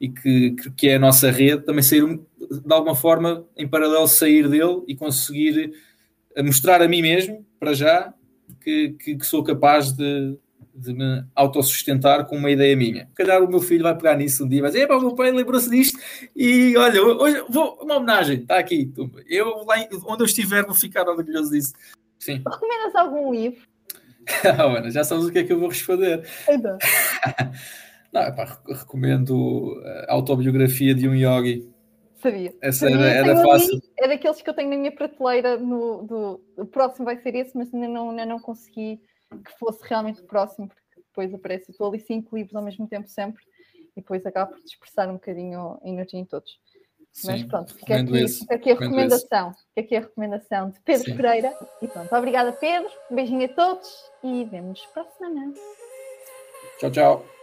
e 0.00 0.08
que, 0.08 0.56
que 0.76 0.88
é 0.88 0.96
a 0.96 0.98
nossa 0.98 1.30
rede, 1.30 1.62
também 1.62 1.82
sair 1.82 2.02
de 2.04 2.72
alguma 2.72 2.96
forma 2.96 3.44
em 3.56 3.68
paralelo 3.68 4.08
sair 4.08 4.48
dele 4.48 4.82
e 4.88 4.96
conseguir 4.96 5.72
a 6.36 6.42
mostrar 6.42 6.82
a 6.82 6.88
mim 6.88 7.02
mesmo, 7.02 7.44
para 7.58 7.72
já, 7.72 8.12
que, 8.60 8.90
que, 8.98 9.16
que 9.16 9.26
sou 9.26 9.42
capaz 9.42 9.92
de, 9.92 10.38
de 10.74 10.92
me 10.92 11.24
autossustentar 11.34 12.26
com 12.26 12.36
uma 12.36 12.50
ideia 12.50 12.76
minha. 12.76 13.06
Se 13.06 13.14
calhar 13.14 13.42
o 13.42 13.48
meu 13.48 13.60
filho 13.60 13.84
vai 13.84 13.96
pegar 13.96 14.16
nisso 14.16 14.44
um 14.44 14.48
dia 14.48 14.58
e 14.58 14.62
vai 14.62 14.70
dizer: 14.70 14.90
o 14.90 15.00
meu 15.00 15.14
pai 15.14 15.30
lembrou-se 15.32 15.70
disto 15.70 15.98
e 16.34 16.76
olha, 16.76 17.02
hoje 17.02 17.42
vou, 17.48 17.78
uma 17.82 17.96
homenagem, 17.96 18.40
está 18.40 18.58
aqui. 18.58 18.92
Eu 19.26 19.64
lá 19.64 19.76
onde 20.06 20.22
eu 20.22 20.26
estiver 20.26 20.64
vou 20.64 20.74
ficar 20.74 21.08
orgulhoso 21.08 21.50
disso. 21.50 21.72
Sim. 22.18 22.42
Recomendas 22.46 22.94
algum 22.94 23.32
livro? 23.32 23.60
Ana, 24.44 24.90
já 24.90 25.04
sabes 25.04 25.24
o 25.24 25.32
que 25.32 25.38
é 25.38 25.44
que 25.44 25.52
eu 25.52 25.60
vou 25.60 25.68
responder. 25.68 26.26
Ainda. 26.48 26.76
Não, 28.12 28.22
epá, 28.22 28.58
recomendo 28.66 29.80
a 30.08 30.14
autobiografia 30.14 30.94
de 30.94 31.08
um 31.08 31.14
yogi 31.14 31.68
Sabia. 32.30 32.54
Essa 32.60 32.90
Sabia. 32.90 33.06
era, 33.06 33.30
era 33.30 33.42
fácil. 33.42 33.80
é 33.98 34.08
daqueles 34.08 34.42
que 34.42 34.50
eu 34.50 34.54
tenho 34.54 34.70
na 34.70 34.76
minha 34.76 34.92
prateleira. 34.92 35.56
No, 35.56 36.02
do, 36.02 36.44
o 36.56 36.66
próximo 36.66 37.04
vai 37.04 37.16
ser 37.18 37.34
esse, 37.34 37.56
mas 37.56 37.72
ainda 37.72 37.88
não, 37.88 38.10
ainda 38.10 38.26
não 38.26 38.40
consegui 38.40 39.00
que 39.44 39.58
fosse 39.58 39.80
realmente 39.82 40.20
o 40.20 40.24
próximo, 40.24 40.68
porque 40.68 40.82
depois 40.96 41.32
aparece. 41.32 41.70
Estou 41.70 41.88
ali 41.88 42.00
cinco 42.00 42.36
livros 42.36 42.54
ao 42.54 42.62
mesmo 42.62 42.86
tempo, 42.88 43.08
sempre, 43.08 43.42
e 43.96 44.00
depois 44.00 44.24
acabo 44.26 44.52
por 44.52 44.62
dispersar 44.62 45.08
um 45.08 45.14
bocadinho 45.14 45.78
a 45.82 45.88
energia 45.88 46.20
em 46.20 46.24
todos. 46.24 46.58
Sim, 47.12 47.28
mas 47.28 47.42
pronto, 47.44 47.74
fica 47.74 47.96
aqui, 47.96 48.28
fica 48.28 48.54
aqui, 48.54 48.70
a 48.70 48.74
recomendação. 48.74 49.54
Fica 49.54 49.80
aqui 49.80 49.96
a 49.96 50.00
recomendação 50.00 50.70
de 50.70 50.80
Pedro 50.80 51.04
Sim. 51.04 51.16
Pereira. 51.16 51.54
E 51.80 51.88
pronto, 51.88 52.14
obrigada, 52.14 52.52
Pedro. 52.52 52.90
Um 53.10 53.14
beijinho 53.14 53.46
a 53.46 53.48
todos 53.48 53.88
e 54.22 54.44
vemos 54.44 54.84
para 54.92 55.02
a 55.02 55.10
semana. 55.12 55.54
Tchau, 56.78 56.90
tchau. 56.90 57.35